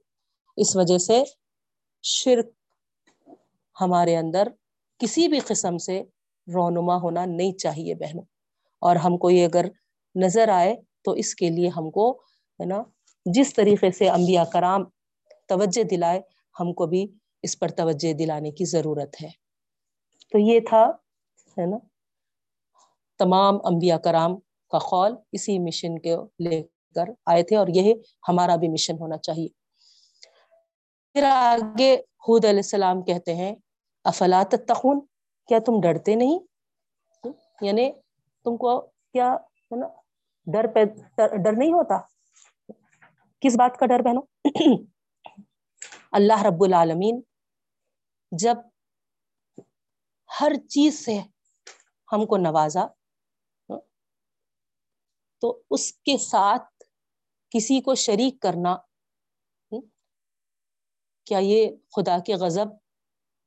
اس 0.57 0.75
وجہ 0.75 0.97
سے 0.97 1.23
شرک 2.03 2.45
ہمارے 3.81 4.15
اندر 4.17 4.47
کسی 4.99 5.27
بھی 5.27 5.39
قسم 5.39 5.77
سے 5.77 6.03
رونما 6.47 6.95
ہونا 6.95 7.25
نہیں 7.25 7.53
چاہیے 7.53 7.95
بہنوں۔ 7.95 8.23
اور 8.79 8.95
ہم 8.95 9.17
کو 9.17 9.29
یہ 9.29 9.45
اگر 9.45 9.65
نظر 10.15 10.49
آئے 10.49 10.75
تو 11.03 11.11
اس 11.11 11.35
کے 11.35 11.49
لیے 11.49 11.67
ہم 11.67 11.91
کو، 11.91 12.11
ہے 12.59 12.65
نا، 12.65 12.83
جس 13.25 13.53
طریقے 13.53 13.91
سے 13.91 14.09
انبیاء 14.09 14.43
کرام 14.43 14.83
توجہ 15.47 15.83
دلائے، 15.83 16.21
ہم 16.59 16.73
کو 16.73 16.85
بھی 16.85 17.07
اس 17.43 17.59
پر 17.59 17.67
توجہ 17.67 18.13
دلانے 18.13 18.51
کی 18.51 18.65
ضرورت 18.65 19.21
ہے۔ 19.23 19.29
تو 20.31 20.37
یہ 20.37 20.59
تھا، 20.59 20.85
ہے 21.57 21.65
نا، 21.65 21.77
تمام 23.17 23.55
انبیاء 23.63 23.97
کرام 23.97 24.35
کا 24.69 24.79
قول 24.79 25.15
اسی 25.31 25.59
مشن 25.59 25.99
کے 25.99 26.15
لے 26.39 26.63
کر 26.95 27.03
آئے 27.25 27.43
تھے 27.43 27.55
اور 27.55 27.67
یہ 27.67 27.93
ہمارا 28.27 28.55
بھی 28.55 28.67
مشن 28.67 28.97
ہونا 28.99 29.17
چاہیے۔ 29.17 29.47
پھر 31.13 31.23
آگے 31.23 31.93
حود 31.95 32.45
علیہ 32.45 32.59
السلام 32.59 33.03
کہتے 33.03 33.35
ہیں 33.35 33.55
افلاط 34.03 34.55
تخون 34.67 34.99
کیا 35.47 35.59
تم 35.65 35.81
ڈرتے 35.81 36.15
نہیں؟ 36.15 36.39
یعنی 37.61 37.91
تم 38.45 38.57
کو 38.57 38.79
کیا 39.13 39.31
ہے 39.33 39.79
نا، 39.79 39.87
ڈر 40.47 40.65
پہ، 40.73 40.83
ڈر 41.17 41.57
نہیں 41.57 41.73
ہوتا؟ 41.73 41.97
کس 43.41 43.55
بات 43.59 43.77
کا 43.79 43.85
ڈر 43.85 44.01
بہنوں؟ 44.05 44.25
اللہ 46.11 46.43
رب 46.45 46.63
العالمین، 46.63 47.21
جب 48.31 48.57
ہر 50.29 50.51
چیز 50.69 51.03
سے 51.05 51.17
ہم 52.09 52.25
کو 52.25 52.37
نوازا، 52.37 52.85
تو 55.41 55.47
اس 55.69 55.91
کے 56.05 56.17
ساتھ 56.17 56.83
کسی 57.51 57.79
کو 57.81 57.95
شریک 58.03 58.41
کرنا، 58.41 58.75
کیا 61.27 61.39
یہ 61.41 61.69
خدا 61.95 62.17
کے 62.25 62.33
غضب 62.41 62.69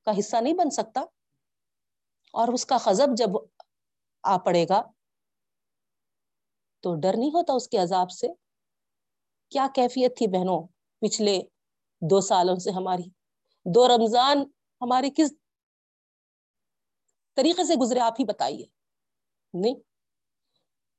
کا 0.06 0.18
حصہ 0.18 0.36
نہیں 0.36 0.54
بن 0.54 0.70
سکتا؟ 0.70 1.00
اور 2.34 2.52
اس 2.54 2.66
کا 2.66 2.76
غضب 2.84 3.16
جب 3.16 3.36
آ 4.28 4.36
پڑے 4.36 4.64
گا۔ 4.68 4.82
تو 6.82 6.94
ڈر 6.94 7.16
نہیں 7.16 7.30
ہوتا 7.30 7.52
اس 7.52 7.68
کے 7.68 7.78
عذاب 7.78 8.10
سے؟ 8.10 8.28
کیا 9.50 9.66
کیفیت 9.74 10.16
تھی 10.16 10.26
بہنوں 10.26 10.60
پچھلے 11.00 11.38
دو 12.00 12.20
سالوں 12.20 12.56
سے 12.56 12.70
ہماری؟ 12.70 13.08
دو 13.66 13.88
رمضان 13.88 14.42
ہماری 14.80 15.10
کس 15.16 15.32
طریقے 17.36 17.64
سے 17.64 17.74
گزرے 17.74 18.00
آپ 18.00 18.14
ہی 18.20 18.24
بتائیے۔ 18.24 18.66
نہیں، 19.54 19.74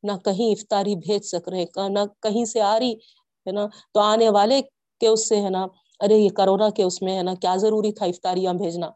نہ 0.03 0.11
کہیں 0.25 0.51
افطاری 0.51 0.95
بھیج 0.95 1.25
سک 1.25 1.49
رہے، 1.49 1.65
نہ 1.89 1.99
کہیں 2.19 2.45
سے 2.45 2.61
آ 2.61 2.79
رہی، 2.79 2.93
ہے 3.45 3.51
نا؟ 3.51 3.65
تو 3.93 3.99
آنے 3.99 4.29
والے 4.29 4.61
کے 4.99 5.07
اس 5.07 5.29
سے، 5.29 5.41
ہے 5.41 5.49
نا؟ 5.49 5.65
ارے، 5.99 6.13
یہ 6.13 6.29
کرونا 6.29 6.69
کے 6.69 6.83
اس 6.83 7.01
میں، 7.01 7.17
ہے 7.17 7.23
نا؟ 7.23 7.33
کیا 7.35 7.55
ضروری 7.55 7.91
تھا 7.93 8.05
افطاریاں 8.05 8.53
بھیجنا؟ 8.53 8.89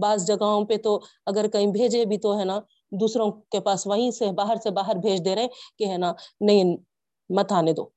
بعض 0.00 0.26
جگہوں 0.26 0.66
پہ 0.66 0.76
تو 0.76 1.00
اگر 1.26 1.48
کہیں 1.48 1.66
بھیجے 1.66 2.04
بھی 2.04 2.18
تو 2.18 2.38
ہے 2.38 2.44
نا، 2.44 2.60
دوسروں 3.00 3.30
کے 3.30 3.60
پاس 3.60 3.86
وہیں 3.86 4.10
سے 4.10 4.32
باہر 4.32 4.56
سے 4.56 4.70
باہر 4.70 4.94
بھیج 4.94 5.24
دے 5.24 5.34
رہے 5.34 5.48
کہ 5.78 5.86
ہے 5.86 5.96
نا، 5.96 6.12
نہیں، 6.40 6.76
مت 7.28 7.52
آنے 7.52 7.72
دو۔ 7.72 7.88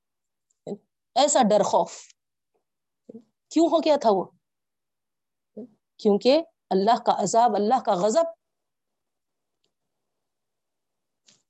ایسا 1.15 1.41
ڈر، 1.49 1.63
خوف۔ 1.63 1.91
کیوں 3.49 3.67
ہو 3.71 3.79
گیا 3.79 3.95
تھا 4.01 4.09
وہ؟ 4.11 4.23
کیونکہ 5.97 6.41
اللہ 6.69 7.03
کا 7.05 7.13
عذاب، 7.17 7.55
اللہ 7.55 7.79
کا 7.85 7.93
غضب 7.93 8.23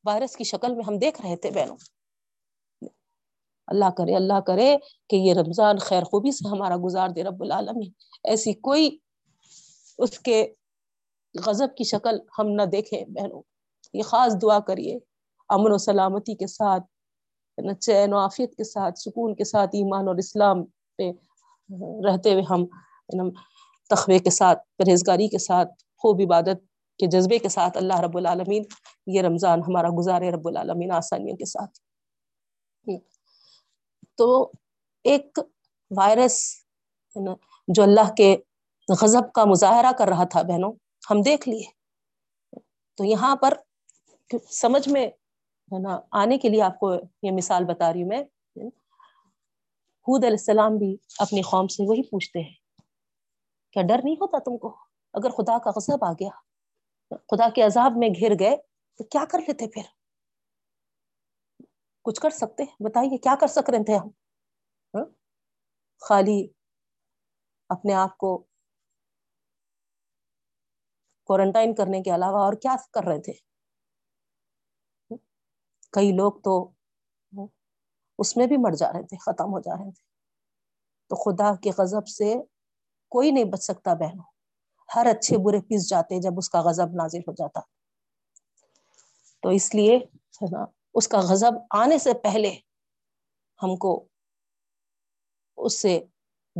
وائرس 0.06 0.36
کی 0.36 0.44
شکل 0.44 0.76
میں 0.76 0.84
ہم 0.88 0.98
دیکھ 0.98 1.22
رہے 1.22 1.36
تھے 1.36 1.52
بہنوں۔ 1.52 1.78
اللہ 3.68 3.90
کرے 3.98 4.16
اللہ 4.16 4.40
کرے 4.40 4.78
کہ 5.10 5.16
یہ 5.16 5.34
رمضان 5.34 5.78
خیر 5.78 6.04
خوبی 6.04 6.32
سے 6.32 6.50
ہمارا 6.50 6.76
گزار 6.86 7.10
دے 7.10 7.24
رب 7.24 7.44
العالمین۔ 7.44 7.92
ایسی 8.24 8.54
کوئی 8.54 8.98
اس 10.04 10.20
کے 10.20 10.38
غضب 11.46 11.76
کی 11.78 11.84
شکل 11.84 12.20
ہم 12.40 12.48
نہ 12.50 12.62
دیکھیں 12.72 13.04
بہنوں۔ 13.06 13.42
یہ 13.94 14.04
خاص 14.04 14.36
دعا 14.42 14.60
کریے، 14.60 14.98
امن 15.50 15.72
و 15.72 15.78
سلامتی 15.78 16.36
کے 16.36 16.48
ساتھ 16.48 16.84
چین 17.82 18.14
و 18.14 18.18
عافیت 18.18 18.56
کے 18.56 18.64
ساتھ، 18.64 19.00
سکون 19.00 19.36
کے 19.36 19.44
ساتھ، 19.44 19.70
ایمان 19.74 20.08
اور 20.08 20.16
اسلام 20.16 20.64
پہ 20.98 21.12
رہتے 22.08 22.34
ہوئے 22.34 22.44
ہم 22.50 22.62
یعنی 23.14 23.30
تخوے 23.90 24.20
کے 24.20 24.30
ساتھ، 24.30 24.60
پرہیزگاری 24.78 25.28
کے 25.28 25.38
ساتھ، 25.38 25.72
خوب 25.98 26.22
عبادت 26.26 26.60
کے 27.00 27.08
جذبے 27.08 27.38
کے 27.40 27.50
ساتھ 27.50 27.78
اللہ 27.78 28.00
رب 28.00 28.18
العالمین، 28.18 28.64
یہ 29.08 29.22
رمضان 29.22 29.60
ہمارا 29.60 29.90
گزارے 29.98 30.32
رب 30.32 30.48
العالمین 30.48 30.92
آسانیوں 30.92 31.38
کے 31.38 31.46
ساتھ۔ 31.46 31.80
تو 34.18 34.52
ایک 35.04 35.40
وائرس 35.98 36.40
یعنی 37.16 37.32
جو 37.68 37.84
اللہ 37.84 38.14
کے 38.18 38.36
غضب 38.90 39.32
کا 39.34 39.46
مظاہرہ 39.46 39.92
کر 39.98 40.08
رہا 40.08 40.24
تھا 40.24 40.42
بہنوں، 40.42 40.72
ہم 41.12 41.22
دیکھ 41.22 41.50
لیے۔ 41.50 41.64
تو 42.98 43.04
یہاں 43.06 43.36
پر 43.36 43.54
سمجھ 44.52 44.90
میں 44.90 45.06
ہے 45.72 45.80
نا، 45.80 46.00
آنے 46.12 46.38
کے 46.38 46.50
لیے 46.50 46.62
آپ 46.62 46.80
کو 46.80 46.94
یہ 47.24 47.32
مثال 47.32 47.66
بتا 47.66 47.92
رہی 47.94 48.02
ہوں 48.02 48.10
میں۔ 48.10 48.24
حود 50.08 50.24
علیہ 50.24 50.40
السلام 50.40 50.78
بھی 50.78 50.96
اپنی 51.20 51.42
قوم 51.42 51.68
سے 51.68 51.84
وہی 51.90 52.04
پوچھتے 52.04 52.40
ہیں، 52.40 52.54
کیا 53.74 53.84
ڈر 53.84 54.00
نہیں 54.04 54.16
ہوتا 54.16 54.40
تم 54.40 54.58
کو؟ 54.58 54.76
اگر 55.14 55.30
خدا 55.30 55.58
کا 55.58 55.72
غصب 55.76 56.04
آ 56.04 56.12
گیا، 56.12 56.30
خدا 57.12 57.50
کے 57.50 57.62
عذاب 57.62 57.94
میں 57.96 58.10
گھر 58.10 58.34
گئے، 58.40 58.56
تو 59.00 59.04
کیا 59.04 59.26
کر 59.32 59.40
لیتے 59.40 59.68
پھر؟ 59.68 59.84
کچھ 62.06 62.22
کر 62.22 62.30
سکتے 62.30 62.64
بتائیے، 62.80 63.18
کیا 63.18 63.36
کر 63.42 63.48
سک 63.48 63.70
رہے 63.70 63.84
تھے 63.84 63.96
ہم؟ 63.96 64.08
ہاں؟ 64.94 65.06
خالی 66.02 66.48
اپنے 67.70 67.94
آپ 67.94 68.18
کو 68.18 68.44
کوارنٹائن 71.24 71.76
کرنے 71.76 72.02
کے 72.02 72.16
علاوہ 72.16 72.40
اور 72.40 72.54
کیا 72.54 72.76
کر 72.94 73.04
رہے 73.04 73.22
تھے؟ 73.22 73.34
کئی 75.92 76.12
لوگ 76.12 76.32
تو 76.32 76.72
اس 78.20 78.38
میں 78.38 78.48
بھی 78.48 78.58
مر 78.58 78.72
جا 78.72 78.94
رہے 78.94 79.04
تھے، 79.04 79.18
ختم 79.18 79.46
ہو 79.46 79.60
جا 79.60 79.76
رہے 79.76 79.92
تھے۔ 79.92 80.04
تو 81.10 81.16
خدا 81.16 81.56
کے 81.56 81.70
غضب 81.78 82.08
سے 82.08 82.34
کوئی 83.10 83.32
نہیں 83.32 83.44
بچ 83.44 83.64
سکتا 83.64 83.94
بہنوں۔ 83.94 84.24
ہر 84.96 85.06
اچھے 85.06 85.38
برے 85.38 85.60
پس 85.62 85.90
جاتے 85.90 86.22
جب 86.22 86.32
اس 86.38 86.50
کا 86.50 86.62
غضب 86.62 86.88
نازل 86.94 87.20
ہو 87.20 87.34
جاتا۔ 87.34 87.60
تو 89.42 89.50
اس 89.50 89.76
لیے 89.76 89.98
ہے 89.98 90.46
نا، 90.52 90.66
اس 90.94 91.08
کا 91.08 91.20
غضب 91.20 91.52
آنے 91.72 91.98
سے 91.98 92.14
پہلے 92.14 92.50
ہم 93.64 93.76
کو 93.76 94.08
اس 95.58 95.82
سے 95.82 96.00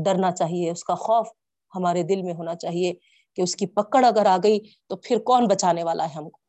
ڈرنا 0.06 0.32
چاہیے، 0.32 0.72
اس 0.72 0.84
کا 0.84 0.96
خوف 0.96 1.28
ہمارے 1.76 2.04
دل 2.04 2.22
میں 2.22 2.34
ہونا 2.34 2.56
چاہیے۔ 2.56 2.94
کہ 3.36 3.42
اس 3.42 3.56
کی 3.56 3.66
پکڑ 3.66 4.06
اگر 4.06 4.26
آ 4.26 4.38
گئی 4.44 4.60
تو 4.88 4.96
پھر 4.96 5.20
کون 5.20 5.48
بچانے 5.48 5.84
والا 5.84 6.04
ہے 6.04 6.14
ہم 6.14 6.30
کو؟ 6.30 6.40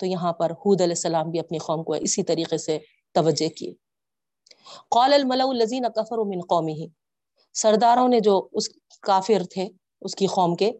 تو 0.00 0.06
یہاں 0.06 0.32
پر 0.32 0.50
حود 0.50 0.80
علیہ 0.80 0.92
السلام 0.92 1.30
بھی 1.30 1.40
اپنی 1.40 1.58
قوم 1.58 1.84
کو 1.84 1.92
اسی 1.92 2.22
طریقے 2.22 2.58
سے 2.58 2.78
توجہ 3.14 3.48
کی۔ 3.48 3.74
قول 4.90 5.14
الملا 5.14 5.44
الزین 5.44 5.84
کفر 5.96 6.18
من 6.18 6.40
قومی 6.48 6.72
ہی 6.72 6.86
سرداروں 7.54 8.08
نے 8.08 8.20
جو 8.20 8.48
اس 8.52 8.68
کافر 9.02 9.42
تھے، 9.50 9.68
اس 10.00 10.14
کی 10.14 10.26
قوم 10.26 10.54
کے، 10.54 10.72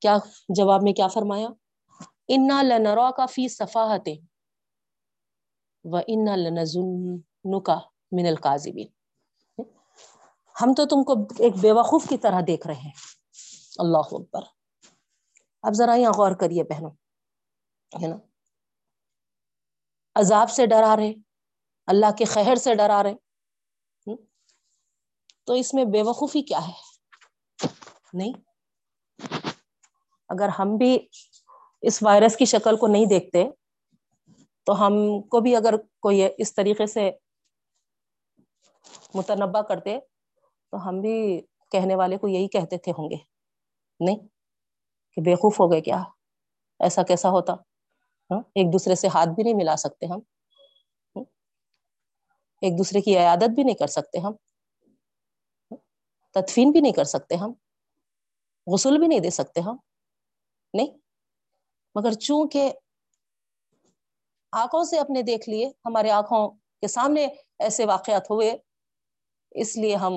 کیا 0.00 0.16
جواب 0.48 0.82
میں 0.82 0.92
کیا 0.92 1.08
فرمایا؟ 1.08 1.48
انا 2.28 2.62
لنرا 2.62 3.10
کا 3.10 3.26
فی 3.26 3.48
صفاحت 3.48 4.08
و 5.84 5.96
انا 5.96 6.36
لنزن 6.36 7.60
کا 7.60 7.78
من 8.12 8.26
القاذبین 8.26 8.86
ہم 10.62 10.74
تو 10.74 10.84
تم 10.84 11.04
کو 11.04 11.14
ایک 11.38 11.52
بیوقوف 11.60 12.08
کی 12.08 12.18
طرح 12.18 12.40
دیکھ 12.46 12.66
رہے 12.66 12.74
ہیں۔ 12.74 12.90
اللہ 13.80 14.08
اکبر۔ 14.12 14.40
اب 15.62 15.72
ذرا 15.72 15.94
یہاں 15.94 16.12
غور 16.12 16.32
کریے 16.32 16.64
بہنوں، 16.64 16.90
ہے 18.02 18.06
نا؟ 18.06 18.16
عذاب 20.14 20.50
سے 20.50 20.66
ڈرا 20.66 20.96
رہے، 20.96 21.12
اللہ 21.86 22.06
کے 22.18 22.24
خہر 22.24 22.54
سے 22.54 22.74
ڈرا 22.74 23.02
رہے۔ 23.02 23.14
تو 25.44 25.52
اس 25.52 25.74
میں 25.74 25.84
بے 25.84 26.02
وقوفی 26.02 26.42
کیا 26.42 26.68
ہے؟ 26.68 26.72
نہیں۔ 28.12 28.32
اگر 30.28 30.48
ہم 30.48 30.76
بھی 30.76 31.08
اس 31.82 32.02
وائرس 32.02 32.36
کی 32.36 32.44
شکل 32.44 32.76
کو 32.76 32.86
نہیں 32.86 33.04
دیکھتے، 33.06 33.44
تو 34.64 34.86
ہم 34.86 34.92
کو 35.22 35.40
بھی 35.40 35.56
اگر 35.56 35.74
کوئی 35.76 36.28
اس 36.38 36.54
طریقے 36.54 36.86
سے 36.86 37.10
متنبع 39.14 39.60
کرتے، 39.60 39.98
تو 40.70 40.88
ہم 40.88 41.00
بھی 41.00 41.40
کہنے 41.70 41.94
والے 41.94 42.16
کو 42.16 42.28
یہی 42.28 42.48
کہتے 42.48 42.78
تھے 42.78 42.92
ہوں 42.92 43.10
گے۔ 43.10 43.29
نہیں، 44.00 44.16
کہ 45.16 45.22
بےقوف 45.22 45.60
ہو 45.60 45.72
گئے 45.72 45.80
کیا؟ 45.80 46.02
ایسا 46.80 47.02
کیسا 47.02 47.30
ہوتا؟ 47.30 47.52
ہاں، 48.30 48.40
ایک 48.54 48.72
دوسرے 48.72 48.94
سے 48.94 49.08
ہاتھ 49.08 49.28
بھی 49.28 49.42
نہیں 49.42 49.54
ملا 49.54 49.76
سکتے 49.76 50.06
ہم 50.06 50.20
ہاں، 51.16 51.24
ایک 52.62 52.78
دوسرے 52.78 53.00
کی 53.00 53.16
عیادت 53.18 53.50
بھی 53.54 53.62
نہیں 53.62 53.74
کر 53.74 53.86
سکتے 53.86 54.18
ہم 54.18 54.32
ہاں، 55.70 55.78
تدفین 56.34 56.70
بھی 56.70 56.80
نہیں 56.80 56.92
کر 56.92 57.04
سکتے 57.04 57.36
ہم، 57.36 57.52
غسل 58.66 58.98
بھی 58.98 59.06
نہیں 59.06 59.20
دے 59.20 59.30
سکتے 59.30 59.60
ہم، 59.60 59.76
نہیں۔ 60.74 60.98
مگر 61.96 62.12
چونکہ 62.12 62.72
آنکھوں 64.52 64.84
سے 64.84 64.98
اپنے 64.98 65.22
دیکھ 65.22 65.48
لیے، 65.48 65.70
ہمارے 65.84 66.10
آنکھوں 66.10 66.48
کے 66.80 66.88
سامنے 66.88 67.26
ایسے 67.58 67.84
واقعات 67.86 68.30
ہوئے، 68.30 68.50
اس 69.52 69.76
لیے 69.76 69.96
ہم، 69.96 70.14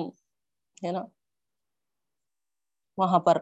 ہے 0.82 0.92
نا، 0.92 1.02
وہاں 2.98 3.18
پر 3.18 3.38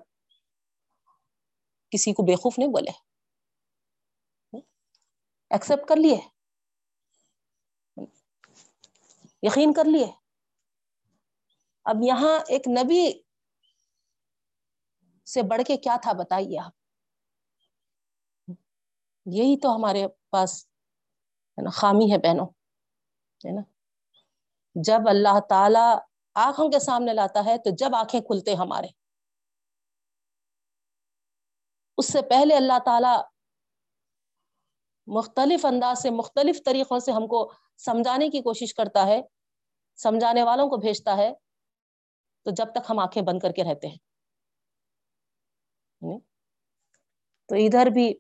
کسی 1.93 2.12
کو 2.12 2.22
بےخوف 2.22 2.59
نہیں 2.59 2.68
بولے۔ 2.68 2.90
ایکسپٹ 5.51 5.88
کر 5.88 5.97
لیے۔ 5.97 6.16
یقین 9.43 9.72
کر 9.72 9.84
لیے۔ 9.84 10.07
اب 11.84 11.97
یہاں 12.03 12.38
ایک 12.49 12.68
نبی 12.68 13.12
سے 15.26 15.43
بڑھ 15.43 15.62
کے 15.66 15.76
کیا 15.76 15.97
تھا 16.03 16.12
بتائیے 16.12 16.59
آپ؟ 16.59 16.72
یہی 19.26 19.61
تو 19.61 19.76
ہمارے 19.76 20.07
پاس 20.30 20.66
ہے 21.59 21.62
نا، 21.62 21.70
خامی 21.70 22.12
ہے 22.12 22.18
بہنوں، 22.18 22.47
ہے 23.47 23.53
نا۔ 23.53 23.62
جب 24.74 25.01
اللہ 25.07 25.40
تعالی 25.49 25.99
آنکھوں 26.34 26.70
کے 26.70 26.78
سامنے 26.78 27.12
لاتا 27.12 27.45
ہے 27.45 27.59
تو 27.59 27.70
جب 27.78 27.95
آنکھیں 27.95 28.20
کھلتے 28.20 28.55
ہمارے۔ 28.55 29.01
اس 31.99 32.12
سے 32.12 32.22
پہلے 32.22 32.57
اللہ 32.57 32.78
تعالی 32.84 33.20
مختلف 35.07 35.66
انداز 35.66 36.03
سے، 36.03 36.11
مختلف 36.11 36.61
طریقوں 36.64 36.99
سے 36.99 37.12
ہم 37.12 37.26
کو 37.26 37.53
سمجھانے 37.78 38.28
کی 38.28 38.40
کوشش 38.40 38.74
کرتا 38.74 39.07
ہے، 39.07 39.20
سمجھانے 39.97 40.43
والوں 40.43 40.68
کو 40.68 40.76
بھیجتا 40.76 41.16
ہے۔ 41.16 41.32
تو 42.43 42.51
جب 42.51 42.72
تک 42.72 42.90
ہم 42.90 42.99
آنکھیں 42.99 43.22
بند 43.22 43.38
کر 43.38 43.53
کے 43.53 43.64
رہتے 43.64 43.86
ہیں۔ 43.86 43.97
یعنی 46.03 46.18
تو 47.49 47.55
ادھر 47.55 47.86
بھی 47.86 48.11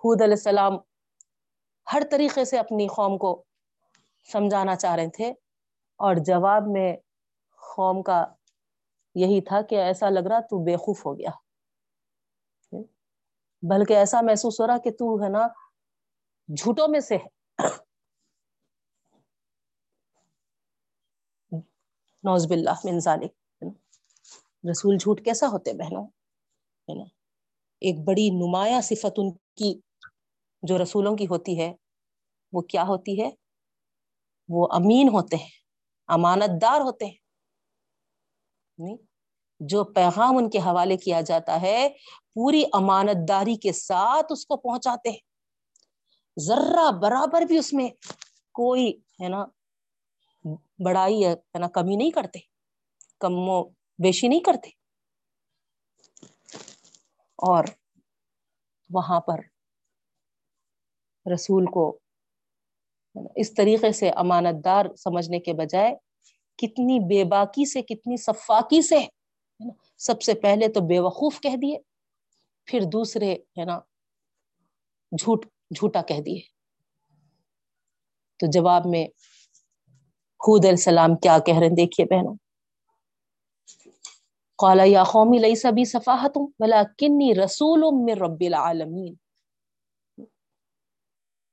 حود 0.00 0.22
علیہ 0.22 0.34
السلام 0.34 0.72
ہر 1.92 2.02
طریقے 2.10 2.44
سے 2.44 2.58
اپنی 2.58 2.86
قوم 2.86 3.18
کو 3.18 3.44
سمجھانا 4.32 4.76
چاہ 4.76 4.94
رہے 4.94 5.10
تھے۔ 5.10 5.30
اور 6.00 6.14
جواب 6.14 6.62
میں 6.66 6.96
قوم 7.76 8.02
کا 8.02 8.26
یہی 9.14 9.40
تھا 9.40 9.62
کہ 9.62 9.74
ایسا 9.74 10.10
لگ 10.10 10.28
رہا 10.28 10.40
تو 10.40 10.64
بےخوف 10.64 11.06
ہو 11.06 11.18
گیا۔ 11.18 11.30
بلکہ 13.62 13.92
ایسا 13.92 14.20
محسوس 14.20 14.60
ہو 14.60 14.66
رہا 14.66 14.78
کہ 14.78 14.90
تو 14.90 15.24
ہے 15.24 15.28
نا 15.28 15.46
جھوٹوں 16.48 16.88
میں 16.88 17.00
سے 17.00 17.16
ہے۔ 17.16 17.26
نوز 22.24 22.46
باللہ 22.46 22.70
من 22.84 22.98
ذالک۔ 22.98 23.32
رسول 24.70 24.96
جھوٹ 24.96 25.24
کیسا 25.24 25.46
ہوتے 25.48 25.72
بہنوں؟ 25.72 26.06
ہے 26.88 26.94
نا۔ 26.94 27.04
ایک 27.82 27.98
بڑی 28.04 28.30
نمایاں 28.30 28.80
صفت 28.80 29.12
ان 29.16 29.32
کی 29.32 29.80
جو 30.62 30.82
رسولوں 30.82 31.16
کی 31.16 31.26
ہوتی 31.26 31.60
ہے، 31.60 31.72
وہ 32.52 32.60
کیا 32.62 32.82
ہوتی 32.82 33.22
ہے؟ 33.22 33.30
وہ 34.48 34.68
امین 34.70 35.08
ہوتے 35.08 35.36
ہیں 35.36 35.50
امانت 36.08 36.62
دار 36.62 36.80
ہوتے 36.80 37.06
ہیں۔ 37.06 37.16
جو 39.60 39.84
پیغام 39.84 40.36
ان 40.36 40.50
کے 40.50 40.58
حوالے 40.58 40.96
کیا 40.96 41.20
جاتا 41.20 41.60
ہے، 41.60 41.88
پوری 42.34 42.64
امانت 42.72 43.28
داری 43.28 43.56
کے 43.56 43.72
ساتھ 43.72 44.26
اس 44.30 44.46
کو 44.46 44.56
پہنچاتے 44.56 45.10
ہیں۔ 45.10 45.28
ذرہ 46.40 46.90
برابر 46.90 47.42
بھی 47.42 47.58
اس 47.58 47.72
میں 47.72 47.88
کوئی 48.52 49.00
ہے 49.22 49.28
نا، 49.28 49.44
بڑائی 50.84 51.26
ہے 51.26 51.58
نا، 51.58 51.68
کمی 51.68 51.96
نہیں 51.96 52.10
کرتے، 52.10 52.38
کم 53.20 53.48
و 53.48 53.68
بیشی 53.98 54.28
نہیں 54.28 54.40
کرتے۔ 54.40 54.70
اور 57.36 57.64
وہاں 58.90 59.20
پر 59.20 59.40
رسول 61.34 61.66
کو 61.66 61.98
اس 63.36 63.54
طریقے 63.54 63.92
سے 63.92 64.10
امانت 64.10 64.64
دار 64.64 64.86
سمجھنے 64.96 65.40
کے 65.40 65.52
بجائے 65.52 65.94
کتنی 66.56 67.00
بے 67.00 67.24
باکی 67.24 67.70
سے، 67.70 67.82
کتنی 67.82 68.16
صفاقی 68.16 68.82
سے 68.82 68.98
سب 69.96 70.22
سے 70.22 70.34
پہلے 70.34 70.68
تو 70.68 70.80
بے 70.80 71.00
وقوف 71.00 71.40
کہہ 71.40 71.56
دیے، 71.62 71.78
پھر 72.64 72.80
دوسرے 72.92 73.32
ہے 73.32 73.64
نا، 73.64 73.78
جھوٹ، 75.18 75.46
جھوٹا 75.76 76.02
کہہ 76.02 76.20
دیے۔ 76.20 76.40
تو 78.38 78.46
جواب 78.52 78.82
میں 78.86 79.06
خود 80.38 80.64
السلام 80.64 81.16
کیا 81.16 81.38
کہہ 81.38 81.58
رہے 81.58 81.66
ہیں؟ 81.66 81.74
دیکھیے 81.74 82.06
بہنوں۔ 82.06 82.34
قال 84.56 84.80
یا 84.84 85.04
قومی 85.04 85.38
لئی 85.38 85.54
سبھی 85.54 85.84
صفاحت 85.84 86.38
بلا 86.58 86.82
کنی 86.98 87.34
رسول 87.44 87.80
من 87.92 88.22
رب 88.22 88.40
العالمین۔ 88.40 89.14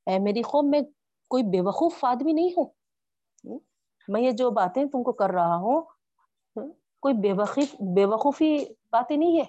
اے 0.05 0.19
میری 0.19 0.41
قوم، 0.41 0.69
میں 0.69 0.81
کوئی 1.27 1.43
بے 1.43 1.61
وقوف 1.61 2.05
آدمی 2.05 2.33
نہیں 2.33 2.49
ہوں۔ 2.49 2.65
میں 4.07 4.21
یہ 4.21 4.31
جو 4.31 4.51
باتیں 4.51 4.85
تم 4.85 5.03
کو 5.03 5.11
کر 5.11 5.29
رہا 5.29 5.55
ہوں 5.55 5.94
کوئی 7.05 7.13
بے 7.13 7.33
وقوف 7.33 7.75
بے 7.95 8.05
وقوفی 8.05 8.65
باتیں 8.91 9.17
نہیں 9.17 9.39
ہے۔ 9.39 9.43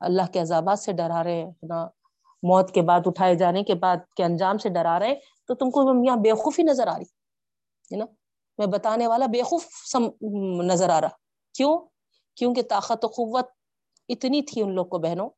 اللہ 0.00 0.22
کے 0.32 0.40
عذابات 0.40 0.78
سے 0.78 0.92
ڈرا 0.92 1.24
رہے 1.24 1.44
ہیں 1.44 1.50
نا 1.62 1.86
موت 2.42 2.74
کے 2.74 2.82
بعد 2.82 3.00
اٹھائے 3.06 3.34
جانے 3.34 3.62
کے 3.62 3.74
بعد 3.74 3.96
کے 4.16 4.24
انجام 4.24 4.58
سے 4.58 4.68
ڈرا 4.68 4.98
رہے 4.98 5.14
تو 5.48 5.54
تم 5.54 5.70
کو 5.70 6.04
یہاں 6.06 6.16
بےخوفی 6.16 6.62
نظر 6.62 6.86
آ 6.86 6.96
رہی۔ 6.96 7.04
ہے 7.92 7.96
نا؟ 7.96 8.04
میں 8.58 8.66
بتانے 8.66 9.06
والا 9.06 9.26
بےخوف 9.26 9.96
نظر 10.64 10.88
آ 10.88 11.00
رہا۔ 11.00 11.08
کیوں؟ 11.54 11.78
کیونکہ 12.36 12.62
طاقت 12.62 13.04
و 13.04 13.08
قوت 13.08 13.46
اتنی 14.08 14.42
تھی 14.42 14.62
ان 14.62 14.74
لوگ 14.74 14.86
کو 14.86 14.98
بہنوں۔ 14.98 15.28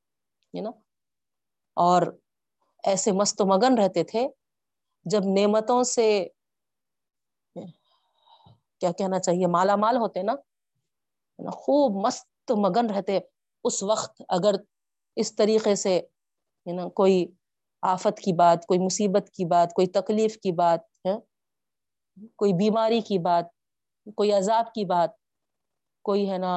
ہے 0.55 0.61
نا؟ 0.61 0.71
اور 1.75 2.03
ایسے 2.85 3.13
مست 3.13 3.41
و 3.41 3.45
مگن 3.47 3.79
رہتے 3.79 4.05
تھے، 4.05 4.29
جب 5.05 5.21
نعمتوں 5.25 5.83
سے 5.83 6.29
کیا 8.81 8.93
کہنا 8.99 9.19
چاہیے؟ 9.19 9.47
مالا 9.47 9.77
مال 9.77 9.97
ہوتے 9.97 10.23
نا 10.23 10.35
خوب 11.39 11.97
مست 12.07 12.53
مگن 12.57 12.91
رہتے 12.91 13.19
اس 13.65 13.83
وقت، 13.83 14.23
اگر 14.29 14.55
اس 15.17 15.35
طریقے 15.37 15.75
سے 15.75 16.01
نا، 16.67 16.89
کوئی 16.89 17.27
آفت 17.83 18.19
کی 18.21 18.33
بات، 18.33 18.67
کوئی 18.67 18.81
مصیبت 18.81 19.31
کی 19.31 19.45
بات، 19.45 19.73
کوئی 19.73 19.87
تکلیف 19.87 20.37
کی 20.37 20.53
بات، 20.53 20.81
ہے، 21.07 21.15
کوئی 22.37 22.53
بیماری 22.53 23.01
کی 23.01 23.19
بات، 23.19 23.47
کوئی 24.17 24.33
عذاب 24.33 24.73
کی 24.75 24.85
بات، 24.85 25.11
کوئی، 26.05 26.31
ہے 26.31 26.39
نا، 26.39 26.55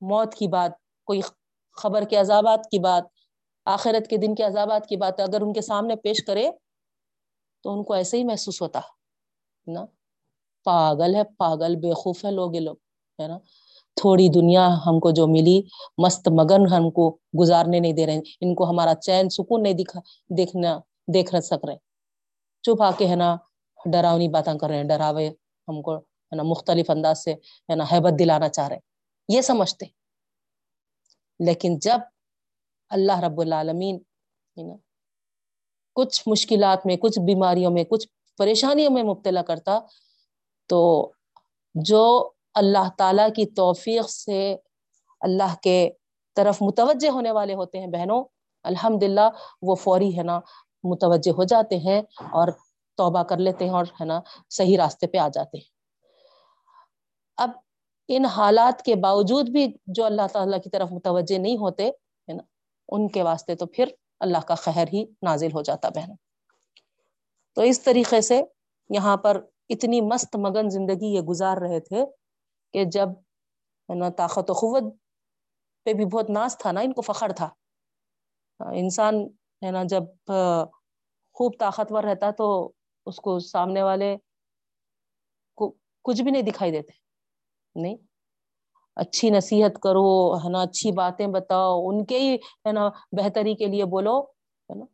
موت 0.00 0.34
کی 0.34 0.48
بات، 0.48 0.72
کوئی 1.08 1.20
خبر 1.76 2.04
کے 2.04 2.16
عذابات 2.16 2.64
کی 2.70 2.78
بات، 2.78 3.04
آخرت 3.66 4.08
کے 4.10 4.16
دن 4.16 4.34
کے 4.34 4.42
عذابات 4.42 4.86
کی 4.86 4.96
بات 4.96 5.20
اگر 5.20 5.40
ان 5.40 5.52
کے 5.52 5.60
سامنے 5.60 5.96
پیش 5.96 6.24
کرے 6.24 6.48
تو 7.64 7.72
ان 7.72 7.84
کو 7.84 7.94
ایسے 7.94 8.18
ہی 8.18 8.24
محسوس 8.24 8.62
ہوتا 8.62 8.80
نا 9.66 9.84
پاگل 10.64 11.14
ہے، 11.14 11.24
پاگل 11.38 11.76
بےخوف 11.76 12.24
ہے 12.24 12.30
لوگ 12.30 12.54
یہ 12.54 12.60
لوگ، 12.60 12.76
ہے 13.18 13.26
نا؟ 13.26 13.38
تھوڑی 13.96 14.28
دنیا 14.28 14.68
ہم 14.86 15.00
کو 15.00 15.10
جو 15.10 15.26
ملی، 15.26 15.60
مست 15.98 16.28
مگن 16.28 16.66
ہم 16.72 16.90
کو 16.90 17.04
گزارنے 17.40 17.80
نہیں 17.80 17.92
دے 17.92 18.06
رہے 18.06 18.18
ان 18.40 18.54
کو 18.54 18.70
ہمارا 18.70 18.94
چین 18.94 19.28
سکون 19.28 19.62
نہیں 19.62 19.72
دکھا، 19.72 20.00
دیکھنا، 20.36 20.78
دیکھ 21.14 21.34
سک 21.42 21.64
رہے۔ 21.64 21.76
چپ 22.64 22.82
آ 22.82 22.90
کے، 22.98 23.06
ہے 23.08 23.16
نا 23.16 23.36
ڈراؤنی 23.80 24.28
باتیں 24.28 24.58
کر 24.58 24.68
رہے 24.68 24.76
ہیں، 24.76 24.84
ڈراوے 24.84 25.28
ہم 25.68 25.82
کو، 25.82 25.96
ہے 25.96 26.36
نا، 26.36 26.42
مختلف 26.42 26.90
انداز 26.90 27.24
سے، 27.24 27.32
ہے 27.68 27.74
نا، 27.74 27.84
حیبت 27.92 28.18
دلانا 28.18 28.48
چاہ 28.48 28.68
رہے 28.68 28.78
یہ 29.28 29.40
سمجھتے 29.40 29.86
لیکن 31.40 31.78
جب 31.78 32.00
اللہ 32.90 33.20
رب 33.20 33.40
العالمین 33.40 33.98
کچھ 35.96 36.22
مشکلات 36.26 36.86
میں، 36.86 36.96
کچھ 36.96 37.18
بیماریوں 37.20 37.70
میں، 37.70 37.84
کچھ 37.84 38.06
پریشانیوں 38.38 38.90
میں 38.90 39.02
مبتلا 39.02 39.42
کرتا 39.42 39.78
تو 40.66 41.12
جو 41.74 42.30
اللہ 42.54 42.88
تعالی 42.98 43.22
کی 43.36 43.46
توفیق 43.46 44.10
سے 44.10 44.56
اللہ 45.20 45.54
کے 45.62 45.90
طرف 46.36 46.62
متوجہ 46.62 47.10
ہونے 47.10 47.30
والے 47.30 47.54
ہوتے 47.54 47.80
ہیں 47.80 47.86
بہنوں 47.86 48.24
الحمد 48.62 49.02
للہ 49.02 49.28
وہ 49.62 49.74
فوری 49.74 50.18
ہے 50.18 50.22
نا 50.22 50.40
متوجہ 50.84 51.30
ہو 51.30 51.44
جاتے 51.44 51.76
ہیں 51.78 52.02
اور 52.32 52.48
توبہ 52.98 53.22
کر 53.22 53.36
لیتے 53.36 53.64
ہیں 53.64 53.72
اور 53.72 53.84
ہے 54.00 54.04
نا 54.04 54.20
صحیح 54.50 54.76
راستے 54.78 55.06
پہ 55.06 55.18
آ 55.18 55.28
جاتے 55.28 55.58
ہیں۔ 55.58 55.70
اب 57.36 57.50
ان 58.08 58.24
حالات 58.24 58.82
کے 58.82 58.94
باوجود 58.94 59.48
بھی 59.48 59.72
جو 59.86 60.04
اللہ 60.04 60.26
تعالیٰ 60.32 60.62
کی 60.62 60.70
طرف 60.70 60.92
متوجہ 60.92 61.38
نہیں 61.38 61.56
ہوتے 61.56 61.86
ہے 61.88 62.32
نا، 62.32 62.42
ان 62.88 63.08
کے 63.08 63.22
واسطے 63.22 63.54
تو 63.54 63.66
پھر 63.66 63.88
اللہ 64.20 64.38
کا 64.38 64.54
خیر 64.54 64.88
ہی 64.92 65.04
نازل 65.22 65.52
ہو 65.54 65.62
جاتا 65.62 65.88
بہن 65.88 66.14
تو 67.54 67.62
اس 67.62 67.82
طریقے 67.82 68.20
سے 68.20 68.42
یہاں 68.90 69.16
پر 69.16 69.40
اتنی 69.72 70.00
مست 70.00 70.36
مگن 70.36 70.68
زندگی 70.70 71.14
یہ 71.14 71.20
گزار 71.30 71.56
رہے 71.56 71.80
تھے 71.80 72.04
کہ 72.74 72.84
جب 72.92 73.08
ہے 73.88 73.94
نا 73.94 74.08
طاقت 74.18 74.50
و 74.50 74.54
قوت 74.54 74.84
پہ 75.86 75.92
بھی 75.92 76.04
بہت 76.04 76.30
ناز 76.30 76.56
تھا 76.58 76.72
نا، 76.72 76.80
ان 76.80 76.92
کو 76.92 77.02
فخر 77.02 77.32
تھا۔ 77.32 77.48
انسان 78.60 79.14
ہے 79.62 79.70
نا 79.70 79.82
جب 79.88 80.04
خوب 81.36 81.52
طاقتور 81.60 82.04
رہتا 82.04 82.30
تو 82.30 82.48
اس 83.06 83.16
کو 83.16 83.38
سامنے 83.38 83.82
والے 83.82 84.16
کو 85.58 85.74
کچھ 86.04 86.22
بھی 86.22 86.30
نہیں 86.30 86.42
دکھائی 86.42 86.72
دیتے۔ 86.72 86.92
نہیں، 87.76 87.96
اچھی 88.96 89.30
نصیحت 89.30 89.80
کرو، 89.82 90.08
ہے 90.36 90.50
نا، 90.50 90.62
اچھی 90.62 90.92
باتیں 90.92 91.26
بتاؤ، 91.26 91.80
ان 91.88 92.04
کے 92.04 92.18
ہی، 92.18 92.34
ہے 92.34 92.72
نا، 92.72 92.88
بہتری 93.18 93.54
کے 93.54 93.66
لیے 93.66 93.84
بولو، 93.94 94.20
ہے 94.22 94.74
نا، 94.74 94.84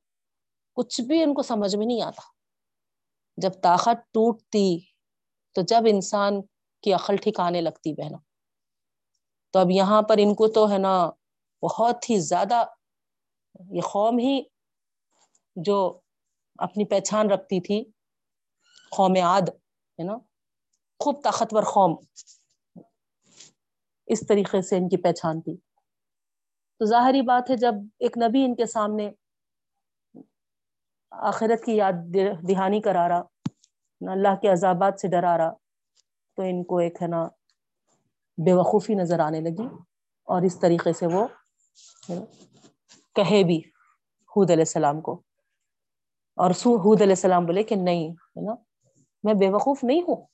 کچھ 0.77 1.01
بھی 1.01 1.23
ان 1.23 1.35
کو 1.35 1.43
سمجھ 1.43 1.77
میں 1.77 1.87
نہیں 1.87 2.03
آتا۔ 2.03 2.38
جب 3.39 3.61
طاقت 3.63 3.99
ٹوٹتی 4.15 4.69
تو 5.57 5.63
جب 5.63 5.83
انسان 5.87 6.41
کی 6.85 6.93
عقل 6.93 7.17
ٹھکانے 7.17 7.61
لگتی 7.61 7.93
بہنوں، 7.93 8.19
تو 9.55 9.59
اب 9.59 9.71
یہاں 9.71 10.01
پر 10.03 10.17
ان 10.19 10.35
کو 10.35 10.49
تو 10.49 10.71
ہے 10.71 10.79
نا 10.79 10.95
بہت 11.63 12.11
ہی 12.11 12.19
زیادہ 12.21 12.65
یہ 13.71 13.81
قوم 13.93 14.19
ہی 14.19 14.41
جو 15.57 15.79
اپنی 16.59 16.85
پہچان 16.85 17.31
رکھتی 17.31 17.61
تھی، 17.61 17.83
قوم 18.97 19.15
عاد 19.23 19.49
ہے 19.99 20.05
نا، 20.05 20.17
خوب 21.01 21.23
طاقتور 21.25 21.63
قوم 21.63 21.95
اس 24.09 24.27
طریقے 24.29 24.63
سے 24.63 24.77
ان 24.77 24.89
کی 24.89 24.97
پہچان 24.97 25.41
تھی۔ 25.41 25.57
تو 26.81 26.85
ظاہری 26.85 27.23
بات 27.23 27.51
ہے، 27.51 27.57
جب 27.57 27.75
ایک 27.99 28.19
نبی 28.19 28.45
ان 28.45 28.55
کے 28.55 28.67
سامنے 28.67 29.11
آخرت 31.11 31.65
کی 31.65 31.77
یاد 31.77 31.93
دہانی 32.49 32.81
کرا 32.81 33.09
رہا 33.09 33.23
اللہ 34.01 34.37
کے 34.43 34.49
عذابات 34.49 35.01
سے 35.01 35.09
ڈرا 35.09 35.39
رہا 35.39 35.51
تو 36.37 36.43
ان 36.43 36.65
کو 36.65 36.79
ایک 36.79 37.03
ہے 37.03 37.07
نا 37.07 37.29
بے 38.45 38.53
وقوفی 38.53 38.95
نظر 38.95 39.19
آنے 39.19 39.41
لگی 39.41 39.67
اور 40.25 40.43
اس 40.43 40.61
طریقے 40.61 40.93
سے 40.93 41.07
وہ 41.07 41.27
کہے 43.15 43.45
بھی 43.45 43.59
حود 44.37 44.51
علیہ 44.51 44.63
السلام 44.63 45.01
کو۔ 45.01 45.23
اور 46.37 46.51
سو، 46.51 46.77
حود 46.77 47.01
علیہ 47.01 47.13
السلام 47.13 47.47
بولے 47.47 47.63
کہ 47.63 47.77
نہیں، 47.77 48.11
ہے 48.11 48.41
نا، 48.41 48.55
میں 49.23 49.35
بے 49.35 49.49
وقوف 49.49 49.85
نہیں 49.85 50.03
ہوں 50.03 50.27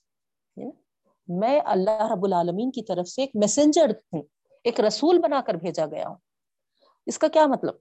میں 1.28 1.60
اللہ 1.64 2.12
رب 2.12 2.24
العالمین 2.24 2.70
کی 2.70 2.82
طرف 2.82 3.08
سے 3.08 3.22
ایک 3.22 3.30
میسنجر 3.34 3.90
ہوں، 4.12 4.22
ایک 4.64 4.80
رسول 4.80 5.18
بنا 5.18 5.40
کر 5.46 5.54
بھیجا 5.54 5.86
گیا 5.86 6.08
ہوں۔ 6.08 6.16
اس 7.06 7.18
کا 7.18 7.28
کیا 7.28 7.46
مطلب؟ 7.46 7.74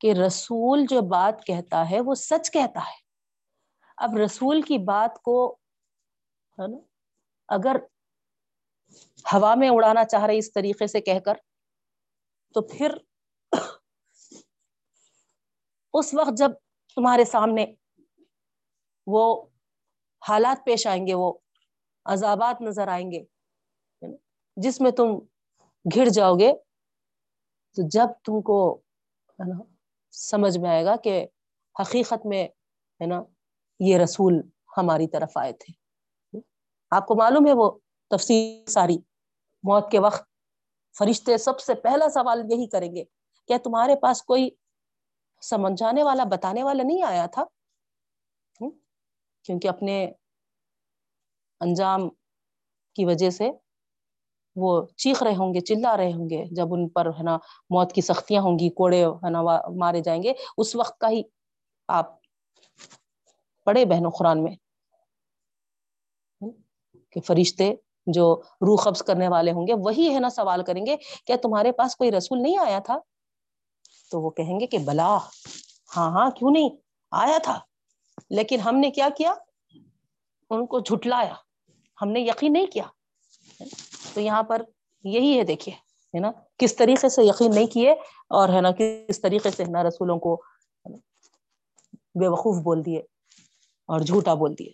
کہ 0.00 0.12
رسول 0.12 0.84
جو 0.90 1.00
بات 1.08 1.44
کہتا 1.46 1.90
ہے 1.90 2.00
وہ 2.00 2.14
سچ 2.14 2.50
کہتا 2.50 2.80
ہے۔ 2.80 2.98
اب 3.98 4.16
رسول 4.16 4.62
کی 4.62 4.78
بات 4.84 5.22
کو، 5.22 5.36
ہے 6.58 6.66
نا، 6.68 6.78
اگر 7.48 7.76
ہوا 9.24 9.54
میں 9.54 9.68
اڑانا 9.68 10.04
چاہ 10.04 10.24
رہے 10.26 10.38
اس 10.38 10.52
طریقے 10.52 10.86
سے 10.86 11.00
کہہ 11.00 11.18
کر، 11.24 11.34
تو 12.54 12.60
پھر 12.68 12.96
اس 15.94 16.14
وقت 16.14 16.38
جب 16.38 16.50
تمہارے 16.96 17.24
سامنے 17.24 17.64
وہ 19.06 19.24
حالات 20.22 20.64
پیش 20.66 20.86
آئیں 20.86 21.06
گے، 21.06 21.14
وہ 21.14 21.32
عذابات 22.06 22.60
نظر 22.60 22.88
آئیں 22.88 23.10
گے 23.10 23.24
جس 24.56 24.80
میں 24.80 24.90
تم 24.90 25.18
گھر 25.84 26.08
جاؤ 26.08 26.34
گے، 26.34 26.52
تو 27.76 27.88
جب 27.88 28.08
تم 28.24 28.40
کو 28.42 28.58
سمجھ 30.16 30.58
میں 30.58 30.70
آئے 30.70 30.84
گا 30.84 30.96
کہ 30.96 31.26
حقیقت 31.80 32.26
میں 32.26 32.44
ہے 33.00 33.06
نا، 33.06 33.22
یہ 33.80 33.98
رسول 33.98 34.34
ہماری 34.76 35.08
طرف 35.08 35.36
آئے 35.36 35.52
تھے۔ 35.52 35.72
آپ 36.90 37.06
کو 37.06 37.14
معلوم 37.14 37.46
ہے 37.46 37.52
وہ 37.52 37.78
تفصیل 38.10 38.66
ساری۔ 38.66 38.96
موت 39.62 39.90
کے 39.90 39.98
وقت 39.98 40.22
فرشتے 40.98 41.38
سب 41.38 41.60
سے 41.60 41.74
پہلا 41.74 42.08
سوال 42.08 42.40
یہی 42.50 42.68
کریں 42.68 42.96
گے، 42.96 43.04
کیا 43.46 43.56
تمہارے 43.64 43.96
پاس 43.96 44.22
کوئی 44.22 44.50
سمجھانے 45.42 46.02
والا، 46.02 46.24
بتانے 46.24 46.62
والا 46.62 46.82
نہیں 46.82 47.02
آیا 47.02 47.26
تھا؟ 47.26 47.44
کیونکہ 49.42 49.68
اپنے 49.68 50.12
انجام 51.60 52.08
کی 52.94 53.04
وجہ 53.04 53.30
سے 53.30 53.50
وہ 54.56 54.86
چیخ 54.96 55.22
رہے 55.22 55.34
ہوں 55.36 55.54
گے، 55.54 55.60
چلا 55.60 55.96
رہے 55.96 56.12
ہوں 56.12 56.30
گے۔ 56.30 56.44
جب 56.50 56.66
ان 56.70 56.88
پر 56.88 57.06
ہے 57.06 57.22
نا 57.22 57.36
موت 57.70 57.92
کی 57.92 58.00
سختیاں 58.00 58.42
ہوں 58.42 58.58
گی، 58.58 58.70
کوڑے 58.70 59.06
ہے 59.06 59.30
نا 59.30 59.42
مارے 59.76 60.00
جائیں 60.00 60.22
گے، 60.22 60.32
اس 60.58 60.76
وقت 60.76 60.98
کا 60.98 61.10
ہی 61.10 61.22
آپ 61.88 62.16
پڑھے 63.64 63.84
بہنوں 63.84 64.10
قرآن 64.10 64.44
میں۔ 64.44 64.56
کہ 67.10 67.20
فرشتے 67.20 67.74
جو 68.06 68.40
روح 68.44 68.82
قبض 68.84 69.02
کرنے 69.02 69.28
والے 69.28 69.52
ہوں 69.52 69.66
گے، 69.66 69.72
وہی 69.74 70.14
ہے 70.14 70.20
نا 70.20 70.30
سوال 70.30 70.64
کریں 70.64 70.86
گے، 70.86 70.96
کیا 70.96 71.36
تمہارے 71.42 71.72
پاس 71.72 71.96
کوئی 71.96 72.12
رسول 72.12 72.42
نہیں 72.42 72.58
آیا 72.58 72.78
تھا؟ 72.78 72.98
تو 74.10 74.20
وہ 74.20 74.30
کہیں 74.30 74.60
گے 74.60 74.66
کہ 74.66 74.78
بلا 74.78 75.18
ہاں 75.96 76.10
ہاں 76.10 76.30
کیوں 76.30 76.50
نہیں؟ 76.50 76.68
آیا 77.10 77.38
تھا۔ 77.42 77.58
لیکن 78.30 78.60
ہم 78.60 78.76
نے 78.76 78.90
کیا 78.90 79.08
کیا؟ 79.16 79.34
ان 80.50 80.66
کو 80.66 80.80
جھٹلایا۔ 80.80 81.34
ہم 82.02 82.08
نے 82.08 82.20
یقین 82.20 82.52
نہیں 82.52 82.66
کیا۔ 82.66 82.84
تو 84.16 84.20
یہاں 84.20 84.42
پر 84.42 84.62
یہی 85.04 85.38
ہے، 85.38 85.44
دیکھیے، 85.44 85.74
ہے 86.14 86.20
نا؟ 86.20 86.30
کس 86.58 86.76
طریقے 86.76 87.08
سے 87.08 87.24
یقین 87.24 87.54
نہیں 87.54 87.66
کیے 87.66 87.92
اور 88.30 88.48
ہے 88.48 88.60
نا، 88.60 88.70
کس 88.70 89.20
طریقے 89.20 89.50
سے 89.50 89.64
نا 89.64 89.82
رسولوں 89.82 90.18
کو 90.18 90.42
بے 92.20 92.28
وقوف 92.28 92.62
بول 92.62 92.86
دیے 92.86 92.98
اور 93.88 94.00
جھوٹا 94.00 94.34
بول 94.34 94.54
دیے۔ 94.58 94.72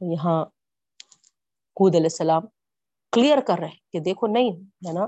یہاں 0.00 0.44
خود 1.76 1.94
علیہ 1.94 2.06
السلام 2.06 2.42
کلیئر 3.12 3.40
کر 3.40 3.58
رہے 3.58 3.76
کہ 3.92 4.00
دیکھو، 4.00 4.26
نہیں، 4.26 4.50
ہے 4.88 4.92
نا، 4.92 5.06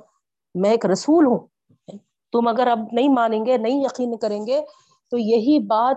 میں 0.55 0.70
ایک 0.70 0.87
رسول 0.87 1.27
ہوں۔ 1.27 1.47
تم 2.33 2.49
اگر 2.49 2.66
اب 2.66 2.79
نہیں 2.93 3.09
مانیں 3.09 3.47
گے، 3.47 3.57
نہیں 3.57 3.81
یقین 3.81 4.18
کریں 4.18 4.47
گے، 4.47 4.61
تو 5.11 5.18
یہی 5.18 5.59
بات 5.66 5.97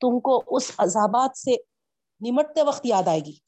تم 0.00 0.20
کو 0.20 0.42
اس 0.46 0.72
عذابات 0.78 1.38
سے 1.38 1.56
نمٹتے 2.20 2.62
وقت 2.62 2.86
یاد 2.86 3.08
آئے 3.08 3.20
گی۔ 3.20 3.47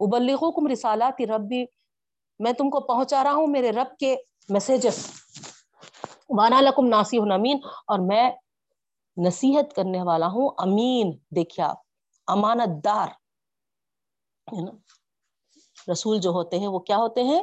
ابلیغکم 0.00 0.66
رسالات 0.66 1.20
ربی، 1.28 1.64
میں 2.38 2.52
تم 2.52 2.70
کو 2.70 2.80
پہنچا 2.80 3.22
رہا 3.24 3.32
ہوں 3.32 3.46
میرے 3.46 3.70
رب 3.70 3.96
کے 3.98 4.16
میسیجز 4.48 4.98
وانا 6.28 6.60
لکم 6.60 6.86
ناسی 6.86 7.18
امین، 7.18 7.58
اور 7.86 7.98
میں 7.98 8.30
نصیحت 9.16 9.74
کرنے 9.76 10.02
والا 10.02 10.26
ہوں۔ 10.26 10.50
امین، 10.58 11.16
دیکھیے 11.36 11.64
آپ، 11.64 11.78
امانت 12.26 12.84
دار۔ 12.84 13.08
ہے 14.46 14.60
نا؟ 14.64 14.72
رسول 15.92 16.20
جو 16.20 16.30
ہوتے 16.30 16.58
ہیں، 16.58 16.68
وہ 16.68 16.78
کیا 16.78 16.96
ہوتے 16.96 17.22
ہیں؟ 17.22 17.40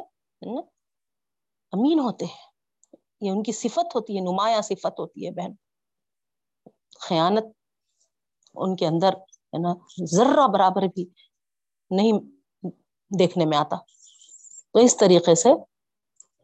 امین 1.72 1.98
ہوتے 1.98 2.24
ہیں۔ 2.24 2.44
یہ 3.20 3.30
ان 3.30 3.42
کی 3.42 3.52
صفت 3.52 3.94
ہوتی 3.94 4.16
ہے، 4.16 4.20
نمایاں 4.20 4.60
صفت 4.60 4.98
ہوتی 5.00 5.26
ہے 5.26 5.30
بہن۔ 5.30 5.52
خیانت 7.00 7.44
ان 8.54 8.76
کے 8.76 8.86
اندر، 8.86 9.12
ہے 9.52 9.58
نا، 9.58 9.74
ذرہ 10.06 10.46
برابر 10.46 10.82
بھی 10.94 11.04
نہیں 11.90 12.12
دیکھنے 13.10 13.44
میں 13.44 13.58
آتا۔ 13.58 13.76
تو 14.72 14.78
اس 14.78 14.96
طریقے 14.96 15.34
سے 15.34 15.50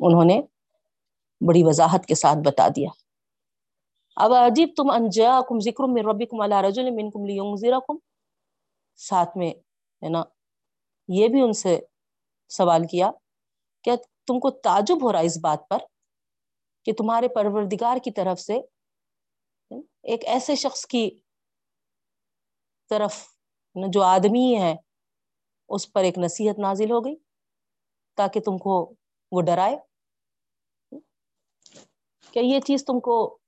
انہوں 0.00 0.24
نے 0.24 0.40
بڑی 1.40 1.62
وضاحت 1.64 2.06
کے 2.06 2.14
ساتھ 2.14 2.38
بتا 2.44 2.68
دیا۔ 2.68 2.88
اب 4.16 4.32
عجیب، 4.32 4.68
تم 4.76 4.90
انجا 4.90 5.40
کم 5.48 5.58
ذکر 5.60 5.84
میں 5.84 6.02
ربی 6.02 6.26
کم 6.26 6.40
اللہ 6.40 6.60
رج 6.60 6.78
من 6.78 7.08
ساتھ 8.98 9.36
میں، 9.38 9.50
ہے 10.02 10.08
نا، 10.08 10.22
یہ 11.08 11.28
بھی 11.28 11.40
ان 11.40 11.52
سے 11.52 11.78
سوال 12.50 12.86
کیا 12.86 13.10
کیا 13.84 13.94
تم 14.26 14.40
کو 14.40 14.50
تعجب 14.50 15.02
ہو 15.02 15.12
رہا 15.12 15.20
اس 15.20 15.38
بات 15.38 15.68
پر 15.68 15.78
کہ 16.84 16.92
تمہارے 16.92 17.28
پروردگار 17.28 17.96
کی 18.04 18.10
طرف 18.10 18.40
سے 18.40 18.58
ایک 20.02 20.24
ایسے 20.24 20.54
شخص 20.54 20.86
کی 20.86 21.08
طرف 22.90 23.14
جو 23.74 24.02
آدمی 24.02 24.56
ہے 24.60 24.74
اس 25.72 25.92
پر 25.92 26.04
ایک 26.04 26.18
نصیحت 26.18 26.58
نازل 26.58 26.90
ہو 26.90 27.04
گئی 27.04 27.14
تاکہ 28.18 28.40
تم 28.40 28.58
کو 28.58 28.74
وہ 29.32 29.42
ڈرائے۔ 29.42 29.76
کیا 32.32 32.42
یہ 32.42 32.60
چیز 32.60 32.84
تم 32.84 33.00
کو 33.00 33.38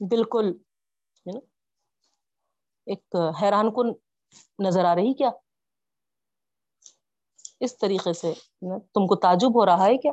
بالکل 0.00 0.52
ایک 2.86 3.16
حیران 3.42 3.70
کن 3.74 3.92
نظر 4.58 4.84
آ 4.84 4.94
رہی 4.94 5.12
کیا؟ 5.14 5.30
اس 7.60 7.78
طریقے 7.78 8.12
سے 8.12 8.32
تم 8.94 9.06
کو 9.06 9.16
تعجب 9.16 9.54
ہو 9.54 9.66
رہا 9.66 9.84
ہے 9.84 9.96
کیا؟ 9.98 10.12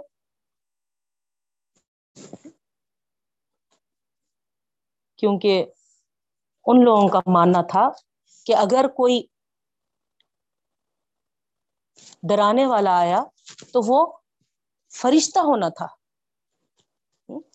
کیونکہ 5.19 5.65
ان 6.65 6.83
لوگوں 6.85 7.07
کا 7.07 7.19
ماننا 7.27 7.61
تھا 7.61 7.89
کہ 8.45 8.55
اگر 8.55 8.87
کوئی 8.87 9.21
ڈرانے 12.29 12.65
والا 12.65 12.99
آیا 12.99 13.23
تو 13.73 13.79
وہ 13.85 14.17
فرشتہ 15.01 15.39
ہونا 15.39 15.69
تھا۔ 15.69 15.87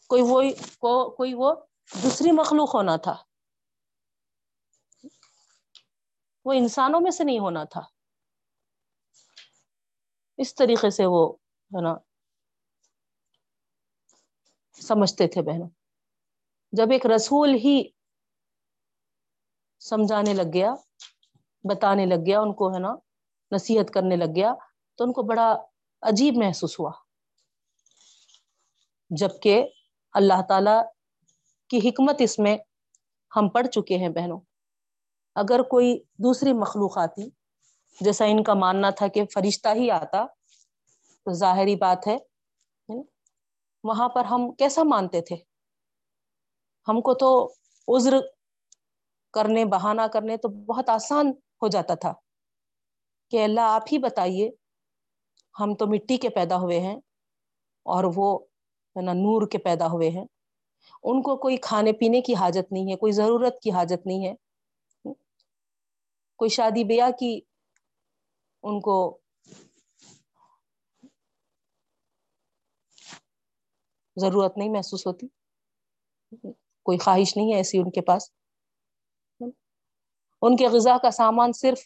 کوئی 0.07 0.23
وہ 0.23 1.09
کوئی 1.11 1.35
وہ 1.35 1.55
دوسری 2.03 2.33
مخلوق 2.33 2.75
ہونا 2.75 2.97
تھا۔ 2.97 3.17
وہ 6.45 6.53
انسانوں 6.53 7.01
میں 7.01 7.11
سے 7.11 7.25
نہیں 7.25 7.39
ہونا 7.39 7.65
تھا۔ 7.65 7.81
اس 10.39 10.55
طریقے 10.55 10.91
سے 10.91 11.07
وہ، 11.07 11.33
ہے 11.77 11.81
نا، 11.81 11.95
سمجھتے 14.75 15.29
تھے 15.29 15.43
بہنوں۔ 15.43 15.69
جب 16.73 16.91
ایک 16.91 17.07
رسول 17.07 17.55
ہی 17.55 17.89
سمجھانے 19.81 20.35
لگ 20.35 20.53
گیا، 20.55 20.75
بتانے 21.65 22.07
لگ 22.07 22.21
گیا 22.27 22.41
ان 22.41 22.55
کو، 22.55 22.75
ہے 22.75 22.79
نا 22.79 22.95
نصیحت 23.53 23.91
کرنے 23.91 24.17
لگ 24.17 24.35
گیا 24.37 24.55
تو 24.99 25.05
ان 25.05 25.13
کو 25.13 25.23
بڑا 25.23 25.57
عجیب 26.03 26.35
محسوس 26.37 26.81
ہوا۔ 26.81 26.91
جبکہ 29.11 29.69
اللہ 30.13 30.43
تعالی 30.49 30.77
کی 31.71 31.89
حکمت 31.89 32.17
اس 32.19 32.39
میں 32.39 32.57
ہم 33.37 33.49
پڑھ 33.49 33.67
چکے 33.67 33.97
ہیں 33.97 34.09
بہنوں۔ 34.09 34.41
اگر 35.35 35.63
کوئی 35.63 35.99
دوسری 36.19 36.53
مخلوق 36.53 36.99
آتی، 36.99 37.29
جیسا 38.01 38.25
ان 38.25 38.43
کا 38.45 38.55
ماننا 38.55 38.91
تھا 38.91 39.09
کہ 39.09 39.25
فرشتہ 39.35 39.69
ہی 39.75 39.91
آتا، 39.91 40.27
تو 41.25 41.33
ظاہری 41.33 41.77
بات 41.77 42.07
ہے 42.07 42.17
وہاں 43.85 44.09
پر 44.09 44.25
ہم 44.25 44.51
کیسا 44.53 44.83
مانتے 44.83 45.21
تھے؟ 45.21 45.37
ہم 46.89 47.01
کو 47.01 47.15
تو 47.15 47.29
عذر 47.89 48.17
کرنے، 49.33 49.65
بہانہ 49.65 50.03
کرنے 50.13 50.37
تو 50.37 50.49
بہت 50.49 50.89
آسان 50.89 51.31
ہو 51.63 51.69
جاتا 51.69 51.95
تھا۔ 51.95 52.13
کہ 53.29 53.45
اللہ 53.45 53.61
آپ 53.61 53.83
ہی 53.93 53.99
بتائیے، 53.99 54.51
ہم 55.61 55.75
تو 55.75 55.87
مٹی 55.87 56.17
کے 56.17 56.29
پیدا 56.29 56.57
ہوئے 56.57 56.81
ہیں 56.81 56.97
اور 57.83 58.05
وہ 58.17 58.39
ہے 58.97 59.03
نا 59.03 59.13
نور 59.13 59.49
کے 59.49 59.59
پیدا 59.59 59.87
ہوئے 59.87 60.11
ہیں۔ 60.11 60.25
ان 61.03 61.23
کو 61.23 61.37
کوئی 61.37 61.57
کھانے 61.57 61.93
پینے 61.93 62.21
کی 62.21 62.35
حاجت 62.35 62.73
نہیں 62.73 62.91
ہے، 62.91 62.97
کوئی 62.97 63.13
ضرورت 63.13 63.61
کی 63.63 63.71
حاجت 63.71 64.07
نہیں 64.07 64.27
ہے۔ 64.27 64.35
کوئی 66.37 66.49
شادی 66.49 66.85
بیاہ 66.85 67.11
کی 67.11 67.41
ان 68.63 68.81
کو 68.81 69.19
ضرورت 74.17 74.57
نہیں 74.57 74.69
محسوس 74.69 75.07
ہوتی۔ 75.07 75.27
کوئی 76.83 76.99
خواہش 76.99 77.37
نہیں 77.37 77.53
ہے 77.53 77.57
ایسی 77.57 77.79
ان 77.79 77.91
کے 77.91 78.01
پاس۔ 78.01 78.31
ان 80.43 80.57
کے 80.57 80.67
غذا 80.69 80.97
کا 81.03 81.11
سامان 81.11 81.53
صرف 81.53 81.79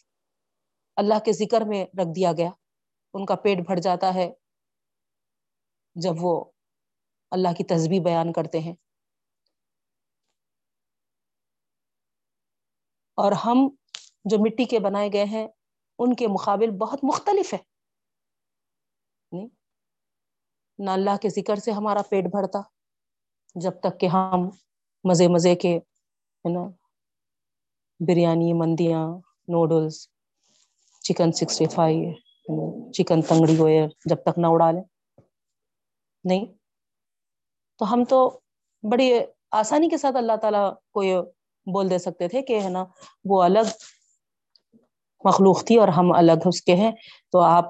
اللہ 0.97 1.15
کے 1.25 1.33
ذکر 1.33 1.61
میں 1.61 1.85
رکھ 1.85 2.15
دیا 2.17 2.33
گیا۔ 2.33 2.51
ان 3.15 3.27
کا 3.27 3.35
پیٹ 3.35 3.59
بھر 3.59 3.77
جاتا 3.77 4.15
ہے 4.15 4.33
جب 5.95 6.13
وہ 6.21 6.45
اللہ 7.31 7.49
کی 7.49 7.65
تصبیح 7.65 8.01
بیان 8.05 8.33
کرتے 8.33 8.59
ہیں۔ 8.59 8.75
اور 13.15 13.33
ہم 13.33 13.69
جو 14.25 14.39
مٹی 14.39 14.65
کے 14.65 14.79
بنائے 14.79 15.09
گئے 15.13 15.25
ہیں، 15.25 15.49
ان 15.99 16.15
کے 16.15 16.29
مقابل 16.29 16.71
بہت 16.71 16.99
مختلف 17.03 17.55
ہے۔ 17.55 17.59
نہ 20.79 20.91
اللہ 20.91 21.17
کے 21.23 21.29
ذکر 21.29 21.57
سے 21.57 21.71
ہمارا 21.71 22.03
پیٹ 22.11 22.25
بھرتا، 22.25 22.61
جب 23.55 23.81
تک 23.81 24.01
کہ 24.01 24.07
ہم 24.07 24.49
مزے 25.05 25.29
مزے 25.29 25.55
کے، 25.55 25.79
ہے 25.79 26.53
نا، 26.53 26.71
biryani, 28.01 28.53
مندیاں 28.53 29.09
noodles 29.49 30.12
chicken 31.03 31.33
sixty 31.33 31.67
five 31.67 32.93
chicken 32.93 33.23
تنگڑی 33.23 33.59
ہو 33.59 33.69
جب 34.05 34.17
تک 34.23 34.39
نہ 34.39 34.47
اڑا 34.51 34.71
لیں۔ 34.71 34.83
نہیں۔ 36.25 36.47
تو 37.79 37.93
ہم 37.93 38.05
تو 38.05 38.41
بڑی 38.83 39.13
آسانی 39.51 39.89
کے 39.89 39.97
ساتھ 39.97 40.17
اللہ 40.17 40.37
تعالی 40.37 40.59
کو 40.93 41.03
یہ 41.03 41.17
بول 41.73 41.91
دے 41.91 41.99
سکتے 41.99 42.29
تھے 42.29 42.43
کہ 42.43 42.61
ہے 42.61 42.69
نا، 42.69 42.85
وہ 43.25 43.43
الگ 43.43 43.69
مخلوق 45.25 45.65
تھی 45.65 45.77
اور 45.77 45.89
ہم 45.89 46.13
الگ 46.13 46.33
اس 46.45 46.63
کے 46.63 46.75
ہیں۔ 46.75 46.93
تو 47.33 47.41
آپ 47.41 47.65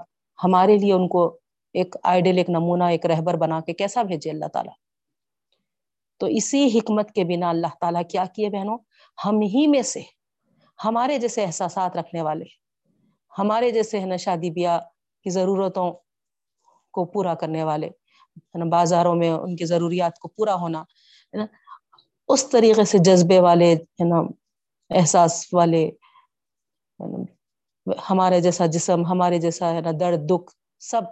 ہمارے 0.45 0.77
لیے 0.77 0.93
ان 0.93 1.09
کو 1.09 1.39
ایک 1.75 1.97
آئیڈیل 2.03 2.39
ایک 2.39 2.51
نمونہ، 2.51 2.85
ایک 2.85 3.07
رہبر 3.07 3.35
بنا 3.35 3.61
کے 3.61 3.73
کیسا 3.73 4.03
بھیجے 4.03 4.31
اللہ 4.31 4.47
تعالیٰ؟ 4.47 4.75
تو 6.19 6.27
اسی 6.27 6.79
حکمت 6.79 7.13
کے 7.13 7.25
بنا 7.25 7.51
اللہ 7.51 7.67
تعالیٰ 7.81 8.03
کیا 8.11 8.25
کیے 8.35 8.49
بہنوں؟ 8.49 8.79
ہم 9.25 9.41
ہی 9.41 9.67
میں 9.67 9.83
سے، 9.83 10.01
ہمارے 10.85 11.19
جیسے 11.19 11.45
احساسات 11.45 11.97
رکھنے 11.97 12.23
والے۔ 12.23 12.62
ہمارے 13.39 13.71
جیسے 13.71 14.01
ہے 14.01 14.07
نا 14.07 14.17
شادی 14.17 14.51
بیاہ 14.51 14.79
کی 15.27 15.31
ضرورتوں 15.31 15.93
کو 16.95 17.05
پورا 17.05 17.35
کرنے 17.35 17.65
والے، 17.65 17.87
ہے 17.87 18.59
نا، 18.59 18.65
بازاروں 18.65 19.15
میں 19.17 19.31
ان 19.31 19.57
کی 19.57 19.65
ضروریات 19.65 20.19
کو 20.19 20.29
پورا 20.29 20.55
ہونا، 20.55 20.81
ہے 20.81 21.39
نا، 21.39 21.47
اس 22.29 22.49
طریقے 22.51 22.85
سے 22.85 22.99
جذبے 22.99 23.41
والے، 23.41 23.73
ہے 23.75 24.09
نا، 24.09 24.21
احساس 24.91 25.47
والے 25.53 25.91
ہمارے 28.11 28.41
جیسا 28.41 28.67
جسم، 28.67 29.07
ہمارے 29.07 29.39
جیسا، 29.39 29.73
ہے 29.75 29.81
نا، 29.81 29.91
درد، 30.01 30.29
دکھ، 30.31 30.53
سب 30.83 31.03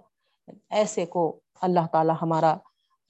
ایسے 0.70 1.06
کو 1.06 1.40
اللہ 1.62 1.86
تعالی 1.92 2.12
ہمارا 2.22 2.54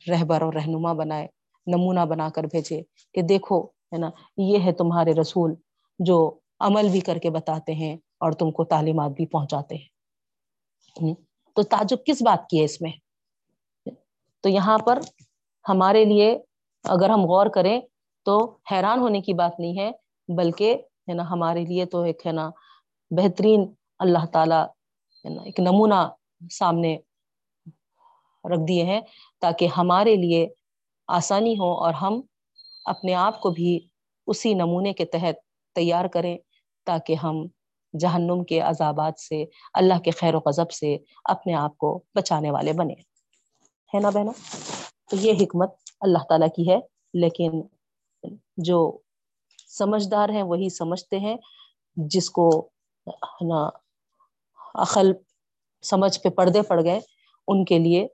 رہبر 0.06 0.42
اور 0.42 0.52
رہنما 0.52 0.92
بنائے، 0.92 1.26
نمونہ 1.66 2.04
بنا 2.10 2.28
کر 2.28 2.44
بھیجے 2.44 2.82
کہ 3.14 3.22
دیکھو، 3.22 3.62
ہے 3.64 3.98
نا، 3.98 4.10
یہ 4.36 4.58
ہے 4.64 4.72
تمہارے 4.72 5.12
رسول 5.20 5.54
جو 6.00 6.18
عمل 6.60 6.88
بھی 6.88 7.00
کر 7.00 7.18
کے 7.18 7.30
بتاتے 7.30 7.74
ہیں 7.74 7.96
اور 8.20 8.32
تم 8.32 8.50
کو 8.50 8.64
تعلیمات 8.64 9.10
بھی 9.10 9.26
پہنچاتے 9.26 9.74
ہیں۔ 9.76 11.14
تو 11.56 11.62
تعجب 11.64 12.04
کس 12.06 12.22
بات 12.22 12.48
کی 12.48 12.58
ہے 12.60 12.64
اس 12.64 12.80
میں؟ 12.80 12.90
تو 14.44 14.48
یہاں 14.48 14.78
پر 14.78 14.98
ہمارے 15.64 16.04
لیے 16.04 16.28
اگر 16.84 17.10
ہم 17.10 17.20
غور 17.22 17.46
کریں 17.46 17.80
تو 18.26 18.36
حیران 18.72 18.98
ہونے 18.98 19.20
کی 19.20 19.34
بات 19.34 19.58
نہیں 19.60 19.78
ہے، 19.78 19.90
بلکہ 20.28 20.74
ہے 21.08 21.14
نا 21.14 21.30
ہمارے 21.30 21.64
لیے 21.64 21.84
تو 21.86 22.02
ایک 22.02 22.26
ہے 22.26 22.32
نا 22.32 22.48
بہترین 23.10 23.64
اللہ 24.00 24.24
تعالی 24.32 24.60
ہے 25.24 25.34
نا 25.34 25.42
ایک 25.42 25.60
نمونہ 25.60 26.00
سامنے 26.50 26.96
رکھ 28.44 28.66
دیے 28.68 28.84
ہیں 28.84 29.00
تاکہ 29.42 29.66
ہمارے 29.76 30.14
لیے 30.16 30.46
آسانی 31.08 31.54
ہو 31.54 31.72
اور 31.74 31.94
ہم 31.94 32.20
اپنے 32.86 33.14
آپ 33.16 33.40
کو 33.40 33.50
بھی 33.50 33.78
اسی 34.26 34.54
نمونے 34.54 34.92
کے 34.92 35.04
تحت 35.04 35.36
تیار 35.76 36.04
کریں 36.06 36.36
تاکہ 36.86 37.14
ہم 37.14 37.44
جہنم 37.94 38.44
کے 38.44 38.60
عذابات 38.60 39.20
سے، 39.20 39.44
اللہ 39.74 39.98
کے 39.98 40.10
خیر 40.10 40.34
و 40.34 40.38
قذب 40.38 40.70
سے 40.70 40.96
اپنے 41.24 41.54
آپ 41.54 41.76
کو 41.78 42.02
بچانے 42.14 42.50
والے 42.50 42.72
بنے۔ 42.72 42.94
ہے 43.94 44.00
نا 44.00 44.10
بہنا 44.10 44.32
تو 45.10 45.16
یہ 45.16 45.32
حکمت 45.40 45.70
اللہ 46.00 46.24
تعالی 46.28 46.46
کی 46.56 46.70
ہے، 46.70 46.78
لیکن 47.14 47.60
جو 48.56 48.98
سمجھدار 49.68 50.28
ہیں 50.28 50.42
وہی 50.42 50.68
سمجھتے 50.68 51.18
ہیں، 51.18 51.36
جس 51.96 52.30
کو 52.30 52.68
نا 53.40 53.68
عقل 54.74 55.12
سمجھ 55.82 56.20
پہ 56.20 56.28
پردے 56.28 56.62
پڑ 56.62 56.82
گئے، 56.84 57.00
ان 57.48 57.64
کے 57.64 57.78
لیے 57.78 58.06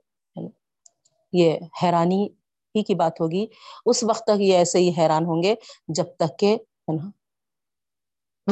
یہ 1.33 1.57
حیرانی 1.83 2.27
ہی 2.75 2.83
کی 2.83 2.95
بات 2.95 3.21
ہوگی۔ 3.21 3.45
اس 3.85 4.03
وقت 4.03 4.23
تک 4.23 4.41
یہ 4.41 4.57
ایسے 4.57 4.79
ہی 4.79 4.91
حیران 4.97 5.25
ہوں 5.25 5.43
گے، 5.43 5.55
جب 5.87 6.05
تک 6.17 6.39
کہ 6.39 6.55
ہے 6.55 6.95
نا 6.95 7.09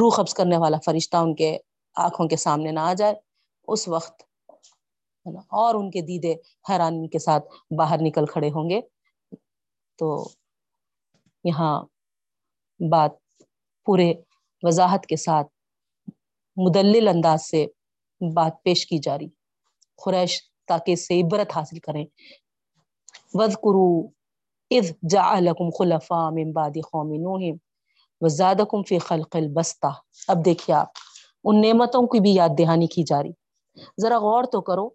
روح 0.00 0.14
قبض 0.16 0.34
کرنے 0.34 0.56
والا 0.56 0.76
فرشتہ 0.84 1.16
ان 1.16 1.34
کے 1.34 1.58
آنکھوں 1.96 2.28
کے 2.28 2.36
سامنے 2.36 2.70
نہ 2.70 2.80
آ 2.80 2.94
جائے۔ 2.94 3.14
اس 3.68 3.88
وقت 3.88 4.22
اور 5.50 5.74
ان 5.74 5.90
کے 5.90 6.00
دیدے 6.00 6.34
حیرانی 6.68 7.08
کے 7.08 7.18
ساتھ 7.18 7.44
باہر 7.78 7.96
نکل 8.00 8.26
کھڑے 8.26 8.48
ہوں 8.48 8.70
گے۔ 8.70 8.80
تو 9.98 10.28
یہاں 11.44 11.84
بات 12.90 13.10
پورے 13.84 14.14
وضاحت 14.62 15.06
کے 15.06 15.16
ساتھ 15.16 15.46
مدلل 16.56 17.08
انداز 17.08 17.42
سے 17.42 17.66
بات 18.34 18.52
پیش 18.62 18.86
کی 18.86 18.98
جا 18.98 19.18
رہی۔ 19.18 19.28
قریش 20.04 20.42
تاکہ 20.66 20.92
اس 20.92 21.08
سے 21.08 21.20
عبرت 21.20 21.56
حاصل 21.56 21.78
کریں۔ 21.78 22.06
وَذْكُرُوا 23.32 24.10
اِذْ 24.70 24.92
جَعَلَكُمْ 25.10 25.70
خُلَفَاءَ 25.78 26.30
مِن 26.30 26.52
بَعْدِ 26.52 26.80
قَوْمِ 26.92 27.16
نُوحٍ۔ 27.16 27.56
وَزَادَكُمْ 28.20 28.82
فِي 28.88 28.98
خَلْقِ 28.98 29.36
الْبَسْطَةِ 29.36 29.90
اب 30.28 30.44
دیکھیے 30.44 30.76
آپ، 30.76 30.88
ان 31.44 31.60
نعمتوں 31.60 32.06
کی 32.06 32.20
بھی 32.20 32.34
یاد 32.34 32.48
دہانی 32.58 32.86
کی 32.86 33.02
جا 33.02 33.22
رہی۔ 33.22 33.32
ذرا 34.02 34.18
غور 34.18 34.44
تو 34.44 34.60
کرو 34.60 34.88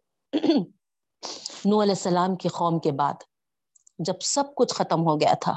نو 1.66 1.82
علیہ 1.82 1.98
السلام 1.98 2.36
کی 2.36 2.50
قوم 2.50 2.80
کے 2.80 2.92
بعد 2.92 3.14
جب 4.00 4.22
سب 4.22 4.44
کچھ 4.56 4.74
ختم 4.74 5.02
ہو 5.08 5.20
گیا 5.20 5.34
تھا 5.42 5.56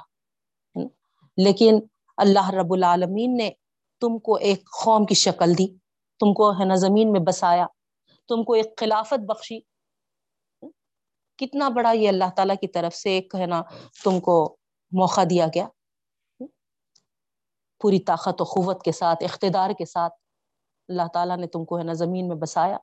لیکن 1.36 1.78
اللہ 2.16 2.50
رب 2.50 2.72
العالمین 2.72 3.36
نے 3.36 3.50
تم 4.00 4.18
کو 4.18 4.34
ایک 4.34 4.64
قوم 4.84 5.06
کی 5.06 5.14
شکل 5.14 5.58
دی، 5.58 5.66
تم 6.20 6.34
کو 6.34 6.50
ہے 6.50 6.64
نا 6.64 6.74
زمین 6.74 7.12
میں 7.12 7.20
بسایا، 7.20 7.66
تم 8.28 8.44
کو 8.44 8.52
ایک 8.52 8.76
خلافت 8.76 9.20
بخشی۔ 9.20 9.60
کتنا 11.38 11.68
بڑا 11.68 11.90
یہ 11.90 12.08
اللہ 12.08 12.30
تعالیٰ 12.36 12.56
کی 12.60 12.68
طرف 12.68 12.94
سے 12.94 13.10
ایک، 13.10 13.34
ہے 13.40 13.46
نا، 13.46 13.62
تم 14.04 14.20
کو 14.20 14.56
موقع 14.92 15.20
دیا 15.30 15.46
گیا۔ 15.54 15.68
پوری 17.85 17.99
طاقت 18.01 18.41
و 18.41 18.45
قوت 18.45 18.82
کے 18.82 18.93
ساتھ، 18.93 19.24
اقتدار 19.24 19.70
کے 19.78 19.85
ساتھ 19.85 20.12
اللہ 20.89 21.03
تعالیٰ 21.14 21.37
نے 21.37 21.47
تم 21.47 21.64
کو 21.64 21.78
ہے 21.78 21.85
نا 21.85 21.93
زمین 21.93 22.28
میں 22.28 22.37
بسایا۔ 22.37 22.76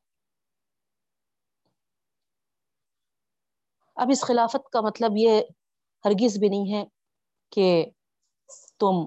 اب 3.95 4.07
اس 4.11 4.21
خلافت 4.21 4.69
کا 4.69 4.81
مطلب 4.81 5.11
یہ 5.15 5.41
ہرگز 6.05 6.37
بھی 6.39 6.49
نہیں 6.49 6.73
ہے 6.73 6.83
کہ 7.49 7.85
تم 8.79 9.05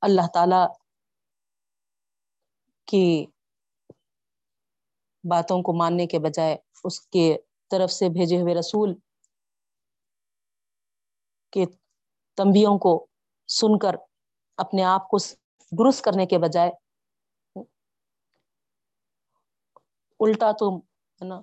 اللہ 0.00 0.26
تعالی 0.34 0.66
کی 2.86 3.26
باتوں 5.30 5.62
کو 5.62 5.72
ماننے 5.72 6.06
کے 6.06 6.18
بجائے 6.18 6.56
اس 6.84 7.00
کے 7.00 7.38
طرف 7.70 7.92
سے 7.92 8.08
بھیجے 8.08 8.42
ہوئے 8.42 8.54
رسول 8.54 8.94
کے 11.50 11.66
تمبیوں 12.36 12.78
کو 12.78 13.06
سن 13.58 13.78
کر 13.78 13.96
اپنے 14.58 14.82
آپ 14.84 15.08
کو 15.08 15.18
درست 15.72 16.02
کرنے 16.04 16.26
کے 16.26 16.38
بجائے 16.38 16.70
الٹا 20.20 20.50
تم 20.58 20.76
ہے 21.20 21.24
نا، 21.28 21.40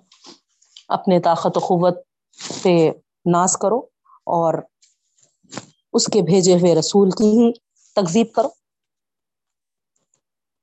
اپنے 0.88 1.20
طاقت 1.20 1.56
و 1.56 1.60
قوت 1.60 1.98
پہ 2.62 2.74
ناز 3.32 3.56
کرو 3.62 3.78
اور 4.36 4.54
اس 5.92 6.06
کے 6.06 6.22
بھیجے 6.22 6.54
ہوئے 6.54 6.74
رسول 6.74 7.10
کی 7.10 7.30
ہی 7.38 7.52
تکزیب 7.96 8.32
کرو۔ 8.34 8.48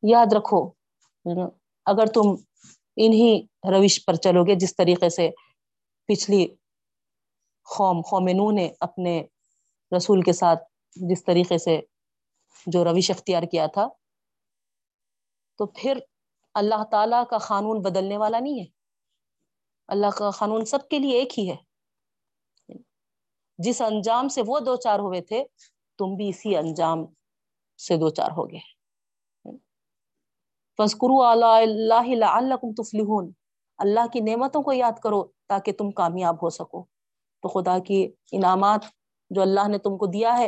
یاد 0.04 0.34
رکھو 0.34 0.62
اگر 1.86 2.06
تم 2.14 2.28
انہی 2.98 3.32
روش 3.74 4.04
پر 4.06 4.16
چلو 4.16 4.44
گے، 4.46 4.56
جس 4.56 4.76
طریقے 4.76 5.10
سے 5.10 5.30
پچھلی 6.10 6.46
قوم 7.68 8.02
قوم 8.10 8.28
نو 8.36 8.50
نے 8.52 8.70
اپنے 8.80 9.22
رسول 9.92 10.22
کے 10.22 10.34
ساتھ 10.34 10.64
جس 10.96 11.24
طریقے 11.24 11.58
سے 11.58 11.82
جو 12.66 12.84
روش 12.84 13.12
اختیار 13.12 13.44
کیا 13.44 13.68
تھا، 13.68 13.88
تو 15.58 15.66
پھر 15.66 15.98
اللہ 16.54 16.84
تعالی 16.92 17.16
کا 17.30 17.38
قانون 17.38 17.82
بدلنے 17.82 18.18
والا 18.18 18.40
نہیں 18.40 18.60
ہے۔ 18.60 18.66
اللہ 19.88 20.08
کا 20.18 20.30
قانون 20.30 20.66
سب 20.66 20.90
کے 20.90 21.00
لیے 21.00 21.20
ایک 21.20 21.40
ہی 21.40 21.52
ہے۔ 21.52 21.56
جس 23.58 23.82
انجام 23.82 24.28
سے 24.28 24.42
وہ 24.48 24.60
دو 24.60 24.76
چار 24.76 25.00
ہوئے 25.00 25.22
تھے، 25.22 25.44
تم 25.98 26.16
بھی 26.16 26.30
اسی 26.30 26.58
انجام 26.58 26.98
سے 27.88 27.98
دو 27.98 28.10
چار 28.10 28.32
ہو 28.32 28.52
گئے۔ 28.52 28.80
فسکرو 30.78 31.24
اللہ 31.24 32.26
اللہ 32.26 32.56
تفلحون۔ 32.78 33.32
اللہ 33.78 34.08
کی 34.14 34.20
نعمتوں 34.20 34.64
کو 34.64 34.74
یاد 34.74 35.00
کرو 35.04 35.24
تاکہ 35.48 35.72
تم 35.72 35.92
کامیاب 35.92 36.36
ہو 36.36 36.50
سکو۔ 36.50 36.84
تو 37.42 37.48
خدا 37.48 37.80
کی 37.80 38.12
انعامات 38.32 38.80
جو 39.30 39.42
اللہ 39.42 39.68
نے 39.68 39.78
تم 39.78 39.98
کو 39.98 40.06
دیا 40.06 40.38
ہے 40.38 40.48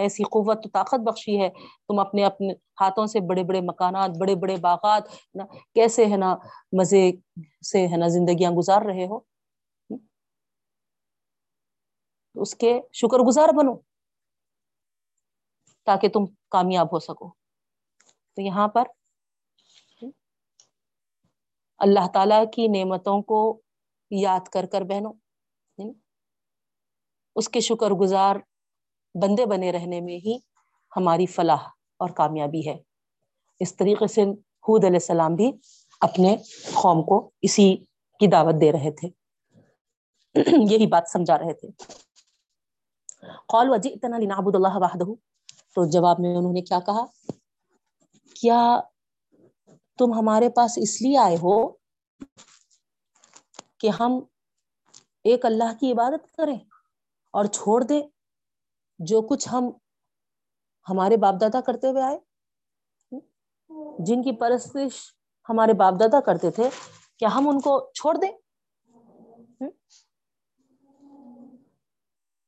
ایسی 0.00 0.22
قوت 0.24 0.66
طاقت 0.72 1.00
بخشی 1.06 1.40
ہے۔ 1.40 1.48
تم 1.88 1.98
اپنے 1.98 2.24
اپنے 2.24 2.52
ہاتھوں 2.80 3.06
سے 3.06 3.20
بڑے 3.20 3.42
بڑے 3.44 3.60
مکانات، 3.60 4.10
بڑے 4.20 4.34
بڑے 4.34 4.56
باغات 4.60 5.08
کیسے 5.74 6.06
ہے 6.06 6.16
نا، 6.16 6.34
مزے 6.78 7.10
سے 7.70 7.86
ہے 7.88 7.96
نا 7.96 8.08
زندگیاں 8.08 8.50
گزار 8.50 8.82
رہے 8.82 9.06
ہو؟ 9.06 9.18
اس 12.36 12.54
کے 12.54 12.78
شکر 12.92 13.18
گزار 13.18 13.48
بنو 13.56 13.74
تاکہ 15.86 16.08
تم 16.08 16.26
کامیاب 16.50 16.92
ہو 16.92 16.98
سکو۔ 16.98 17.28
تو 18.36 18.40
یہاں 18.42 18.68
پر 18.68 18.84
اللہ 21.80 22.06
تعالی 22.14 22.34
کی 22.54 22.66
نعمتوں 22.68 23.20
کو 23.22 23.40
یاد 24.10 24.48
کر 24.48 24.66
کر 24.72 24.82
بہنوں 24.82 25.12
اس 27.40 27.48
کے 27.48 27.60
شکر 27.60 27.90
گزار 27.90 28.36
بندے 29.22 29.46
بنے 29.46 29.72
رہنے 29.72 30.00
میں 30.00 30.16
ہی 30.16 30.36
ہماری 30.96 31.26
فلاح 31.26 31.62
اور 31.98 32.08
کامیابی 32.08 32.68
ہے۔ 32.68 32.78
اس 33.60 33.76
طریقے 33.76 34.06
سے 34.06 34.22
حود 34.68 34.84
علیہ 34.84 34.96
السلام 34.96 35.34
بھی 35.34 35.52
اپنے 36.00 36.36
قوم 36.74 37.02
کو 37.02 37.30
اسی 37.42 37.76
کی 38.20 38.26
دعوت 38.26 38.54
دے 38.60 38.72
رہے 38.72 38.90
تھے۔ 38.90 39.08
یہی 40.70 40.86
بات 40.86 41.04
سمجھا 41.12 41.38
رہے 41.38 41.52
تھے۔ 41.54 41.68
قول 43.48 43.70
وجی 43.70 43.88
اتنا 43.88 44.18
لنعبد 44.18 44.54
اللہ 44.54 44.74
وحدہ 44.74 45.04
تو 45.74 45.90
جواب 45.90 46.16
میں 46.20 46.36
انہوں 46.36 46.52
نے 46.52 46.60
کیا 46.60 46.80
کہا؟ 46.80 47.04
کیا 48.34 48.80
تم 49.98 50.12
ہمارے 50.14 50.48
پاس 50.48 50.78
اس 50.82 51.02
لیے 51.02 51.18
آئے 51.18 51.36
ہو 51.36 51.68
کہ 53.78 53.88
ہم 54.00 54.20
ایک 55.24 55.46
اللہ 55.46 55.72
کی 55.80 55.92
عبادت 55.92 56.36
کریں؟ 56.36 56.58
اور 57.30 57.44
چھوڑ 57.44 57.84
دے 57.84 58.02
جو 58.98 59.22
کچھ 59.22 59.48
ہم 59.52 59.64
ہمارے 60.88 61.16
باپ 61.16 61.34
دادا 61.40 61.60
کرتے 61.60 61.90
ہوئے 61.90 62.02
آئے۔ 62.02 62.18
جن 63.98 64.22
کی 64.22 64.36
پرستش 64.36 65.14
ہمارے 65.48 65.72
باپ 65.72 65.94
دادا 66.00 66.20
کرتے 66.20 66.50
تھے، 66.50 66.70
کیا 67.16 67.28
ہم 67.34 67.48
ان 67.48 67.60
کو 67.60 67.92
چھوڑ 67.92 68.16
دیں؟ 68.16 68.32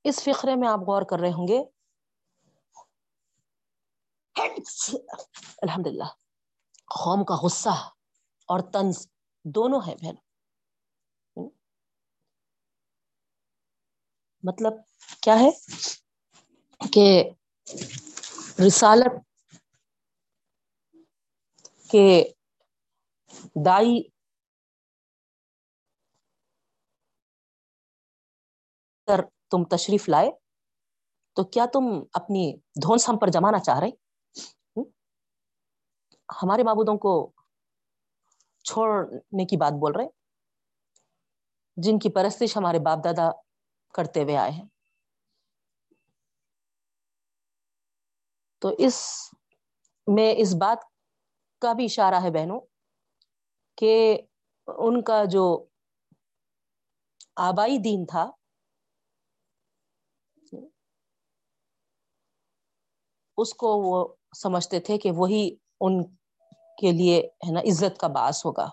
اس 0.05 0.22
فقرے 0.22 0.55
میں 0.55 0.68
آپ 0.68 0.78
غور 0.78 1.03
کر 1.03 1.18
رہے 1.18 1.33
ہوں 1.33 1.49
گے۔ 1.49 1.64
الحمد 5.62 5.87
للہ 5.87 6.11
قوم 6.85 7.24
کا 7.24 7.35
غصہ 7.43 7.74
اور 8.49 8.61
طنز 8.61 9.07
دونوں 9.45 9.80
ہے 9.87 9.95
بہن۔ 9.95 10.14
مطلب 14.45 14.74
کیا 15.22 15.38
ہے 15.40 15.51
کہ 16.80 17.07
رسالت 18.59 19.20
کے 21.90 22.05
دائی 23.64 24.01
تم 29.51 29.64
تشریف 29.66 30.09
لائے، 30.09 30.30
تو 31.36 31.45
کیا 31.47 31.66
تم 31.72 31.84
اپنی 32.14 32.43
دھونس 32.82 33.09
ہم 33.09 33.18
پر 33.18 33.30
جمانا 33.30 33.59
چاہ 33.61 33.78
رہے 33.80 33.90
ہمارے 36.28 36.62
معبودوں 36.62 36.97
کو 36.99 37.12
چھوڑنے 38.64 39.45
کی 39.47 39.57
بات 39.57 39.72
بول 39.80 39.93
رہے 39.93 40.07
جن 41.76 41.99
کی 41.99 42.11
پرستش 42.11 42.57
ہمارے 42.57 42.78
باپ 42.78 43.05
دادا 43.05 43.30
کرتے 43.95 44.22
ہوئے 44.22 44.36
آئے 44.36 44.51
ہیں۔ 44.51 44.66
تو 48.59 48.68
اس 48.78 49.28
میں 50.07 50.34
اس 50.36 50.55
بات 50.55 50.78
کا 51.62 51.72
بھی 51.72 51.84
اشارہ 51.84 52.14
ہے 52.14 52.30
بہنوں 52.30 52.61
کہ 53.76 54.20
ان 54.66 55.03
کا 55.03 55.24
جو 55.24 55.66
آبائی 57.36 57.78
دین 57.78 58.07
تھا، 58.07 58.30
اس 63.36 63.55
کو 63.55 63.68
وہ 63.68 64.14
سمجھتے 64.36 64.80
تھے 64.80 64.99
کہ 64.99 65.11
وہی 65.14 65.57
ان 65.80 66.05
کے 66.78 66.93
لیے 66.93 67.20
ہے 67.20 67.53
نا 67.53 67.61
عزت 67.61 68.01
کا 68.01 68.07
باعث 68.07 68.45
ہوگا۔ 68.47 68.68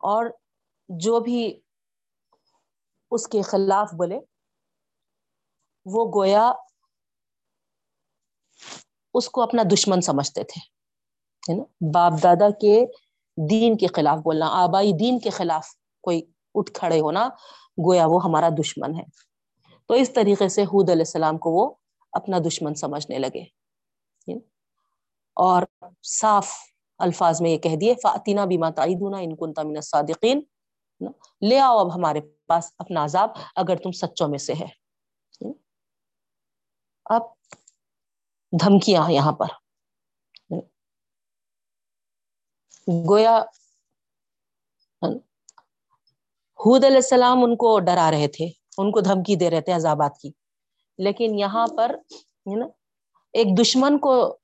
اور 0.00 0.26
جو 0.88 1.20
بھی 1.20 1.60
اس 3.14 3.28
کے 3.28 3.42
خلاف 3.42 3.94
بولے۔ 3.94 4.18
وہ 5.86 6.04
گویا 6.14 6.52
اس 9.14 9.28
کو 9.28 9.42
اپنا 9.42 9.62
دشمن 9.72 10.00
سمجھتے 10.00 10.44
تھے 10.44 10.60
نا؟ 11.54 11.62
باپ 11.94 12.22
دادا 12.22 12.50
کے 12.50 12.84
دین 13.50 13.76
کے 13.76 13.86
خلاف 13.86 14.18
بولنا، 14.18 14.48
آبائی 14.62 14.92
دین 14.92 15.18
کے 15.18 15.30
خلاف 15.30 15.66
کوئی 16.00 16.22
اٹھ 16.54 16.72
کھڑے 16.72 17.00
ہونا، 17.00 17.28
گویا 17.86 18.06
وہ 18.06 18.24
ہمارا 18.24 18.48
دشمن 18.48 18.94
ہے۔ 18.94 19.04
تو 19.88 19.94
اس 19.94 20.12
طریقے 20.12 20.48
سے 20.48 20.62
حود 20.62 20.90
علیہ 20.90 21.06
السلام 21.06 21.38
کو 21.38 21.50
وہ 21.50 21.74
اپنا 22.12 22.38
دشمن 22.46 22.74
سمجھنے 22.74 23.18
لگے 23.18 23.44
اور 25.36 25.62
صاف 26.02 26.52
الفاظ 26.98 27.40
میں 27.42 27.50
یہ 27.50 27.58
کہہ 27.58 27.76
دیے 27.76 27.94
فاتینہ 28.02 28.40
بھی 28.40 28.58
ماتعیدونہ 28.58 29.16
ان 29.16 29.36
کنتا 29.36 29.62
من 29.62 29.76
الصادقین 29.76 30.40
لے 31.48 31.58
آؤ 31.58 31.78
اب 31.78 31.94
ہمارے 31.94 32.20
پاس 32.20 32.72
اپنا 32.78 33.04
عذاب، 33.04 33.30
اگر 33.56 33.76
تم 33.76 33.90
سچوں 33.90 34.28
میں 34.28 34.38
سے 34.38 34.52
ہے۔ 34.52 34.66
اب 37.04 37.22
دھمکیاں 38.60 39.10
یہاں 39.10 39.32
پر۔ 39.32 39.46
گویا 43.08 43.40
حود 46.66 46.84
علیہ 46.84 46.96
السلام 46.96 47.44
ان 47.44 47.56
کو 47.56 47.80
ڈرا 47.80 48.10
رہے 48.10 48.28
تھے، 48.28 48.46
ان 48.78 48.92
کو 48.92 49.00
دھمکی 49.00 49.36
دے 49.36 49.50
رہے 49.50 49.60
تھے 49.60 49.72
عذابات 49.72 50.18
کی۔ 50.18 50.30
لیکن 50.98 51.38
یہاں 51.38 51.66
پر 51.76 51.94
نا، 52.58 52.66
ایک 53.32 53.46
دشمن 53.60 53.98
کو 53.98 54.38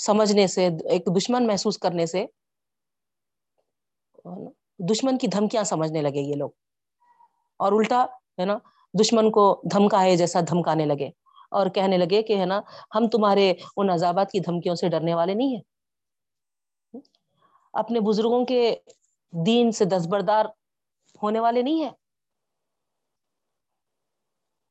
سمجھنے 0.00 0.46
سے، 0.46 0.66
ایک 0.66 1.06
دشمن 1.16 1.46
محسوس 1.46 1.78
کرنے 1.78 2.06
سے 2.06 2.26
دشمن 4.88 5.18
کی 5.18 5.26
دھمکیاں 5.26 5.64
سمجھنے 5.64 6.02
لگے 6.02 6.20
یہ 6.20 6.34
لوگ؟ 6.34 6.50
اور 7.56 7.72
الٹا 7.72 8.06
ہے 8.38 8.44
نا، 8.44 8.58
دشمن 9.00 9.30
کو 9.30 9.62
دھمکا 9.72 10.02
ہے 10.02 10.16
جیسا 10.16 10.40
دھمکانے 10.40 10.86
لگے 10.86 11.10
اور 11.50 11.66
کہنے 11.66 11.98
لگے 11.98 12.22
کہ 12.22 12.40
ہے 12.40 12.44
نا، 12.44 12.60
ہم 12.94 13.08
تمہارے 13.08 13.54
ان 13.76 13.90
عذابات 13.90 14.30
کی 14.30 14.40
دھمکیوں 14.40 14.74
سے 14.74 14.88
ڈرنے 14.88 15.14
والے 15.14 15.34
نہیں 15.34 15.48
ہیں۔ 15.48 15.62
اپنے 17.72 18.00
بزرگوں 18.00 18.46
کے 18.46 18.76
دین 19.46 19.72
سے 19.72 19.84
دستبردار 19.84 20.44
ہونے 21.22 21.40
والے 21.40 21.62
نہیں 21.62 21.82
ہیں۔ 21.82 21.90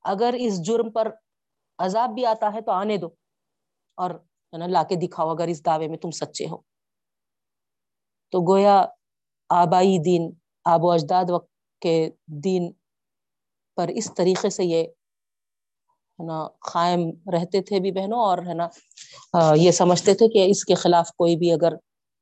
اگر 0.04 0.36
اس 0.38 0.66
جرم 0.66 0.92
پر 0.92 1.12
عذاب 1.78 2.10
بھی 2.10 2.26
آتا 2.26 2.54
ہے 2.54 2.62
تو 2.62 2.72
آنے 2.72 2.98
دو 2.98 3.08
اور 3.96 4.12
ہے 4.54 4.58
نا، 4.58 4.68
لا 4.68 4.84
کے 4.84 4.96
دکھاؤ 4.96 5.30
اگر 5.30 5.48
اس 5.48 5.66
دعوے 5.66 5.88
میں 5.88 5.98
تم 5.98 6.12
سچے 6.12 6.48
ہو۔ 6.48 6.58
تو 8.32 8.54
گویا 8.54 8.86
آبائی 9.50 9.98
دین، 10.04 10.30
آب 10.66 10.84
و 10.84 10.92
اجداد 10.92 11.30
وقت 11.30 11.50
کے 11.82 11.96
دین 12.44 12.72
پر 13.78 13.88
اس 13.96 14.14
طریقے 14.18 14.50
سے 14.50 14.66
یہ، 14.66 14.84
ہے 16.20 16.26
نا، 16.26 16.48
قائم 16.72 17.10
رہتے 17.34 17.62
تھے 17.68 17.80
بھی 17.80 17.92
بہنوں 17.92 18.20
اور، 18.20 18.38
ہے 18.48 18.54
نا 18.54 18.68
یہ 19.56 19.72
سمجھتے 19.72 20.14
تھے 20.14 20.28
کہ 20.30 20.46
اس 20.50 20.64
کے 20.66 20.76
خلاف 20.76 21.12
کوئی 21.18 21.36
بھی 21.36 21.52
اگر 21.52 21.74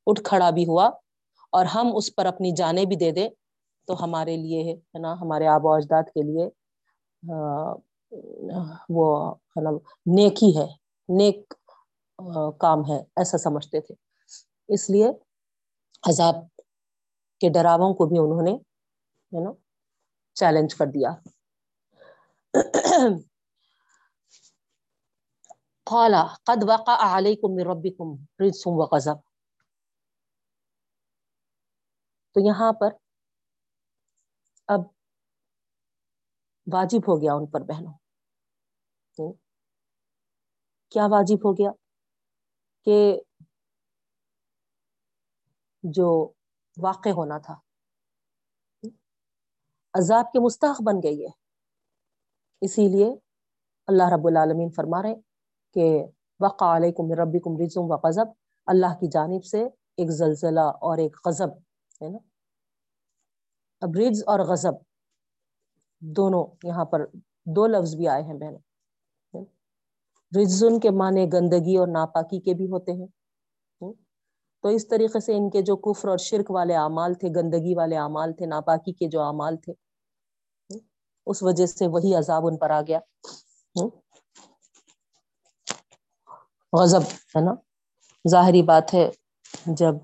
اٹھ 0.07 0.21
کھڑا 0.25 0.49
بھی 0.57 0.65
ہوا 0.67 0.89
اور 1.53 1.65
ہم 1.75 1.95
اس 1.95 2.15
پر 2.15 2.25
اپنی 2.25 2.51
جانیں 2.55 2.83
بھی 2.85 2.95
دے 2.95 3.11
دیں 3.11 3.29
تو 3.87 4.03
ہمارے 4.03 4.35
لیے، 4.37 4.61
ہے 4.73 4.99
نا، 4.99 5.13
ہمارے 5.21 5.47
آب 5.47 5.65
و 5.65 5.73
اجداد 5.73 6.13
کے 6.13 6.21
لیے 6.23 6.49
وہ، 8.89 9.07
ہے 9.55 9.61
نا 9.63 9.71
نیک 10.15 10.43
ہی 10.43 10.51
ہے، 10.57 10.65
نیک 11.09 11.53
کام 12.59 12.85
ہے، 12.89 12.97
ایسا 13.17 13.37
سمجھتے 13.37 13.79
تھے۔ 13.81 13.95
اس 14.69 14.89
لیے 14.89 15.07
عذاب 16.03 16.35
کے 17.41 17.49
ڈراووں 17.49 17.93
کو 17.93 18.05
بھی 18.05 18.17
انہوں 18.19 18.43
نے 18.43 18.53
ہے 19.31 19.43
نا 19.43 19.51
چیلنج 20.37 20.75
کر 20.75 20.85
دیا۔ 20.85 21.11
قال 25.87 26.13
قد 26.43 26.63
وقع 26.69 26.95
عليكم 26.99 27.55
من 27.55 27.65
ربكم 27.67 28.15
رجس 28.39 28.63
وغضب 28.67 29.17
تو 32.35 32.39
یہاں 32.47 32.71
پر 32.73 32.91
اب 34.67 34.81
واجب 36.67 37.01
ہو 37.07 37.21
گیا 37.21 37.33
ان 37.33 37.45
پر، 37.45 37.61
بہنوں۔ 37.61 37.93
کیا 40.91 41.05
واجب 41.05 41.45
ہو 41.45 41.53
گیا 41.53 41.71
کہ 42.87 42.97
جو 45.83 46.07
واقع 46.77 47.09
ہونا 47.09 47.37
تھا۔ 47.37 47.59
عذاب 49.93 50.31
کے 50.31 50.39
مستحق 50.39 50.81
بن 50.81 50.95
گئی 51.03 51.23
ہے۔ 51.23 51.29
اسی 52.61 52.87
لیے 52.87 53.15
اللہ 53.87 54.03
رب 54.13 54.27
العالمین 54.27 54.69
فرما 54.69 55.01
رہے 55.03 55.15
کہ 55.73 56.05
وقع 56.39 56.77
علیکم 56.77 57.11
ربکم 57.11 57.57
رجم 57.57 57.81
و 57.81 57.95
غضب۔ 58.07 58.25
اللہ 58.65 58.93
کی 58.99 59.07
جانب 59.07 59.45
سے 59.45 59.65
ایک 59.97 60.11
زلزلہ 60.11 60.59
اور 60.59 60.97
ایک 60.97 61.17
غضب، 61.25 61.49
ہے 62.01 62.09
نا؟ 62.09 62.17
اب 63.81 63.89
رجز 63.95 64.23
اور 64.27 64.39
غضب 64.39 64.73
دونوں 65.99 66.55
یہاں 66.63 66.85
پر 66.85 67.05
دو 67.45 67.67
لفظ 67.67 67.95
بھی 67.95 68.07
آئے 68.07 68.23
ہیں 68.23 68.33
بہن۔ 68.33 68.55
رجزن 70.39 70.79
کے 70.79 70.89
معنی 70.89 71.25
گندگی 71.33 71.77
اور 71.77 71.87
ناپاکی 71.87 72.39
کے 72.39 72.53
بھی 72.53 72.65
ہوتے 72.65 72.91
ہیں۔ 72.91 73.07
تو 74.61 74.69
اس 74.69 74.87
طریقے 74.87 75.19
سے 75.19 75.33
ان 75.33 75.49
کے 75.49 75.61
جو 75.61 75.75
کفر 75.75 76.09
اور 76.09 76.17
شرک 76.17 76.51
والے 76.51 76.75
اعمال 76.75 77.13
تھے، 77.13 77.27
گندگی 77.29 77.75
والے 77.75 77.97
اعمال 77.97 78.33
تھے، 78.33 78.45
ناپاکی 78.45 78.91
کے 78.91 79.07
جو 79.07 79.21
اعمال 79.21 79.57
تھے، 79.57 79.73
اس 81.25 81.43
وجہ 81.43 81.65
سے 81.65 81.87
وہی 81.87 82.15
عذاب 82.15 82.47
ان 82.47 82.57
پر 82.57 82.69
آ 82.69 82.81
گیا۔ 82.81 82.99
غضب 86.73 87.01
ہے 87.01 87.45
نا؟ 87.45 87.53
ظاہری 88.29 88.61
بات 88.61 88.93
ہے، 88.93 89.09
جب 89.65 89.95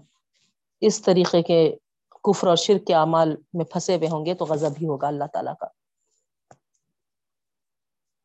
اس 0.81 1.01
طریقے 1.01 1.41
کے 1.41 1.75
کفر 2.23 2.47
اور 2.47 2.55
شرک 2.55 2.87
کے 2.87 2.95
اعمال 2.95 3.35
میں 3.53 3.65
پھنسے 3.65 3.95
ہوئے 3.95 4.07
ہوں 4.07 4.25
گے 4.25 4.33
تو 4.33 4.45
غضب 4.45 4.71
ہی 4.81 4.87
ہوگا 4.87 5.07
اللہ 5.07 5.23
تعالیٰ 5.33 5.53
کا۔ 5.59 5.67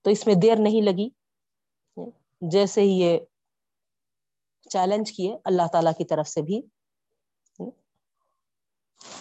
تو 0.02 0.10
اس 0.10 0.26
میں 0.26 0.34
دیر 0.34 0.56
نہیں 0.58 0.82
لگی۔ 0.82 1.08
جیسے 2.40 2.80
ہی 2.80 2.88
یہ 2.88 3.18
چیلنج 4.68 5.12
کیے 5.12 5.36
اللہ 5.44 5.66
تعالیٰ 5.72 5.92
کی 5.98 6.04
طرف 6.04 6.28
سے 6.28 6.42
بھی۔ 6.42 6.60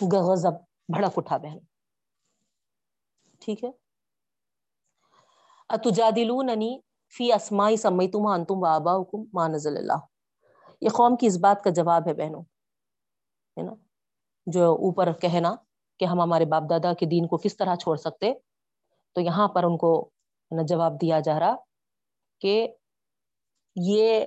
غضب، 0.01 0.53
بھڑک 0.93 1.11
اٹھا 1.17 1.37
بہن۔ 1.37 1.57
ٹھیک 3.39 3.63
ہے؟ 3.63 3.69
اتجادلوننی 5.69 6.79
فی 7.17 7.33
اسمائی 7.33 7.77
سمیتم 7.77 8.27
انتم 8.27 8.55
وآباؤکم 8.57 9.17
ما 9.33 9.47
نزل 9.47 9.77
اللہ۔ 9.77 9.99
یہ 10.81 10.89
قوم 10.89 11.15
کی 11.15 11.27
اس 11.27 11.37
بات 11.37 11.63
کا 11.63 11.69
جواب 11.69 12.07
ہے 12.07 12.13
بہنوں، 12.13 12.41
ہے 13.57 13.61
نا؟ 13.61 13.73
جو 14.45 14.71
اوپر 14.71 15.11
کہنا 15.13 15.55
کہ 15.99 16.05
ہم 16.05 16.21
ہمارے 16.21 16.45
باپ 16.45 16.63
دادا 16.69 16.93
کے 16.93 17.05
دین 17.05 17.27
کو 17.27 17.37
کس 17.37 17.57
طرح 17.57 17.75
چھوڑ 17.75 17.95
سکتے، 17.97 18.33
تو 19.13 19.21
یہاں 19.21 19.47
پر 19.47 19.63
ان 19.63 19.77
کو 19.77 20.09
جواب 20.67 21.01
دیا 21.01 21.19
جا 21.19 21.39
رہا 21.39 21.55
کہ 22.41 22.67
یہ 23.75 24.25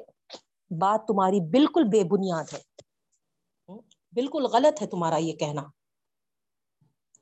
بات 0.70 1.04
تمہاری 1.08 1.40
بالکل 1.50 1.84
بے 1.84 2.04
بنیاد 2.04 2.44
ہے۔ 2.52 2.60
بالکل 4.12 4.46
غلط 4.46 4.82
ہے 4.82 4.86
تمہارا 4.86 5.16
یہ 5.16 5.32
کہنا۔ 5.32 5.62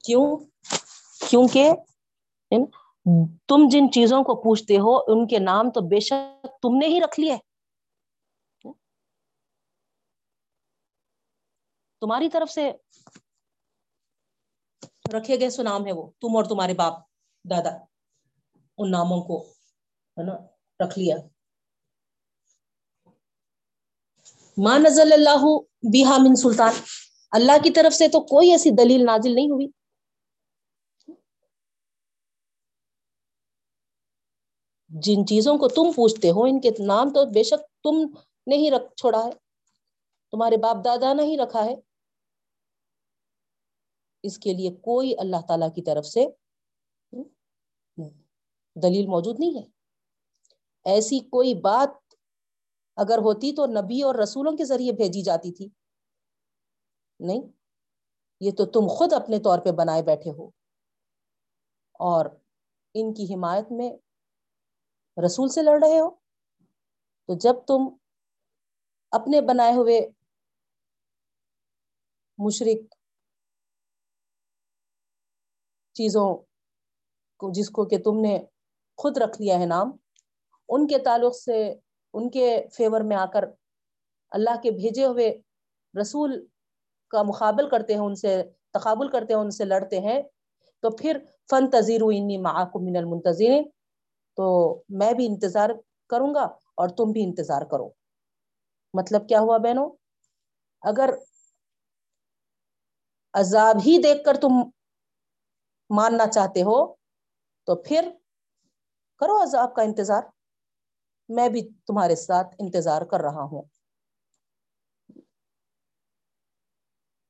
کیوں؟ 0.05 0.36
کیونکہ 1.30 1.70
تم 3.46 3.68
جن 3.70 3.90
چیزوں 3.92 4.22
کو 4.22 4.42
پوچھتے 4.42 4.74
ہو 4.74 4.96
ان 4.96 5.26
کے 5.26 5.38
نام 5.38 5.70
تو 5.70 5.80
بے 5.80 6.01
شک 6.01 6.46
تم 6.62 6.76
نے 6.76 6.86
ہی 6.86 7.01
رکھ 7.01 7.20
لیے۔ 7.20 7.36
تمہاری 12.01 12.28
طرف 12.28 12.51
سے 12.51 12.72
رکھے 15.16 15.40
گئے 15.40 15.51
سو 15.51 15.62
نام 15.62 15.86
ہے 15.86 15.92
وہ۔ 15.92 16.11
تم 16.20 16.36
اور 16.36 16.44
تمہارے 16.44 16.74
باپ 16.74 16.92
دادا 17.51 17.70
ان 18.78 18.90
ناموں 18.90 19.22
کو 19.22 19.42
ہے 20.18 20.22
نا 20.22 20.32
رکھ 20.86 20.99
لیا۔ 20.99 21.16
ماں 24.64 24.78
نزل 24.78 25.12
اللہ 25.12 25.42
بیہا 25.92 26.16
من 26.18 26.34
سلطان۔ 26.34 26.74
اللہ 27.30 27.52
کی 27.62 27.70
طرف 27.70 27.94
سے 27.94 28.09
تو 28.09 28.20
کوئی 28.20 28.50
ایسی 28.50 28.70
دلیل 28.70 29.04
نازل 29.04 29.34
نہیں 29.34 29.50
ہوئی۔ 29.50 29.66
جن 34.88 35.26
چیزوں 35.26 35.59
کو 35.59 35.68
تم 35.68 35.92
پوچھتے 35.92 36.30
ہو، 36.30 36.42
ان 36.42 36.61
کے 36.61 36.70
نام 36.78 37.12
تو 37.12 37.24
بے 37.26 37.42
شک 37.42 37.82
تم 37.82 38.20
نے 38.46 38.56
ہی 38.56 38.70
رکھ 38.70 38.94
چھوڑا 38.96 39.24
ہے۔ 39.24 39.30
تمہارے 40.30 40.56
باپ 40.56 40.76
دادا 40.84 41.12
نے 41.12 41.22
ہی 41.22 41.36
رکھا 41.36 41.64
ہے۔ 41.64 41.74
اس 44.22 44.38
کے 44.38 44.52
لیے 44.52 44.70
کوئی 44.70 45.14
اللہ 45.18 45.36
تعالی 45.48 45.66
کی 45.74 45.82
طرف 45.82 46.06
سے 46.06 46.26
دلیل 48.82 49.06
موجود 49.06 49.40
نہیں 49.40 49.59
ہے۔ 49.59 49.66
ایسی 50.84 51.18
کوئی 51.20 51.54
بات 51.54 52.07
اگر 52.99 53.18
ہوتی 53.18 53.55
تو 53.55 53.66
نبی 53.66 54.03
اور 54.03 54.14
رسولوں 54.14 54.57
کے 54.57 54.64
ذریعے 54.64 54.92
بھیجی 54.92 55.22
جاتی 55.22 55.53
تھی۔ 55.53 55.68
نہیں، 57.20 57.40
یہ 58.40 58.51
تو 58.51 58.66
تم 58.66 58.86
خود 58.88 59.12
اپنے 59.12 59.38
طور 59.38 59.59
پہ 59.59 59.70
بنائے 59.70 60.03
بیٹھے 60.03 60.30
ہو۔ 60.30 60.49
اور 61.92 62.26
ان 62.94 63.14
کی 63.14 63.34
حمایت 63.34 63.64
میں 63.70 63.92
رسول 65.26 65.49
سے 65.49 65.62
لڑ 65.62 65.78
رہے 65.82 66.01
ہو۔ 66.01 66.11
تو 67.26 67.38
جب 67.38 67.55
تم 67.66 67.96
اپنے 69.11 69.40
بنائے 69.40 69.72
ہوئے 69.72 70.01
مشرق 72.38 72.94
چیزوں 75.92 76.36
کو، 77.36 77.53
جس 77.53 77.70
کو 77.70 77.84
کہ 77.84 77.99
تم 77.99 78.20
نے 78.20 78.44
خود 78.96 79.18
رکھ 79.18 79.42
لیا 79.42 79.59
ہے 79.59 79.66
نام، 79.66 79.96
ان 80.68 80.86
کے 80.86 80.99
تعلق 80.99 81.36
سے 81.36 81.74
ان 82.18 82.30
کے 82.30 82.66
فیور 82.72 83.00
میں 83.00 83.16
آ 83.16 83.26
کر 83.26 83.44
اللہ 84.30 84.60
کے 84.62 84.70
بھیجے 84.70 85.04
ہوئے 85.04 85.40
رسول 86.00 86.46
کا 87.10 87.22
مقابل 87.22 87.68
کرتے 87.70 87.94
ہیں، 87.94 88.00
ان 88.00 88.14
سے 88.14 88.42
تقابل 88.70 89.08
کرتے 89.08 89.34
ہیں، 89.34 89.40
ان 89.40 89.50
سے 89.50 89.64
لڑتے 89.64 90.00
ہیں۔ 90.00 90.22
تو 90.82 90.90
پھر 90.90 91.18
فن 91.50 91.70
تذیر 91.70 92.02
انی 92.02 92.38
معاکم 92.38 92.84
من 92.84 92.96
المنتظرین 92.96 93.70
تو 94.36 94.46
میں 94.88 95.12
بھی 95.12 95.26
انتظار 95.26 95.70
کروں 96.08 96.34
گا 96.34 96.44
اور 96.74 96.88
تم 96.88 97.04
بھی 97.12 97.24
انتظار 97.24 97.62
کرو۔ 97.62 97.88
مطلب 98.94 99.28
کیا 99.28 99.40
ہوا 99.40 99.56
بہنوں؟ 99.58 99.90
اگر 100.82 101.10
عذاب 103.32 103.76
ہی 103.86 103.98
دیکھ 104.02 104.24
کر 104.24 104.36
تم 104.36 104.52
ماننا 105.90 106.26
چاہتے 106.26 106.62
ہو، 106.62 106.94
تو 107.64 107.76
پھر 107.82 108.10
کرو 109.18 109.42
عذاب 109.42 109.74
کا 109.74 109.82
انتظار۔ 109.82 110.22
میں 111.28 111.48
بھی 111.48 111.68
تمہارے 111.86 112.16
ساتھ 112.16 112.56
انتظار 112.58 113.02
کر 113.02 113.20
رہا 113.20 113.42
ہوں۔ 113.42 113.62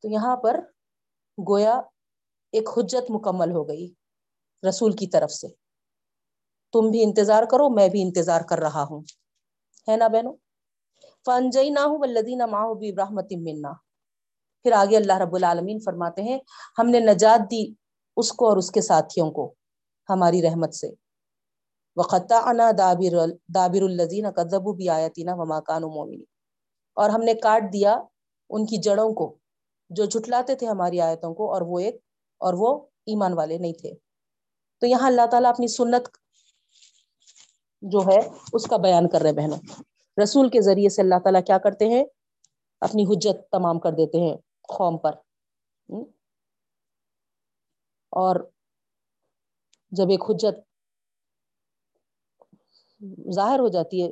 تو 0.03 0.09
یہاں 0.09 0.37
پر 0.37 0.61
گویا 1.49 1.81
ایک 2.53 2.69
حجت 2.77 3.11
مکمل 3.11 3.53
ہو 3.53 3.69
گئی 3.69 3.95
رسول 4.69 4.93
کی 4.93 5.07
طرف 5.07 5.31
سے۔ 5.31 5.49
تم 6.73 6.91
بھی 6.91 7.05
انتظار 7.05 7.43
کرو، 7.51 7.69
میں 7.69 7.89
بھی 7.89 8.03
انتظار 8.03 8.41
کر 8.41 8.59
رہا 8.59 8.83
ہوں۔ 8.83 9.03
ہے 9.89 9.97
نا 9.97 10.09
بہنوں؟ 10.09 10.33
فنجئی 11.27 11.71
نہ 11.71 11.79
ہوں 11.79 11.99
ولدین 12.01 12.39
ماہ 12.51 12.75
بھی 12.75 12.89
ابراہمت 12.89 13.33
منا۔ 13.33 13.73
پھر 14.63 14.73
آگے 14.73 14.97
اللہ 14.97 15.19
رب 15.19 15.35
العالمین 15.35 15.79
فرماتے 15.85 16.23
ہیں، 16.23 16.39
ہم 16.79 16.91
نے 16.91 17.01
نجات 17.01 17.51
دی 17.51 17.75
اس 18.17 18.33
کو 18.33 18.49
اور 18.49 18.57
اس 18.57 18.71
کے 18.71 18.81
ساتھیوں 18.81 19.31
کو، 19.31 19.55
ہماری 20.09 20.43
رحمت 20.43 20.75
سے۔ 20.75 21.08
وقتا 21.99 22.39
انا 22.39 22.71
دابر 22.79 23.15
دابر 23.55 23.83
الزین 23.83 24.31
قدب 24.31 24.77
بھی 24.77 24.89
آیتینہ 24.89 25.31
وما 25.35 25.61
کان 25.61 25.83
مومنی 25.83 26.23
اور 26.95 27.11
ہم 27.11 27.23
نے 27.23 27.35
کاٹ 27.35 27.63
دیا 27.73 28.03
ان 28.51 28.67
کی 28.67 28.77
جڑوں 28.77 29.13
کو 29.15 29.39
جو 29.91 30.05
جھٹلاتے 30.05 30.55
تھے 30.55 30.67
ہماری 30.67 31.01
آیتوں 31.01 31.35
کو، 31.35 31.53
اور 31.53 31.63
وہ 31.63 31.79
ایک، 31.79 31.95
اور 32.39 32.55
وہ 32.55 32.87
ایمان 33.07 33.33
والے 33.33 33.59
نہیں 33.59 33.73
تھے۔ 33.73 33.95
تو 34.81 34.87
یہاں 34.87 35.07
اللہ 35.07 35.27
تعالیٰ 35.31 35.51
اپنی 35.51 35.67
سنت 35.67 36.09
جو 37.83 37.99
ہے، 38.01 38.29
اس 38.53 38.67
کا 38.67 38.77
بیان 38.77 39.09
کر 39.09 39.21
رہے 39.21 39.33
بہنوں۔ 39.33 39.59
رسول 40.23 40.49
کے 40.49 40.61
ذریعے 40.61 40.89
سے 40.89 41.03
اللہ 41.03 41.15
تعالیٰ 41.25 41.41
کیا 41.47 41.59
کرتے 41.59 41.89
ہیں؟ 41.89 42.05
اپنی 42.81 43.05
حجت 43.05 43.51
تمام 43.51 43.79
کر 43.79 43.93
دیتے 43.93 44.19
ہیں 44.19 44.37
قوم 44.63 44.99
پر۔ 44.99 45.13
اور 48.11 48.37
جب 49.91 50.05
ایک 50.09 50.23
حجت 50.31 50.68
ظاہر 53.35 53.59
ہو 53.59 53.69
جاتی 53.69 54.03
ہے، 54.03 54.09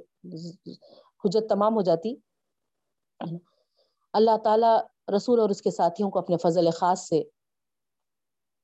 حجت 1.25 1.49
تمام 1.49 1.75
ہو 1.75 1.83
جاتی۔ 1.83 2.15
اللہ 4.13 4.37
تعالی 4.45 4.67
رسول 5.17 5.41
اور 5.41 5.51
اس 5.51 5.63
کے 5.63 5.71
ساتھیوں 5.71 6.11
کو 6.11 6.19
اپنے 6.19 6.37
فضل 6.37 6.71
خاص 6.71 7.09
سے 7.09 7.23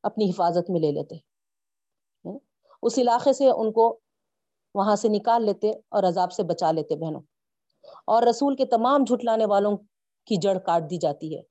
اپنی 0.02 0.30
حفاظت 0.30 0.70
میں 0.70 0.80
لے 0.80 0.92
لیتے۔ 0.92 1.16
اس 2.82 2.98
علاقے 2.98 3.32
سے 3.32 3.50
ان 3.50 3.72
کو 3.72 4.00
وہاں 4.74 4.96
سے 4.96 5.08
نکال 5.08 5.44
لیتے 5.44 5.70
اور 5.70 6.02
عذاب 6.02 6.32
سے 6.32 6.42
بچا 6.42 6.72
لیتے 6.72 6.96
بہنوں۔ 6.96 7.20
اور 8.06 8.22
رسول 8.22 8.56
کے 8.56 8.66
تمام 8.66 9.04
جھٹلانے 9.04 9.46
والوں 9.46 9.76
کی 10.26 10.36
جڑ 10.36 10.58
کاٹ 10.58 10.82
دی 10.90 10.96
جاتی 10.96 11.36
ہے۔ 11.36 11.42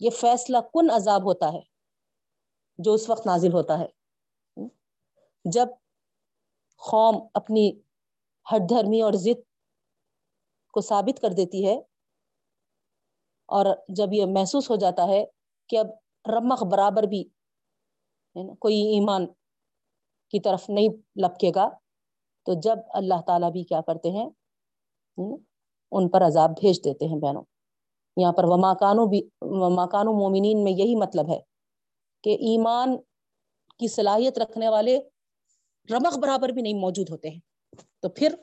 یہ 0.00 0.10
فیصلہ 0.10 0.58
کن 0.74 0.90
عذاب 0.90 1.24
ہوتا 1.24 1.52
ہے 1.52 1.60
جو 2.78 2.92
اس 2.92 3.10
وقت 3.10 3.26
نازل 3.26 3.52
ہوتا 3.52 3.78
ہے؟ 3.78 3.86
جب 5.44 5.68
قوم 6.82 7.18
اپنی 7.34 7.70
ہٹ 8.46 8.68
دھرمی 8.70 9.00
اور 9.02 9.12
ضد 9.12 9.40
کو 10.74 10.80
ثابت 10.80 11.20
کر 11.20 11.32
دیتی 11.32 11.66
ہے 11.66 11.74
اور 13.48 13.66
جب 13.88 14.12
یہ 14.12 14.26
محسوس 14.26 14.70
ہو 14.70 14.76
جاتا 14.76 15.06
ہے 15.08 15.24
کہ 15.68 15.78
اب 15.78 15.86
رمق 16.26 16.62
برابر 16.64 17.02
بھی 17.02 17.22
کوئی 18.60 18.76
ایمان 18.94 19.26
کی 20.32 20.40
طرف 20.40 20.68
نہیں 20.70 20.88
لپکے 21.22 21.50
گا، 21.54 21.68
تو 22.46 22.54
جب 22.60 22.78
اللہ 22.94 23.20
تعالیٰ 23.26 23.50
بھی 23.52 23.64
کیا 23.64 23.80
کرتے 23.80 24.10
ہیں 24.10 24.28
ان 25.18 26.08
پر 26.08 26.26
عذاب 26.26 26.50
بھیج 26.50 26.84
دیتے 26.84 27.06
ہیں 27.06 27.16
بہنوں۔ 27.16 27.42
یہاں 28.16 28.32
پر 28.32 28.44
وما 28.44 28.72
کانو 28.74 29.06
بھی 29.06 29.22
وماکانو 29.40 30.12
مومنین 30.12 30.64
میں 30.64 30.72
یہی 30.72 30.94
مطلب 30.96 31.28
ہے 31.28 31.40
کہ 32.24 32.30
ایمان 32.40 32.96
کی 33.80 33.88
صلاحیت 33.88 34.38
رکھنے 34.38 34.68
والے 34.68 34.98
رمق 35.90 36.18
برابر 36.18 36.48
بھی 36.48 36.62
نہیں 36.62 36.74
موجود 36.74 37.10
ہوتے 37.10 37.30
ہیں۔ 37.30 37.40
تو 38.00 38.08
پھر 38.08 38.34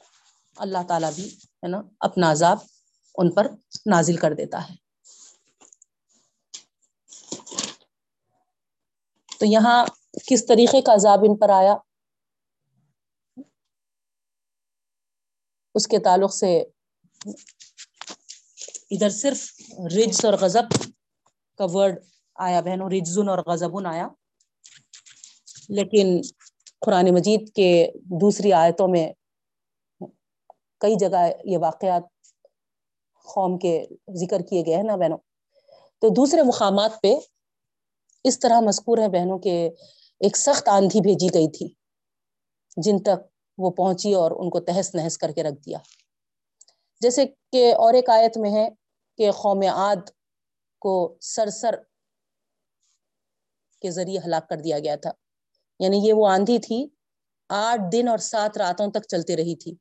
اللہ 0.57 0.77
تعالیٰ 0.87 1.11
بھی 1.13 1.27
ہے 1.33 1.67
نا 1.67 1.81
اپنا 1.99 2.31
عذاب 2.31 2.57
ان 3.15 3.31
پر 3.31 3.47
نازل 3.85 4.17
کر 4.17 4.33
دیتا 4.33 4.69
ہے۔ 4.69 4.75
تو 9.39 9.45
یہاں 9.45 9.85
کس 10.27 10.45
طریقے 10.45 10.81
کا 10.81 10.93
عذاب 10.93 11.19
ان 11.23 11.37
پر 11.37 11.49
آیا؟ 11.49 11.75
اس 15.75 15.87
کے 15.87 15.99
تعلق 15.99 16.33
سے 16.33 16.63
ادھر 18.91 19.09
صرف 19.09 19.51
رجز 19.95 20.25
اور 20.25 20.33
غضب 20.33 20.91
کا 21.57 21.65
ورڈ 21.67 21.99
آیا 22.35 22.61
بہنوں، 22.61 22.89
رجزن 22.89 23.29
اور 23.29 23.37
غضبن 23.37 23.85
آیا۔ 23.85 24.07
لیکن 25.69 26.21
قرآن 26.81 27.13
مجید 27.13 27.53
کے 27.53 27.69
دوسری 28.21 28.53
آیتوں 28.53 28.87
میں 28.87 29.11
کئی 30.81 30.95
جگہ 30.95 31.25
یہ 31.45 31.57
واقعات 31.57 32.03
قوم 33.27 33.57
کے 33.57 33.85
ذکر 34.15 34.41
کیے 34.41 34.65
گئے 34.65 34.75
ہیں 34.75 34.83
نا 34.83 34.95
بہنوں۔ 34.95 35.17
تو 36.01 36.09
دوسرے 36.09 36.43
مقامات 36.43 37.01
پہ 37.01 37.13
اس 38.23 38.39
طرح 38.39 38.59
مذکور 38.59 38.97
ہے 38.97 39.07
بہنوں 39.09 39.39
کے 39.39 39.67
ایک 40.21 40.37
سخت 40.37 40.69
آندھی 40.69 41.01
بھیجی 41.01 41.27
گئی 41.33 41.47
تھی، 41.47 41.67
جن 42.77 42.99
تک 43.03 43.27
وہ 43.57 43.69
پہنچی 43.71 44.13
اور 44.13 44.31
ان 44.31 44.49
کو 44.49 44.59
تہس 44.59 44.95
نہس 44.95 45.17
کر 45.17 45.31
کے 45.31 45.43
رکھ 45.43 45.59
دیا۔ 45.65 45.77
جیسے 47.01 47.25
کہ 47.51 47.73
اور 47.73 47.93
ایک 47.93 48.09
آیت 48.09 48.37
میں 48.37 48.51
ہے 48.51 48.69
کہ 49.17 49.31
قوم 49.31 49.61
عاد 49.73 50.09
کو 50.81 51.17
سرسر 51.21 51.75
کے 53.81 53.91
ذریعے 53.91 54.19
ہلاک 54.25 54.49
کر 54.49 54.57
دیا 54.57 54.79
گیا 54.79 54.95
تھا۔ 54.95 55.11
یعنی 55.79 55.97
یہ 55.97 56.13
وہ 56.13 56.27
آندھی 56.27 56.59
تھی، 56.59 56.85
آٹھ 57.49 57.81
دن 57.91 58.07
اور 58.07 58.17
سات 58.17 58.57
راتوں 58.57 58.91
تک 58.91 59.07
چلتی 59.07 59.37
رہی 59.37 59.55
تھی۔ 59.55 59.75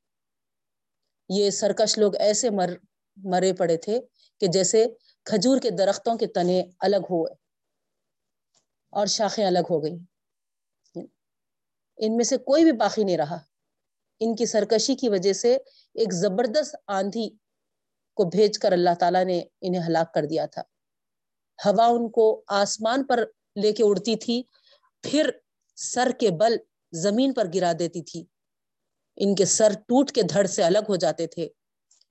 یہ 1.29 1.49
سرکش 1.49 1.97
لوگ 1.97 2.15
ایسے 2.15 2.49
مر، 2.49 2.69
مرے 3.17 3.53
پڑے 3.53 3.77
تھے 3.77 3.99
کہ 4.41 4.47
جیسے 4.47 4.85
کھجور 5.25 5.57
کے 5.57 5.69
درختوں 5.69 6.15
کے 6.15 6.27
تنے 6.27 6.63
الگ 6.79 7.03
ہوئے 7.09 7.33
اور 8.93 9.07
شاخیں 9.07 9.45
الگ 9.45 9.67
ہو 9.69 9.83
گئی 9.83 9.97
ان 11.97 12.15
میں 12.15 12.23
سے 12.23 12.37
کوئی 12.37 12.63
بھی 12.63 12.71
باقی 12.71 13.03
نہیں 13.03 13.17
رہا۔ 13.17 13.37
ان 14.19 14.35
کی 14.35 14.45
سرکشی 14.45 14.95
کی 14.95 15.09
وجہ 15.09 15.33
سے 15.33 15.55
ایک 15.95 16.13
زبردست 16.13 16.75
آندھی 16.87 17.29
کو 18.17 18.23
بھیج 18.29 18.59
کر 18.59 18.71
اللہ 18.71 18.93
تعالیٰ 18.99 19.23
نے 19.25 19.43
انہیں 19.61 19.81
ہلاک 19.87 20.13
کر 20.13 20.25
دیا 20.25 20.45
تھا۔ 20.45 20.61
ہوا 21.59 21.85
ان 21.85 22.09
کو 22.11 22.43
آسمان 22.47 23.05
پر 23.07 23.23
لے 23.61 23.71
کے 23.71 23.83
اڑتی 23.83 24.15
تھی، 24.15 24.43
پھر 25.01 25.29
سر 25.79 26.11
کے 26.19 26.31
بل 26.31 26.57
زمین 26.91 27.33
پر 27.33 27.45
گرا 27.53 27.71
دیتی 27.79 28.01
تھی۔ 28.01 28.25
ان 29.17 29.35
کے 29.35 29.45
سر 29.45 29.73
ٹوٹ 29.73 30.11
کے 30.11 30.21
دھڑ 30.21 30.45
سے 30.45 30.63
الگ 30.63 30.79
ہو 30.89 30.95
جاتے 30.95 31.27
تھے۔ 31.27 31.49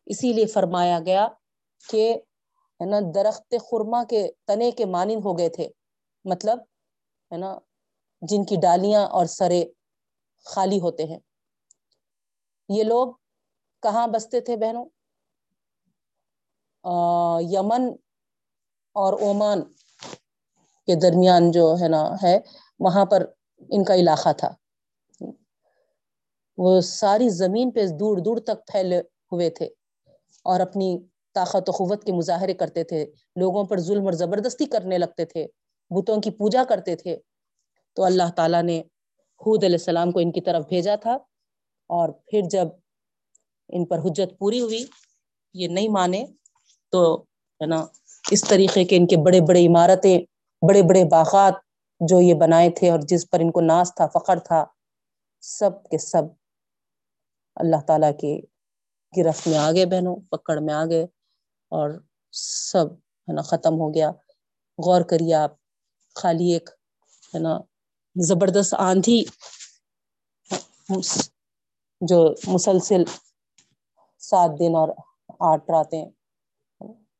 اسی 0.06 0.32
لیے 0.32 0.46
فرمایا 0.46 0.98
گیا 1.06 1.28
کہ، 1.88 2.14
ہے 2.80 2.86
نا، 2.86 2.96
درخت 3.14 3.54
خرما 3.70 4.04
کے 4.04 4.30
تنے 4.46 4.70
کے 4.70 4.84
مانند 4.84 5.20
ہو 5.24 5.38
گئے 5.38 5.48
تھے۔ 5.48 5.68
مطلب 6.24 6.58
ہے 7.32 7.36
نا، 7.36 7.58
جن 8.20 8.44
کی 8.44 8.56
ڈالیاں 8.62 9.06
اور 9.06 9.26
سرے 9.26 9.64
خالی 10.44 10.80
ہوتے 10.80 11.04
ہیں۔ 11.04 11.18
یہ 12.68 12.84
لوگ 12.84 13.12
کہاں 13.82 14.06
بستے 14.06 14.40
تھے 14.40 14.56
بہنوں؟ 14.56 14.84
یمن 17.40 17.82
اور 18.92 19.12
اومان 19.12 19.62
کے 20.86 20.94
درمیان 20.94 21.50
جو، 21.50 21.74
ہے 21.82 21.88
نا، 21.88 22.14
ہے، 22.22 22.38
وہاں 22.78 23.04
پر 23.06 23.26
ان 23.58 23.84
کا 23.84 23.94
علاقہ 23.94 24.28
تھا۔ 24.32 24.54
وہ 26.56 26.80
ساری 26.80 27.28
زمین 27.28 27.70
پہ 27.70 27.86
دور 27.86 28.18
دور 28.18 28.36
تک 28.36 28.66
پھیلے 28.72 28.98
ہوئے 29.32 29.50
تھے 29.50 29.68
اور 30.42 30.60
اپنی 30.60 30.98
طاقت 31.34 31.68
و 31.68 31.72
قوت 31.72 32.04
کے 32.04 32.12
مظاہرے 32.12 32.54
کرتے 32.54 32.84
تھے۔ 32.84 33.06
لوگوں 33.36 33.64
پر 33.64 33.80
ظلم 33.80 34.04
اور 34.04 34.12
زبردستی 34.12 34.66
کرنے 34.66 34.98
لگتے 34.98 35.24
تھے، 35.24 35.46
بتوں 35.90 36.20
کی 36.20 36.30
پوجا 36.30 36.64
کرتے 36.68 36.96
تھے۔ 36.96 37.16
تو 37.94 38.04
اللہ 38.04 38.30
تعالیٰ 38.36 38.62
نے 38.62 38.80
حود 39.40 39.64
علیہ 39.64 39.74
السلام 39.74 40.12
کو 40.12 40.18
ان 40.18 40.32
کی 40.32 40.40
طرف 40.40 40.68
بھیجا 40.68 40.96
تھا 40.96 41.18
اور 41.86 42.08
پھر 42.08 42.40
جب 42.50 42.68
ان 43.68 43.84
پر 43.84 43.98
حجت 43.98 44.38
پوری 44.38 44.60
ہوئی، 44.60 44.84
یہ 45.54 45.68
نہیں 45.68 45.88
مانے 45.88 46.26
تو 46.90 47.22
ہے 47.60 47.66
نا، 47.66 47.86
اس 48.30 48.44
طریقے 48.48 48.84
کے 48.84 48.96
ان 48.96 49.06
کے 49.06 49.16
بڑے 49.16 49.40
بڑے 49.40 49.66
عمارتیں، 49.66 50.18
بڑے 50.68 50.82
بڑے 50.82 51.04
باغات 51.04 51.54
جو 52.00 52.20
یہ 52.20 52.34
بنائے 52.34 52.70
تھے 52.70 52.90
اور 52.90 52.98
جس 53.08 53.28
پر 53.30 53.40
ان 53.40 53.50
کو 53.52 53.60
ناس 53.60 53.94
تھا 53.94 54.06
فخر 54.06 54.38
تھا، 54.38 54.64
سب 55.42 55.82
کے 55.90 55.98
سب 55.98 56.22
اللہ 57.56 57.80
تعالیٰ 57.86 58.10
کی 58.20 58.40
گرفت 59.12 59.48
میں 59.48 59.58
آ 59.58 59.70
گئے 59.72 59.86
بہنوں 59.86 60.16
پکڑ 60.30 60.58
میں 60.60 60.74
آ 60.74 60.84
گئے 60.84 61.02
اور 61.72 61.90
سب 62.32 62.92
ہے 63.28 63.32
نا 63.32 63.42
ختم 63.42 63.74
ہو 63.80 63.94
گیا۔ 63.94 64.10
غور 64.78 65.02
کریے 65.10 65.34
آپ، 65.34 65.52
خالی 66.16 66.52
ایک 66.52 66.70
ہے 67.34 67.38
نا 67.38 67.58
زبردست 68.16 68.74
آندھی 68.78 69.22
جو 72.00 72.18
مسلسل 72.46 73.02
سات 74.22 74.50
دن 74.58 74.74
اور 74.76 74.88
آٹھ 75.40 75.70
راتیں 75.70 76.04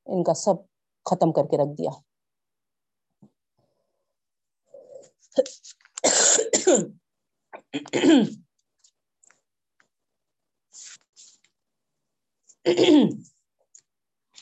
ان 0.06 0.22
کا 0.24 0.34
سب 0.34 0.56
ختم 1.06 1.32
کر 1.32 1.46
کے 1.50 1.56
رکھ 1.56 1.76
دیا۔ 1.78 1.90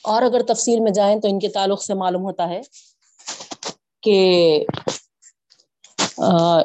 اور 0.05 0.23
اگر 0.23 0.43
تفصیل 0.43 0.81
میں 0.81 0.93
جائیں 0.93 1.21
تو 1.21 1.29
ان 1.29 1.39
کے 1.39 1.49
تعلق 1.49 1.83
سے 1.83 1.95
معلوم 1.95 2.23
ہوتا 2.23 2.49
ہے 2.49 2.61
کہ 4.03 4.65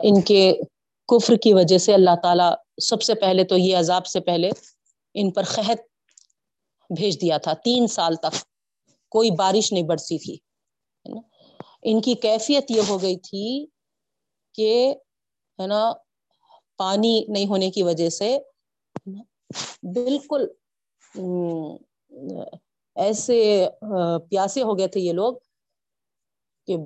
ان 0.03 0.22
کے 0.22 0.57
کفر 1.07 1.36
کی 1.36 1.53
وجہ 1.53 1.78
سے 1.78 1.93
اللہ 1.93 2.16
تعالی 2.24 2.43
سب 2.82 3.01
سے 3.01 3.14
پہلے 3.16 3.43
تو 3.43 3.57
یہ 3.57 3.78
عذاب 3.78 4.05
سے 4.05 4.20
پہلے 4.20 4.49
ان 5.14 5.32
پر 5.32 5.43
قحط 5.43 5.80
بھیج 6.89 7.22
دیا 7.22 7.38
تھا۔ 7.38 7.53
تین 7.53 7.88
سال 7.88 8.16
تک 8.16 8.36
کوئی 9.09 9.32
بارش 9.32 9.74
نہیں 9.74 9.84
برسی 9.84 10.18
تھی 10.18 10.38
ان 11.82 12.01
کی 12.01 12.14
کیفیت 12.14 12.72
یہ 12.72 12.82
ہو 12.88 13.01
گئی 13.01 13.16
تھی 13.16 13.66
کہ 14.53 14.93
ہے 15.62 15.68
نا، 15.68 15.93
پانی 16.78 17.26
نہیں 17.28 17.47
ہونے 17.47 17.72
کی 17.72 17.84
وجہ 17.84 18.09
سے 18.09 18.39
بالکل 19.84 20.47
ایسے 22.95 23.68
پیاسے 24.30 24.62
ہو 24.62 24.78
گئے 24.78 24.88
تھے 24.88 24.99
یہ 24.99 25.14
لوگ 25.14 25.34
کہ 26.68 26.78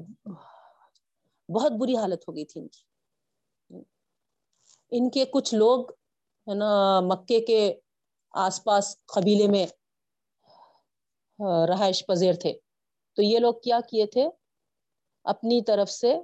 بہت 1.52 1.72
بری 1.72 1.98
حالت 1.98 2.28
ہو 2.28 2.36
گئی 2.36 2.46
تھی 2.46 2.62
ان 2.62 2.68
کی۔ 2.68 2.84
ان 4.92 5.10
کے 5.10 5.26
کچھ 5.26 5.56
لوگ 5.56 5.92
ہے 6.48 6.54
نا، 6.54 7.00
مکے 7.00 7.40
کے 7.40 7.80
آس 8.32 8.64
پاس 8.64 8.98
قبیلے 9.06 9.48
میں 9.48 9.68
رہائش 11.70 12.06
پذیر 12.06 12.34
تھے۔ 12.34 12.54
تو 13.14 13.22
یہ 13.22 13.40
لوگ 13.40 13.54
کیا 13.54 13.80
کیے 13.90 14.06
تھے؟ 14.06 14.30
اپنی 15.24 15.62
طرف 15.62 15.90
سے 15.90 16.16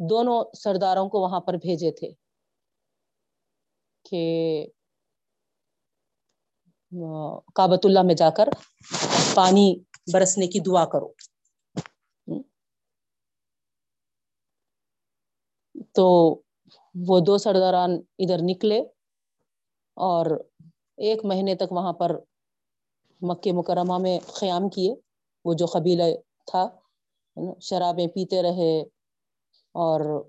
دونوں 0.00 0.44
سرداروں 0.54 1.08
کو 1.08 1.20
وہاں 1.20 1.40
پر 1.40 1.54
بھیجے 1.62 1.90
تھے 1.90 2.10
کہ 4.04 4.22
کابت 7.56 7.86
اللہ 7.86 8.02
میں 8.02 8.14
جا 8.14 8.30
کر 8.30 8.48
پانی 9.34 9.66
برسنے 10.12 10.46
کی 10.46 10.60
دعا 10.60 10.84
کرو۔ 10.86 11.08
تو 15.94 16.06
وہ 16.94 17.18
دو 17.20 17.36
سرداران 17.38 17.90
ادھر 18.18 18.38
نکلے 18.42 18.78
اور 19.96 20.26
ایک 20.98 21.24
مہینے 21.24 21.54
تک 21.54 21.72
وہاں 21.72 21.92
پر 21.92 22.10
مکہ 23.22 23.52
مکرمہ 23.52 23.98
میں 23.98 24.18
قیام 24.34 24.68
کیے۔ 24.68 24.94
وہ 25.44 25.54
جو 25.54 25.66
قبیلہ 25.66 26.02
تھا 26.46 26.62
شرابیں 27.62 28.06
پیتے 28.06 28.42
رہے۔ 28.42 28.72
اور 29.72 30.24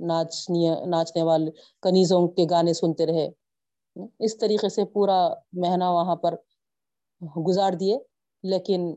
ناچنی، 0.00 0.68
ناچنے 0.86 1.22
والے 1.22 1.50
کنیزوں 1.82 2.28
کے 2.28 2.46
گانے 2.50 2.72
سنتے 2.72 3.06
رہے۔ 3.06 3.28
اس 4.18 4.38
طریقے 4.38 4.68
سے 4.68 4.84
پورا 4.84 5.28
مہینہ 5.52 5.84
وہاں 5.84 6.16
پر 6.16 6.34
گزار 7.46 7.72
دیے، 7.72 7.98
لیکن 8.42 8.94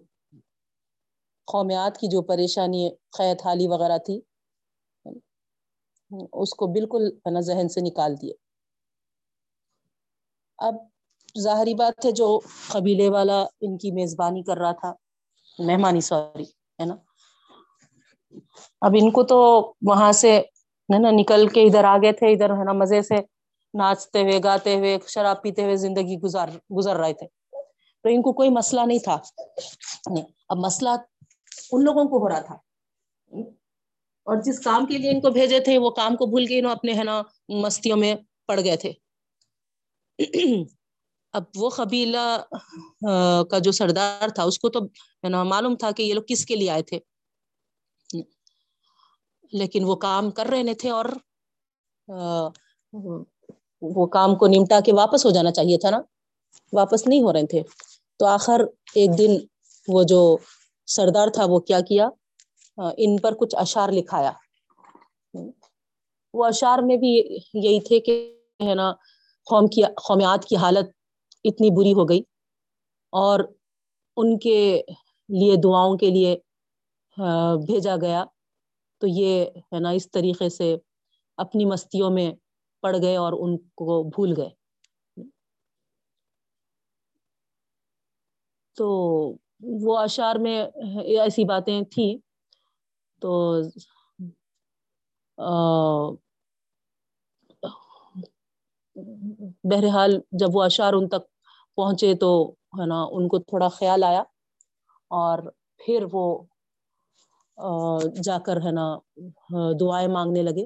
قومیات 1.46 1.98
کی 1.98 2.08
جو 2.08 2.22
پریشانی، 2.22 2.90
قید 3.18 3.42
حالی 3.46 3.68
وغیرہ 3.68 3.98
تھی، 3.98 4.22
اس 6.34 6.50
کو 6.50 6.68
بالکل 6.68 7.04
نا 7.32 7.40
ذہن 7.40 7.70
سے 7.70 7.82
نکال 7.82 8.16
دیے۔ 8.22 8.34
اب 10.58 10.76
ظاہری 11.40 11.74
بات 11.74 12.06
ہے 12.06 12.12
جو 12.12 12.40
قبیلے 12.68 13.10
والا 13.10 13.46
ان 13.62 13.78
کی 13.78 13.92
میزبانی 13.92 14.44
کر 14.44 14.58
رہا 14.58 14.72
تھا، 14.72 14.94
مہمانی، 15.60 16.02
سوری، 16.02 16.44
ہے 16.80 16.86
نا؟ 16.86 16.96
اب 18.82 18.92
ان 19.02 19.12
کو 19.12 19.24
تو 19.24 19.74
وہاں 19.82 20.12
سے 20.12 20.38
ہے 20.94 21.00
نا 21.00 21.12
نکل 21.12 21.48
کے 21.48 21.62
ادھر 21.62 21.84
آ 21.84 21.98
گئے 21.98 22.12
تھے، 22.12 22.32
ادھر 22.32 22.50
ہے 22.50 22.64
نا 22.64 22.72
مزے 22.72 23.02
سے 23.02 23.16
ناچتے 23.74 24.22
ہوئے، 24.22 24.40
گاتے 24.44 24.76
ہوئے، 24.76 24.98
شراب 25.08 25.42
پیتے 25.42 25.64
ہوئے 25.64 25.76
زندگی 25.76 26.16
گزار، 26.16 26.48
گزر 26.78 26.96
رہے 26.96 27.14
تھے۔ 27.14 27.28
تو 28.04 28.10
ان 28.10 28.22
کو 28.22 28.34
کوئی 28.34 28.50
مسئلہ 28.50 28.82
نہیں 28.82 29.00
تھا۔ 29.00 29.18
اب 30.50 30.58
مسئلہ 30.58 30.90
ان 31.72 31.84
لوگوں 31.84 32.06
کو 32.06 32.18
ہو 32.18 32.30
رہا 32.30 32.40
تھا۔ 32.40 32.58
اور 34.24 34.42
جس 34.42 34.60
کام 34.60 34.86
کے 34.86 34.98
لیے 34.98 35.12
ان 35.12 35.22
کو 35.22 35.30
بھیجے 35.30 35.60
تھے، 35.60 35.78
وہ 35.78 35.90
کام 35.90 36.16
کو 36.16 36.26
بھول 36.26 36.46
کے 36.46 36.60
انہوں 36.60 36.72
اپنے 36.72 36.94
ہے 36.94 37.04
نا 37.04 37.22
مستیوں 37.50 37.98
میں 37.98 38.16
پڑ 38.48 38.60
گئے 38.64 38.78
تھے۔ 38.78 38.92
اب 41.34 41.44
وہ 41.56 41.70
قبیلہ 41.70 42.44
کا 43.52 43.60
جو 43.60 43.72
سردار 43.72 44.30
تھا، 44.30 44.44
اس 44.44 44.60
کو 44.60 44.70
تو 44.70 44.80
ہے 45.24 45.30
نا 45.30 45.44
معلوم 45.44 45.76
تھا 45.76 45.92
کہ 45.92 46.04
یہ 46.04 46.14
لوگ 46.14 46.24
کس 46.28 46.46
کے 46.46 46.56
لیے 46.56 46.70
آئے 46.70 46.82
تھے۔ 46.82 47.00
لیکن 49.52 49.84
وہ 49.84 49.96
کام 49.96 50.32
کر 50.32 50.46
رہے 50.46 50.74
تھے 50.74 50.90
اور 50.90 51.06
وہ 53.82 54.06
کام 54.06 54.36
کو 54.36 54.48
نمٹا 54.48 54.80
کے 54.86 54.94
واپس 54.94 55.26
ہو 55.26 55.32
جانا 55.32 55.52
چاہیے 55.52 55.78
تھا 55.78 55.90
نا، 55.90 56.02
واپس 56.74 57.08
نہیں 57.08 57.22
ہو 57.22 57.34
رہے 57.34 57.46
تھے۔ 57.46 57.62
تو 58.20 58.26
آخر 58.26 58.62
ایک 58.96 59.18
دن 59.18 59.32
وہ 59.88 60.04
جو 60.04 60.38
سردار 60.88 61.28
تھا 61.28 61.46
وہ 61.46 61.60
کیا 61.60 61.80
کیا؟ 61.80 62.10
ان 62.98 63.18
پر 63.18 63.34
کچھ 63.34 63.56
اشار 63.56 63.90
لکھایا۔ 63.90 64.32
وہ 66.34 66.46
اشار 66.46 66.80
میں 66.80 66.98
بھی 66.98 67.10
یہی 67.54 67.80
تھے 67.80 68.00
کہ، 68.00 68.42
ہے 68.68 68.76
نا، 68.76 68.92
قوم 69.46 69.68
کی، 69.68 69.82
قومیات 69.82 70.46
کی 70.46 70.56
حالت 70.56 70.90
اتنی 71.44 71.70
بری 71.70 71.94
ہو 71.94 72.10
گئی۔ 72.10 72.22
اور 73.12 73.40
ان 74.18 74.40
کے 74.40 74.82
لیے 75.30 75.56
دعاؤں 75.64 75.98
کے 75.98 76.10
لیے 76.10 76.38
بھیجا 77.66 77.96
گیا۔ 78.02 78.24
تو 79.02 79.08
یہ 79.08 79.46
ہے 79.74 79.80
نا، 79.80 79.90
اس 79.90 80.12
طریقے 80.12 80.50
سے 80.50 80.76
اپنی 81.38 81.66
مستیوں 81.66 82.10
میں 82.10 82.32
پڑ 82.84 82.96
گئے 83.02 83.16
اور 83.16 83.34
ان 83.34 83.58
کو 83.58 84.04
بھول 84.10 84.34
گئے۔ 84.38 84.50
تو 88.78 88.88
وہ 89.84 89.98
اشعار 90.00 90.36
میں 90.36 90.60
ایسی 91.18 91.44
باتیں 91.46 91.82
تھیں۔ 91.92 92.14
تو 93.22 93.32
بہرحال 99.64 100.12
جب 100.32 100.48
وہ 100.54 100.64
اشعار 100.64 100.94
ان 100.94 101.08
تک 101.10 101.24
پہنچے 101.76 102.14
تو 102.16 102.32
ہے 102.80 102.86
نا، 102.86 103.04
ان 103.12 103.28
کو 103.28 103.40
تھوڑا 103.40 103.68
خیال 103.70 104.04
آیا 104.04 104.24
اور 105.12 105.40
پھر 105.80 106.06
وہ 106.12 106.24
جا 108.24 108.40
کر 108.40 108.58
ہے 108.58 108.72
نا 108.72 108.98
دعائیں 109.80 110.08
مانگنے 110.08 110.42
لگے۔ 110.42 110.66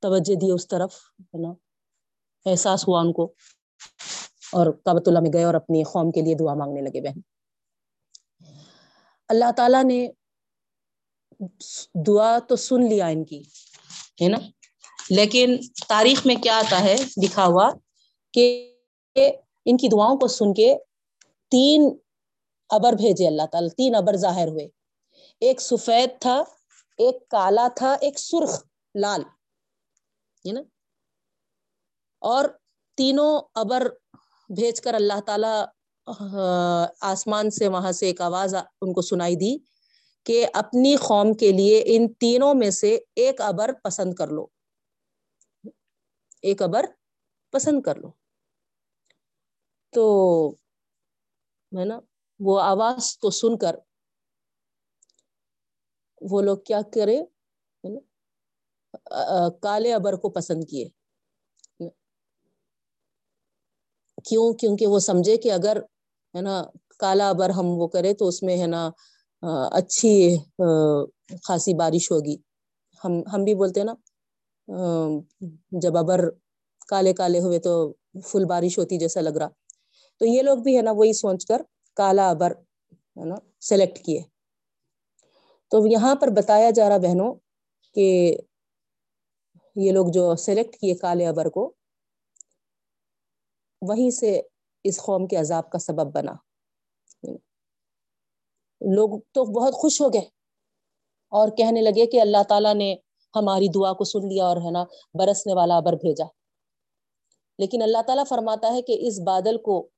توجہ 0.00 0.34
دی 0.34 0.50
اس 0.50 0.68
طرف، 0.68 0.94
ہے 1.20 1.42
نا۔ 1.42 1.48
احساس 2.50 2.88
ہوا 2.88 3.00
ان 3.00 3.12
کو۔ 3.12 3.34
اور 4.52 4.66
کابت 4.84 5.08
اللہ 5.08 5.18
میں 5.20 5.32
گئے 5.32 5.44
اور 5.44 5.54
اپنی 5.54 5.82
قوم 5.82 6.10
کے 6.10 6.20
لیے 6.20 6.34
دعا 6.34 6.54
مانگنے 6.54 6.80
لگے 6.80 7.00
بہن۔ 7.00 7.20
اللہ 9.28 9.52
تعالی 9.56 9.82
نے 9.82 10.08
دعا 12.06 12.38
تو 12.38 12.56
سن 12.56 12.88
لیا 12.88 13.06
ان 13.06 13.24
کی، 13.24 13.42
ہے 14.22 14.28
نا۔ 14.28 14.38
لیکن 15.10 15.56
تاریخ 15.88 16.26
میں 16.26 16.36
کیا 16.36 16.58
آتا 16.58 16.80
ہے، 16.80 16.96
لکھا 17.22 17.46
ہوا 17.46 17.70
کہ 18.32 18.76
ان 19.64 19.76
کی 19.76 19.88
دعاؤں 19.88 20.16
کو 20.16 20.26
سن 20.26 20.54
کے 20.54 20.76
تین 21.50 21.96
ابر 22.68 22.92
بھیجے 22.92 23.26
اللہ 23.26 23.46
تعالی، 23.52 23.68
تین 23.68 23.94
ابر 23.94 24.16
ظاہر 24.16 24.48
ہوئے۔ 24.48 24.75
ایک 25.40 25.60
سفید 25.60 26.10
تھا، 26.20 26.42
ایک 26.98 27.28
کالا 27.28 27.68
تھا، 27.76 27.92
ایک 28.00 28.18
سرخ 28.18 28.62
لال، 28.94 29.22
ہے 30.44 30.52
نا؟ 30.52 30.60
اور 32.22 32.44
تینوں 32.98 33.40
ابر 33.54 33.86
بھیج 34.48 34.80
کر 34.80 34.94
اللہ 34.94 35.20
تعالی 35.26 35.54
آسمان 37.00 37.50
سے 37.50 37.68
وہاں 37.68 37.92
سے 37.92 38.06
ایک 38.06 38.20
آواز 38.20 38.54
ان 38.54 38.92
کو 38.92 39.02
سنائی 39.02 39.36
دی 39.36 39.56
کہ 40.24 40.46
اپنی 40.54 40.96
قوم 40.96 41.34
کے 41.34 41.52
لیے 41.52 41.82
ان 41.86 42.12
تینوں 42.12 42.54
میں 42.54 42.70
سے 42.70 42.98
ایک 43.16 43.40
ابر 43.40 43.72
پسند 43.84 44.14
کر 44.14 44.28
لو۔ 44.28 44.46
ایک 46.42 46.62
ابر 46.62 46.86
پسند 47.52 47.82
کر 47.82 47.96
لو۔ 47.96 48.10
تو، 49.92 50.04
ہے 51.72 51.84
نا، 51.84 52.00
وہ 52.40 52.60
آواز 52.60 53.16
کو 53.18 53.30
سن 53.30 53.58
کر 53.58 53.76
وہ 56.20 56.40
لوگ 56.42 56.58
کیا 56.66 56.80
کرے؟ 56.94 57.18
کالے 59.62 59.92
ابر 59.94 60.16
کو 60.22 60.28
پسند 60.30 60.64
کیے۔ 60.70 60.86
کیوں؟ 64.24 64.52
کیونکہ 64.60 64.86
وہ 64.86 64.98
سمجھے 65.00 65.36
کہ 65.36 65.52
اگر، 65.52 65.76
ہے 66.34 66.40
نا، 66.40 66.62
کالا 67.00 67.28
ابر 67.30 67.50
ہم 67.50 67.66
وہ 67.80 67.86
کرے 67.94 68.12
تو 68.18 68.28
اس 68.28 68.42
میں، 68.42 68.56
ہے 68.60 68.66
نا 68.66 68.82
اچھی 69.78 70.12
خاصی 71.46 71.74
بارش 71.78 72.10
ہوگی۔ 72.12 72.36
ہم 73.04 73.12
ہم 73.32 73.44
بھی 73.44 73.54
بولتے 73.54 73.80
ہیں 73.80 73.86
نا 73.86 73.94
جب 75.82 75.96
ابر 75.96 76.20
کالے 76.88 77.12
کالے 77.14 77.40
ہوئے 77.40 77.58
تو 77.66 77.72
فل 78.28 78.44
بارش 78.48 78.78
ہوتی 78.78 78.98
جیسا 78.98 79.20
لگ 79.20 79.36
رہا۔ 79.40 79.48
تو 80.20 80.24
یہ 80.26 80.42
لوگ 80.42 80.58
بھی، 80.64 80.76
ہے 80.76 80.82
نا، 80.82 80.92
وہی 80.98 81.12
سوچ 81.12 81.46
کر 81.46 81.60
کالا 81.96 82.28
ابر، 82.30 82.52
ہے 83.18 83.24
نا 83.24 83.34
سلیکٹ 83.68 83.98
کیے۔ 84.04 84.20
تو 85.70 85.86
یہاں 85.86 86.14
پر 86.14 86.28
بتایا 86.28 86.70
جا 86.70 86.88
رہا 86.88 86.98
بہنوں 86.98 87.34
کہ 87.94 88.36
یہ 89.76 89.92
لوگ 89.92 90.06
جو 90.12 90.36
سلیکٹ 90.36 90.76
کیے 90.76 90.94
کالے 90.94 91.26
ابر 91.26 91.48
کو، 91.48 91.72
وہیں 93.82 94.10
سے 94.10 94.40
اس 94.84 95.02
قوم 95.02 95.26
کے 95.26 95.36
عذاب 95.36 95.70
کا 95.70 95.78
سبب 95.78 96.14
بنا۔ 96.14 96.32
لوگ 98.80 99.20
تو 99.32 99.44
بہت 99.44 99.74
خوش 99.74 100.00
ہو 100.00 100.12
گئے 100.12 100.22
اور 101.28 101.48
کہنے 101.48 101.80
لگے 101.80 102.06
کہ 102.06 102.20
اللہ 102.20 102.42
تعالی 102.48 102.74
نے 102.74 102.96
ہماری 103.34 103.68
دعا 103.68 103.92
کو 103.92 104.04
سن 104.04 104.28
لیا 104.28 104.44
اور 104.44 104.56
ہے 104.56 104.70
نا، 104.70 104.84
برسنے 105.14 105.54
والا 105.54 105.76
ابر 105.76 105.92
بھیجا۔ 105.92 106.24
لیکن 107.58 107.82
اللہ 107.82 108.02
تعالیٰ 108.06 108.24
فرماتا 108.28 108.72
ہے 108.72 108.82
کہ 108.82 108.96
اس 109.00 109.20
بادل 109.20 109.58
کو 109.58 109.88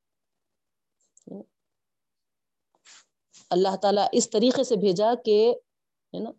اللہ 3.51 3.77
تعالیٰ 3.77 4.07
اس 4.13 4.31
طریقے 4.31 4.65
سے 4.65 4.77
بھیجا 4.77 5.15
کہ، 5.25 5.55
ہے 6.15 6.19
نا، 6.19 6.31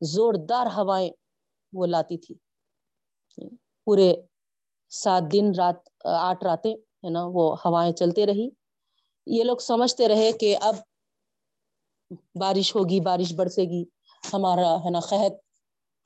زوردار 0.00 0.66
ہوائیں 0.66 1.10
وہ 1.72 1.86
لاتی 1.86 2.18
تھی۔ 2.18 2.34
پورے 3.84 4.14
سات 4.88 5.22
دن 5.32 5.52
رات، 5.58 5.88
آٹھ 6.04 6.44
راتیں، 6.44 6.74
ہے 6.74 7.10
نا، 7.10 7.20
وہ 7.24 7.56
ہوائیں 7.64 7.92
چلتے 7.92 8.26
رہی۔ 8.26 8.48
یہ 9.26 9.44
لوگ 9.44 9.56
سمجھتے 9.56 10.08
رہے 10.08 10.32
کہ 10.32 10.56
اب 10.60 10.76
بارش 12.40 12.76
ہوگی، 12.76 13.00
بارش 13.00 13.32
برسے 13.32 13.62
گی، 13.62 13.84
ہمارا، 14.32 14.76
ہے 14.84 14.90
نا، 14.90 15.00
قحط 15.00 15.32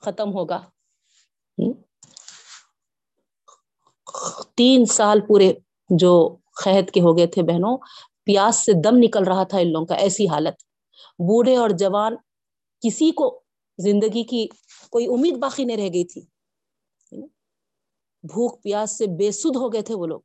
ختم 0.01 0.33
ہوگا۔ 0.33 0.61
تین 4.55 4.85
سال 4.85 5.19
پورے 5.27 5.53
جو 5.89 6.37
قحط 6.63 6.91
کے 6.91 7.01
ہو 7.01 7.17
گئے 7.17 7.27
تھے 7.27 7.43
بہنوں 7.43 7.77
پیاس 8.25 8.55
سے 8.55 8.71
دم 8.73 8.97
نکل 8.97 9.23
رہا 9.23 9.43
تھا 9.43 9.57
ان 9.57 9.71
لوگوں 9.71 9.85
کا، 9.85 9.95
ایسی 9.95 10.27
حالت۔ 10.27 10.63
بوڑھے 11.11 11.57
اور 11.57 11.69
جوان، 11.69 12.15
کسی 12.81 13.11
کو 13.11 13.43
زندگی 13.77 14.23
کی 14.23 14.47
کوئی 14.89 15.05
امید 15.05 15.37
باقی 15.37 15.65
نہیں 15.65 15.77
رہ 15.77 15.93
گئی 15.93 16.05
تھی۔ 16.05 16.21
بھوک 18.23 18.63
پیاس 18.63 18.97
سے 18.97 19.05
بے 19.05 19.31
سدھ 19.31 19.57
ہو 19.57 19.73
گئے 19.73 19.81
تھے 19.81 19.95
وہ 19.95 20.05
لوگ۔ 20.05 20.21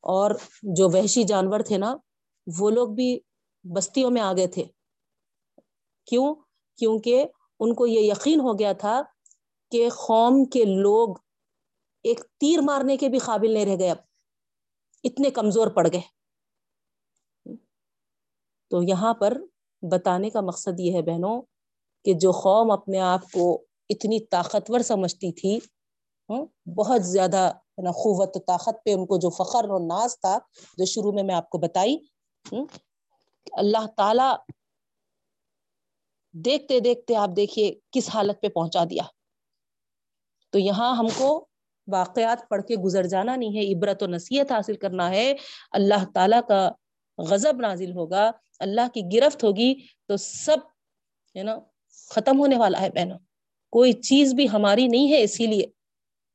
اور 0.00 0.30
جو 0.62 0.88
وحشی 0.88 1.22
جانور 1.22 1.60
تھے 1.60 1.78
نا، 1.78 1.96
وہ 2.60 2.70
لوگ 2.70 2.88
بھی 2.88 3.20
بستیوں 3.64 4.10
میں 4.10 4.22
آ 4.22 4.32
گئے 4.32 4.46
تھے۔ 4.46 4.64
کیوں؟ 6.06 6.34
کیونکہ 6.78 7.24
ان 7.60 7.74
کو 7.74 7.86
یہ 7.86 8.00
یقین 8.00 8.40
ہو 8.40 8.58
گیا 8.58 8.72
تھا 8.72 9.02
کہ 9.70 9.88
قوم 9.88 10.44
کے 10.44 10.64
لوگ 10.64 11.16
ایک 12.02 12.20
تیر 12.38 12.60
مارنے 12.60 12.96
کے 12.96 13.08
بھی 13.08 13.18
قابل 13.18 13.50
نہیں 13.50 13.66
رہ 13.66 13.76
گئے۔ 13.78 13.90
اب 13.90 13.96
اتنے 15.04 15.30
کمزور 15.30 15.66
پڑ 15.66 15.86
گئے۔ 15.92 16.00
تو 18.70 18.82
یہاں 18.82 19.14
پر 19.14 19.38
بتانے 19.82 20.30
کا 20.30 20.40
مقصد 20.40 20.80
یہ 20.80 20.92
ہے 20.92 21.02
بہنوں 21.02 21.42
کہ 22.04 22.14
جو 22.14 22.30
قوم 22.30 22.70
اپنے 22.70 23.00
آپ 23.00 23.20
کو 23.32 23.64
اتنی 23.88 24.20
طاقتور 24.20 24.80
سمجھتی 24.80 25.32
تھی 25.32 25.58
ہاں، 26.28 26.44
بہت 26.68 27.04
زیادہ 27.04 27.50
قوت 27.76 28.46
طاقت 28.46 28.84
پہ 28.84 28.92
ان 28.92 29.06
کو 29.06 29.16
جو 29.16 29.30
فخر 29.30 29.68
اور 29.68 29.80
ناز 29.80 30.20
تھا 30.20 30.38
جو 30.78 30.84
شروع 30.84 31.12
میں 31.12 31.22
میں 31.22 31.34
آپ 31.34 31.50
کو 31.50 31.58
بتائی 31.58 31.96
ہاں، 32.52 32.64
اللہ 33.52 33.86
تعالی 33.96 34.34
دیکھتے 36.32 36.80
دیکھتے 36.80 37.16
آپ 37.16 37.30
دیکھیے 37.36 37.80
کس 37.90 38.08
حالت 38.14 38.40
پہ 38.40 38.48
پہنچا 38.48 38.84
دیا۔ 38.84 39.02
تو 40.50 40.58
یہاں 40.58 40.96
ہم 40.96 41.06
کو 41.18 41.48
واقعات 41.90 42.48
پڑھ 42.48 42.62
کے 42.62 42.76
گزر 42.76 43.06
جانا 43.06 43.36
نہیں 43.36 43.56
ہے، 43.56 43.72
عبرت 43.72 44.02
و 44.02 44.06
نصیحت 44.06 44.52
حاصل 44.52 44.76
کرنا 44.76 45.10
ہے۔ 45.10 45.34
اللہ 45.72 46.04
تعالی 46.14 46.36
کا 46.48 46.70
غضب 47.18 47.60
نازل 47.60 47.92
ہوگا، 47.92 48.30
اللہ 48.58 48.88
کی 48.94 49.02
گرفت 49.14 49.44
ہوگی 49.44 49.74
تو 50.06 50.16
سب 50.16 50.56
ہے 51.36 51.42
نا 51.42 51.58
ختم 52.10 52.38
ہونے 52.38 52.56
والا 52.56 52.80
ہے 52.80 52.90
بہنوں۔ 52.90 53.18
کوئی 53.70 53.92
چیز 53.92 54.34
بھی 54.34 54.48
ہماری 54.48 54.86
نہیں 54.88 55.12
ہے، 55.12 55.22
اسی 55.22 55.46
لیے 55.46 55.66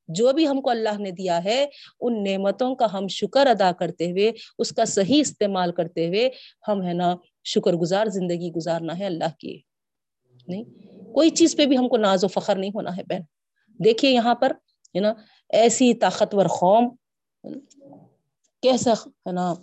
جو 0.07 0.32
بھی 0.34 0.48
ہم 0.48 0.61
کو 0.61 0.69
اللہ 0.69 0.98
نے 0.99 1.11
دیا 1.11 1.44
ہے، 1.44 1.65
ان 1.99 2.23
نعمتوں 2.23 2.76
کا 2.76 2.94
ہم 2.94 3.07
شکر 3.07 3.48
ادا 3.48 3.72
کرتے 3.72 4.11
ہوئے، 4.11 4.32
اس 4.60 4.69
کا 4.69 4.86
صحیح 4.86 5.22
استعمال 5.22 5.72
کرتے 5.72 6.07
ہوئے 6.07 6.30
ہم، 6.68 6.84
ہے 6.84 6.94
نا 6.94 7.15
شکر 7.44 7.73
گزار 7.73 8.06
زندگی 8.06 8.52
گزارنا 8.52 8.99
ہے 8.99 9.06
اللہ 9.06 9.32
کی۔ 9.40 9.61
نہیں، 10.48 10.64
کوئی 11.14 11.30
چیز 11.30 11.56
پہ 11.56 11.65
بھی 11.65 11.77
ہم 11.77 11.88
کو 11.88 11.98
ناز 11.98 12.23
و 12.23 12.27
فخر 12.27 12.56
نہیں 12.56 12.72
ہونا 12.76 12.98
ہے 12.98 13.03
بہن۔ 13.03 13.22
دیکھیے 13.84 14.11
یہاں 14.11 14.36
پر 14.36 14.52
ہے 14.95 14.99
نا 14.99 15.14
ایسی 15.49 15.93
طاقتور 15.93 16.45
قوم 16.45 16.95
کیسا 18.61 18.91
ہے 18.91 19.31
نا 19.31 19.53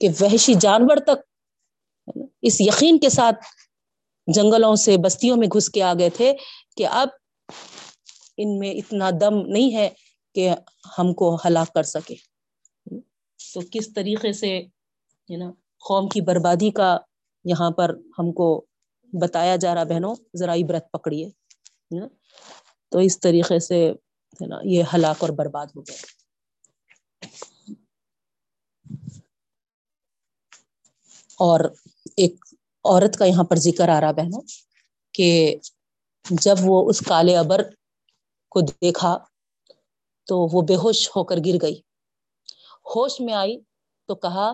کہ 0.00 0.08
وحشی 0.20 0.54
جانور 0.54 0.96
تک 0.96 1.18
اس 2.42 2.60
یقین 2.60 2.98
کے 2.98 3.08
ساتھ 3.08 3.36
جنگلوں 4.26 4.74
سے 4.74 4.96
بستیوں 4.96 5.36
میں 5.36 5.48
گھس 5.48 5.70
کے 5.70 5.82
آ 5.82 5.94
گئے 5.98 6.10
تھے 6.10 6.32
کہ 6.76 6.86
اب 6.86 7.08
ان 8.36 8.58
میں 8.58 8.70
اتنا 8.70 9.10
دم 9.20 9.46
نہیں 9.46 9.76
ہے 9.76 9.88
کہ 10.34 10.50
ہم 10.98 11.14
کو 11.14 11.34
ہلاک 11.34 11.74
کر 11.74 11.82
سکے۔ 11.82 12.14
تو 13.54 13.60
کس 13.72 13.92
طریقے 13.94 14.32
سے 14.32 14.62
نا 15.28 15.50
قوم 15.88 16.08
کی 16.08 16.20
بربادی 16.20 16.70
کا 16.70 16.98
یہاں 17.44 17.70
پر 17.70 17.94
ہم 18.18 18.32
کو 18.32 18.66
بتایا 19.20 19.56
جا 19.56 19.74
رہا 19.74 19.84
بہنوں، 19.84 20.14
ذرا 20.36 20.54
عبرت 20.54 20.92
پکڑیے۔ 20.92 21.30
تو 22.88 22.98
اس 22.98 23.20
طریقے 23.20 23.58
سے 23.58 23.92
نا، 24.40 24.56
یہ 24.64 24.82
ہلاک 24.94 25.16
اور 25.18 25.28
برباد 25.28 25.66
ہو 25.76 25.80
گئے۔ 25.80 25.96
اور 31.38 31.60
ایک 32.16 32.44
عورت 32.84 33.16
کا 33.16 33.24
یہاں 33.24 33.44
پر 33.44 33.56
ذکر 33.56 33.88
آ 33.88 34.00
رہا 34.00 34.12
بہنوں، 34.12 34.40
کہ 35.14 35.56
جب 36.30 36.56
وہ 36.64 36.90
اس 36.90 37.00
کالے 37.00 37.36
ابر 37.36 37.62
کو 38.50 38.60
دیکھا 38.60 39.18
تو 40.26 40.38
وہ 40.52 40.62
بے 40.62 40.74
ہوش 40.74 41.08
ہو 41.08 41.24
کر 41.24 41.36
گر 41.46 41.56
گئی۔ 41.62 41.80
ہوش 42.94 43.20
میں 43.20 43.34
آئی 43.34 43.60
تو 44.08 44.14
کہا 44.14 44.52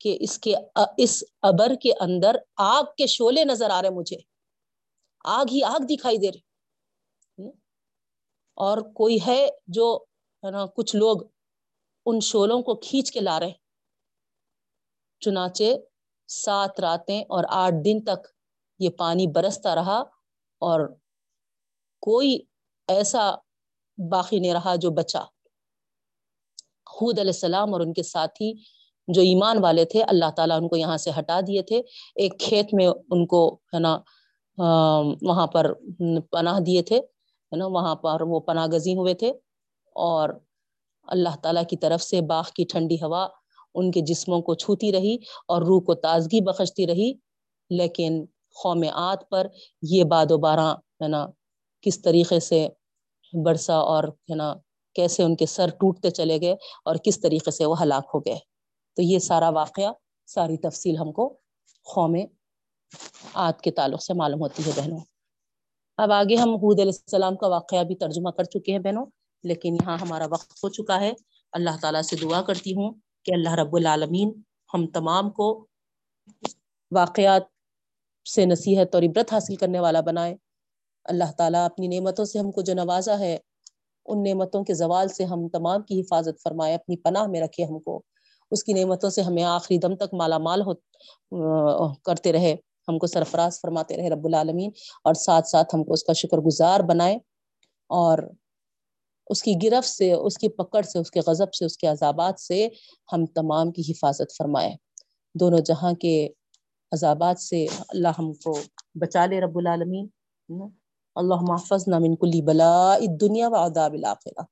کہ 0.00 0.16
اس 0.20 0.38
کے، 0.38 0.54
اس 0.96 1.24
ابر 1.42 1.74
کے 1.82 1.92
اندر 2.00 2.36
آگ 2.56 2.84
کے 2.98 3.06
شولے 3.06 3.44
نظر 3.44 3.70
آ 3.70 3.82
رہے 3.82 3.90
مجھے۔ 3.90 4.16
آگ 5.24 5.46
ہی 5.52 5.62
آگ 5.62 5.86
دکھائی 5.86 6.16
دے 6.16 6.30
رہے 6.30 6.51
اور 8.58 8.78
کوئی 8.94 9.18
ہے 9.26 9.40
جو، 9.66 9.86
ہے 10.42 10.50
نا، 10.50 10.64
کچھ 10.76 10.94
لوگ 10.96 11.16
ان 12.06 12.20
شولوں 12.20 12.60
کو 12.62 12.74
کھینچ 12.76 13.10
کے 13.12 13.20
لا 13.20 13.38
رہے 13.40 13.52
چنانچہ 15.22 15.64
سات 16.28 16.80
راتیں 16.80 17.20
اور 17.28 17.44
آٹھ 17.48 17.74
دن 17.84 18.00
تک 18.04 18.26
یہ 18.80 18.90
پانی 18.98 19.26
برستا 19.26 19.74
رہا 19.74 19.98
اور 20.62 20.80
کوئی 22.02 22.38
ایسا 22.88 23.30
باقی 23.98 24.38
نہیں 24.40 24.52
رہا 24.52 24.74
جو 24.76 24.90
بچا۔ 24.90 25.22
حود 26.92 27.18
علیہ 27.18 27.36
السلام 27.36 27.72
اور 27.72 27.80
ان 27.80 27.92
کے 27.92 28.02
ساتھی 28.02 28.52
جو 29.08 29.20
ایمان 29.22 29.62
والے 29.62 29.84
تھے، 29.84 30.02
اللہ 30.02 30.30
تعالیٰ 30.36 30.56
ان 30.60 30.68
کو 30.68 30.76
یہاں 30.76 30.96
سے 30.96 31.10
ہٹا 31.18 31.40
دیے 31.46 31.62
تھے۔ 31.62 31.78
ایک 32.14 32.38
کھیت 32.40 32.74
میں 32.74 32.86
ان 32.86 33.26
کو، 33.26 33.42
ہے 33.74 33.78
نا 33.78 33.96
وہاں 35.28 35.46
پر 35.46 35.72
پناہ 36.32 36.58
دیے 36.60 36.82
تھے۔ 36.82 37.00
ہے 37.52 37.56
نا، 37.56 37.66
وہاں 37.66 37.94
پر 37.94 38.20
وہ 38.20 38.40
پناہ 38.40 38.66
گزی 38.66 38.94
ہوئے 38.94 39.14
تھے 39.14 39.32
اور 39.94 40.28
اللہ 41.02 41.36
تعالیٰ 41.42 41.62
کی 41.70 41.76
طرف 41.76 42.02
سے 42.02 42.20
باغ 42.20 42.44
کی 42.54 42.64
ٹھنڈی 42.64 42.96
ہوا 42.96 43.28
ان 43.74 43.90
کے 43.90 44.00
جسموں 44.00 44.40
کو 44.40 44.54
چھوتی 44.54 44.92
رہی 44.92 45.16
اور 45.48 45.62
روح 45.62 45.80
کو 45.80 45.94
تازگی 45.94 46.40
بخشتی 46.40 46.86
رہی۔ 46.86 47.12
لیکن 47.70 48.24
قوم 48.62 48.84
آت 48.92 49.30
پر 49.30 49.46
یہ 49.82 50.04
باد 50.04 50.26
و 50.30 50.38
بارہ 50.38 50.74
ہے 51.02 51.08
نا، 51.08 51.26
کس 51.80 52.02
طریقے 52.02 52.40
سے 52.40 52.68
برسا 53.44 53.74
اور 53.74 54.04
ہے 54.04 54.34
نا، 54.34 54.54
کیسے 54.94 55.22
ان 55.22 55.36
کے 55.36 55.46
سر 55.46 55.68
ٹوٹتے 55.68 56.10
چلے 56.10 56.40
گئے 56.40 56.52
اور 56.84 56.96
کس 57.04 57.20
طریقے 57.20 57.50
سے 57.50 57.64
وہ 57.64 57.82
ہلاک 57.82 58.10
ہو 58.14 58.20
گئے۔ 58.20 58.38
تو 58.96 59.02
یہ 59.02 59.18
سارا 59.18 59.48
واقعہ، 59.48 59.92
ساری 60.26 60.56
تفصیل 60.56 60.96
ہم 60.96 61.12
کو 61.12 61.36
قوم 61.94 62.16
آت 63.34 63.60
کے 63.60 63.70
تعلق 63.70 64.02
سے 64.02 64.14
معلوم 64.14 64.40
ہوتی 64.40 64.62
ہے 64.66 64.70
بہنوں۔ 64.76 64.98
اب 65.98 66.12
آگے 66.12 66.36
ہم 66.36 66.50
حود 66.54 66.80
علیہ 66.80 66.92
السلام 66.92 67.36
کا 67.36 67.46
واقعہ 67.46 67.82
بھی 67.84 67.94
ترجمہ 67.94 68.30
کر 68.30 68.44
چکے 68.44 68.72
ہیں 68.72 68.78
بہنوں، 68.78 69.04
لیکن 69.44 69.74
یہاں 69.74 69.96
ہمارا 69.98 70.26
وقت 70.30 70.52
ہو 70.64 70.68
چکا 70.68 71.00
ہے۔ 71.00 71.12
اللہ 71.52 71.76
تعالیٰ 71.80 72.02
سے 72.02 72.16
دعا 72.16 72.42
کرتی 72.42 72.74
ہوں 72.74 72.92
کہ 73.24 73.32
اللہ 73.32 73.54
رب 73.54 73.76
العالمین 73.76 74.32
ہم 74.74 74.86
تمام 74.86 75.30
کو 75.30 75.66
واقعات 76.92 77.42
سے 78.26 78.44
نصیحت 78.44 78.94
اور 78.94 79.02
عبرت 79.02 79.32
حاصل 79.32 79.56
کرنے 79.56 79.80
والا 79.80 80.00
بنائے۔ 80.00 80.34
اللہ 81.04 81.30
تعالیٰ 81.38 81.64
اپنی 81.64 81.86
نعمتوں 81.88 82.24
سے 82.24 82.38
ہم 82.38 82.50
کو 82.52 82.62
جو 82.62 82.74
نوازا 82.74 83.18
ہے، 83.18 83.38
ان 84.06 84.22
نعمتوں 84.22 84.64
کے 84.64 84.74
زوال 84.74 85.08
سے 85.08 85.24
ہم 85.24 85.48
تمام 85.48 85.82
کی 85.82 86.00
حفاظت 86.00 86.42
فرمائے، 86.42 86.74
اپنی 86.74 86.96
پناہ 86.96 87.26
میں 87.26 87.40
رکھے 87.40 87.64
ہم 87.64 87.78
کو۔ 87.80 88.02
اس 88.50 88.64
کی 88.64 88.72
نعمتوں 88.72 89.10
سے 89.10 89.22
ہمیں 89.22 89.42
آخری 89.42 89.78
دم 89.78 89.94
تک 89.96 90.14
مالا 90.14 90.38
مال 90.38 90.62
ہو 90.62 90.72
کرتے 92.02 92.32
رہے۔ 92.32 92.54
ہم 92.88 92.98
کو 92.98 93.06
سرفراز 93.06 93.60
فرماتے 93.60 93.96
رہے 93.96 94.08
رب 94.08 94.24
العالمین 94.24 94.70
اور 95.04 95.14
ساتھ 95.14 95.48
ساتھ 95.48 95.74
ہم 95.74 95.84
کو 95.84 95.92
اس 95.92 96.04
کا 96.04 96.12
شکر 96.12 96.38
گزار 96.38 96.80
بنائے 96.80 97.14
اور 97.86 98.18
اس 99.26 99.42
کی 99.42 99.54
گرفت 99.62 99.88
سے، 99.88 100.12
اس 100.12 100.38
کی 100.38 100.48
پکڑ 100.48 100.82
سے، 100.82 100.98
اس 100.98 101.10
کے 101.10 101.20
غضب 101.26 101.54
سے، 101.54 101.64
اس 101.64 101.76
کے 101.76 101.86
عذابات 101.86 102.40
سے 102.40 102.68
ہم 103.12 103.26
تمام 103.26 103.70
کی 103.70 103.82
حفاظت 103.88 104.36
فرمائے۔ 104.38 104.72
دونوں 105.34 105.58
جہاں 105.58 105.92
کے 105.92 106.28
عذابات 106.92 107.40
سے 107.40 107.66
اللہ 107.88 108.08
ہم 108.18 108.32
کو 108.32 108.58
بچا 108.94 109.26
لے 109.26 109.40
رب 109.40 109.58
العالمین۔ 109.58 110.06
اللہ 111.14 111.34
محفظ 111.34 111.88
من 111.88 112.16
کلی 112.16 112.42
بلا 112.42 112.98
دنیا 113.20 113.48
و 113.48 113.54
عذاب 113.54 113.92
الآخرہ 113.92 114.42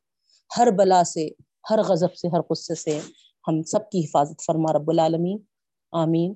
ہر 0.58 0.70
بلا 0.70 1.04
سے، 1.04 1.28
ہر 1.70 1.78
غضب 1.82 2.14
سے، 2.14 2.28
ہر 2.28 2.40
غصے 2.50 2.74
سے 2.74 3.00
ہم 3.48 3.62
سب 3.62 3.90
کی 3.90 4.00
حفاظت 4.00 4.44
فرما 4.46 4.72
رب 4.72 4.90
العالمین۔ 4.90 5.38
آمین۔ 5.92 6.34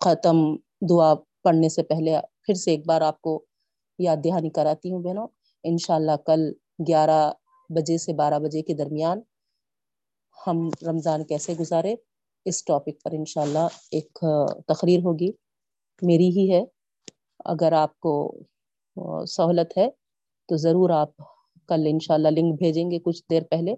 ختم 0.00 0.36
دعا 0.90 1.12
پڑھنے 1.44 1.68
سے 1.68 1.82
پہلے 1.82 2.12
پھر 2.44 2.54
سے 2.54 2.70
ایک 2.70 2.86
بار 2.86 3.00
آپ 3.00 3.20
کو 3.22 3.32
یاد 3.98 4.16
دہانی 4.24 4.50
کراتی 4.50 4.92
ہوں 4.92 5.02
بہنوں۔ 5.02 5.26
انشاءاللہ 5.64 6.16
کل 6.26 6.40
گیارہ 6.88 7.20
بجے 7.70 7.98
سے 7.98 8.12
بارہ 8.12 8.38
بجے 8.38 8.62
کے 8.62 8.74
درمیان 8.74 9.20
ہم 10.36 10.68
رمضان 10.86 11.24
کیسے 11.24 11.54
گزارے 11.54 11.94
اس 12.46 12.64
ٹاپک 12.64 13.02
پر 13.04 13.12
انشاءاللہ 13.12 13.66
ایک 13.90 14.18
تقریر 14.68 15.00
ہوگی۔ 15.04 15.30
میری 16.02 16.28
ہی 16.30 16.50
ہے۔ 16.52 16.62
اگر 17.44 17.72
آپ 17.72 17.98
کو 18.00 18.12
سہولت 19.26 19.76
ہے 19.78 19.88
تو 20.48 20.56
ضرور 20.56 20.90
آپ 20.90 21.10
کل 21.68 21.86
انشاءاللہ 21.86 22.28
لنک 22.28 22.58
بھیجیں 22.58 22.90
گے 22.90 22.98
کچھ 22.98 23.22
دیر 23.30 23.42
پہلے 23.50 23.74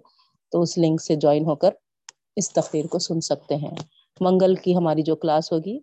تو 0.51 0.61
اس 0.61 0.77
لنک 0.77 1.01
سے 1.01 1.15
جوائن 1.15 1.45
ہو 1.45 1.55
کر 1.55 1.71
اس 2.35 2.51
تقریر 2.53 2.87
کو 2.87 2.99
سن 2.99 3.21
سکتے 3.21 3.55
ہیں۔ 3.55 3.75
منگل 4.21 4.55
کی 4.55 4.75
ہماری 4.75 5.01
جو 5.01 5.15
کلاس 5.15 5.51
ہوگی 5.51 5.79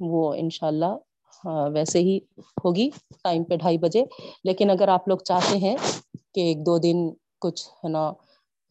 وہ 0.00 0.34
انشاء 0.34 0.66
اللہ 0.66 0.96
ہاں، 1.44 1.68
ویسے 1.70 1.98
ہی 1.98 2.18
ہوگی، 2.64 2.88
ٹائم 3.22 3.44
پہ 3.44 3.56
ڈھائی 3.56 3.78
بجے۔ 3.78 4.04
لیکن 4.44 4.70
اگر 4.70 4.88
آپ 4.88 5.08
لوگ 5.08 5.18
چاہتے 5.18 5.58
ہیں 5.58 5.76
کہ 6.34 6.40
ایک 6.40 6.66
دو 6.66 6.78
دن 6.78 7.08
کچھ، 7.40 7.68
ہے 7.84 7.88
نا 7.88 8.12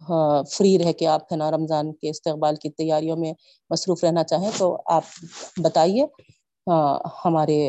ہاں، 0.10 0.44
فری 0.44 0.78
رہ 0.80 0.92
کے 0.92 1.08
آپ، 1.08 1.32
ہے 1.32 1.38
نا، 1.38 1.52
رمضان 1.52 1.94
کے 1.94 2.10
استقبال 2.10 2.56
کی 2.56 2.70
تیاریوں 2.70 3.18
میں 3.18 3.34
مصروف 3.70 4.04
رہنا 4.04 4.24
چاہیں 4.24 4.52
تو 4.58 4.78
آپ 4.86 5.04
بتائیے 5.58 6.04
ہاں، 6.68 7.00
ہمارے 7.26 7.60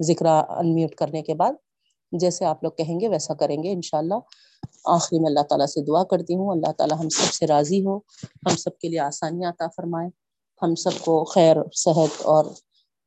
ذکر 0.00 0.26
انمیوٹ 0.26 0.94
کرنے 0.94 1.22
کے 1.22 1.34
بعد۔ 1.34 1.52
جیسے 2.12 2.44
آپ 2.44 2.62
لوگ 2.64 2.72
کہیں 2.72 3.00
گے، 3.00 3.08
ویسا 3.08 3.34
کریں 3.34 3.62
گے 3.62 3.72
انشاء 3.72 3.98
اللہ 3.98 4.14
آخری 4.84 5.18
میں 5.18 5.28
اللہ 5.28 5.40
تعالی 5.40 5.66
سے 5.66 5.84
دعا 5.84 6.04
کرتی 6.04 6.34
ہوں۔ 6.36 6.50
اللہ 6.50 6.72
تعالی 6.72 6.94
ہم 7.00 7.08
سب 7.08 7.32
سے 7.34 7.46
راضی 7.46 7.84
ہو، 7.86 7.96
ہم 8.46 8.56
سب 8.56 8.78
کے 8.78 8.88
لیے 8.88 9.00
آسانیاں 9.00 9.50
عطا 9.50 9.66
فرمائے۔ 9.76 10.08
ہم 10.62 10.74
سب 10.74 10.90
کو 11.04 11.24
خیر، 11.24 11.56
صحت 11.74 12.22
اور 12.22 12.44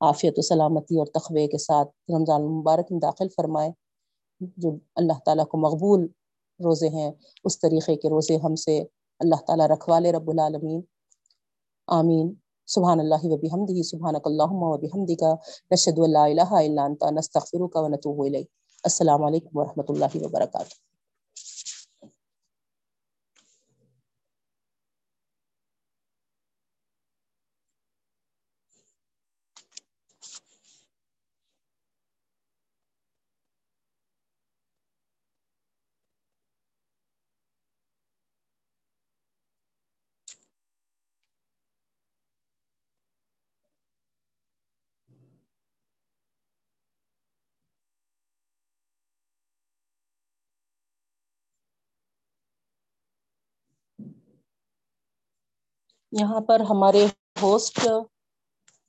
عافیت 0.02 0.34
و 0.38 0.42
سلامتی 0.42 1.00
اور 1.00 1.08
تخوے 1.08 1.48
کے 1.48 1.58
ساتھ 1.58 2.12
رمضان 2.12 2.42
المبارک 2.42 2.92
میں 2.92 3.00
داخل 3.00 3.28
فرمائے، 3.30 3.72
جو 4.58 4.78
اللہ 4.96 5.14
تعالی 5.26 5.42
کو 5.52 5.58
مقبول 5.58 6.08
روزے 6.60 6.90
ہیں، 6.90 7.12
اس 7.44 7.60
طریقے 7.60 7.96
کے 7.96 8.10
روزے 8.10 8.38
ہم 8.38 8.56
سے 8.56 8.84
اللہ 9.20 9.36
تعالی 9.48 9.64
رکھوالے 9.74 10.12
رب 10.12 10.30
العالمین۔ 10.30 10.82
آمین۔ 11.88 12.34
سبحان 12.66 13.00
اللہ 13.00 13.24
و 13.24 13.38
بحمدہ، 13.38 13.82
سبحانک 13.82 14.22
اللہم 14.24 14.64
و 14.64 14.78
بحمدک، 14.78 15.24
نشہد 15.72 16.00
ان 16.00 16.12
لا 16.12 16.24
الہ 16.24 16.52
الا 16.52 16.86
انت، 16.86 17.04
نستغفرک 17.04 17.76
و 17.76 17.88
نتوب 17.88 18.24
الیک۔ 18.24 18.48
السلام 18.84 19.24
علیکم 19.24 19.58
ورحمۃ 19.58 19.84
اللہ 19.90 20.16
وبرکاتہ۔ 20.16 20.93
یہاں 56.19 56.41
پر 56.41 56.60
ہمارے 56.69 57.06
ہوسٹ 57.41 57.80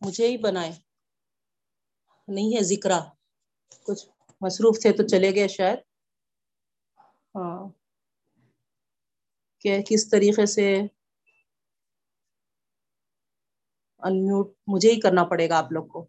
مجھے 0.01 0.27
ہی 0.29 0.37
بنائے۔ 0.37 0.73
نہیں 2.29 2.57
ہے 2.57 2.63
ذکرا 2.63 3.01
کچھ 3.85 4.09
مصروف 4.41 4.81
تھے 4.83 4.93
تو 4.93 5.03
چلے 5.09 5.35
گئے 5.35 5.49
شاید۔ 5.49 5.79
ہاں۔ 7.35 7.69
کہ 9.61 9.83
کس 9.83 10.11
طریقے 10.11 10.47
سے 10.47 10.81
انمیوٹ 13.99 14.55
مجھے 14.67 14.91
ہی 14.91 15.01
کرنا 15.01 15.25
پڑے 15.25 15.49
گا 15.49 15.59
آپ 15.59 15.73
لوگ 15.73 15.87
کو۔ 15.87 16.07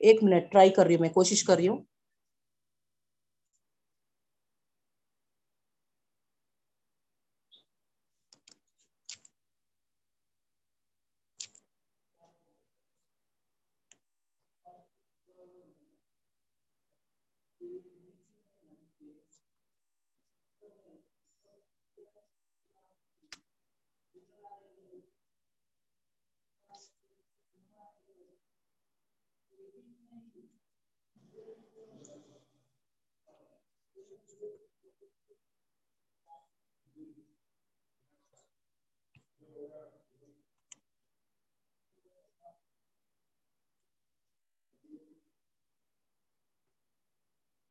ایک 0.00 0.22
منٹ 0.22 0.52
ٹرائی 0.52 0.70
کر 0.70 0.86
رہی 0.86 0.94
ہوں 0.94 1.00
میں، 1.00 1.10
کوشش 1.10 1.44
کر 1.44 1.56
رہی 1.56 1.68
ہوں۔ 1.68 1.82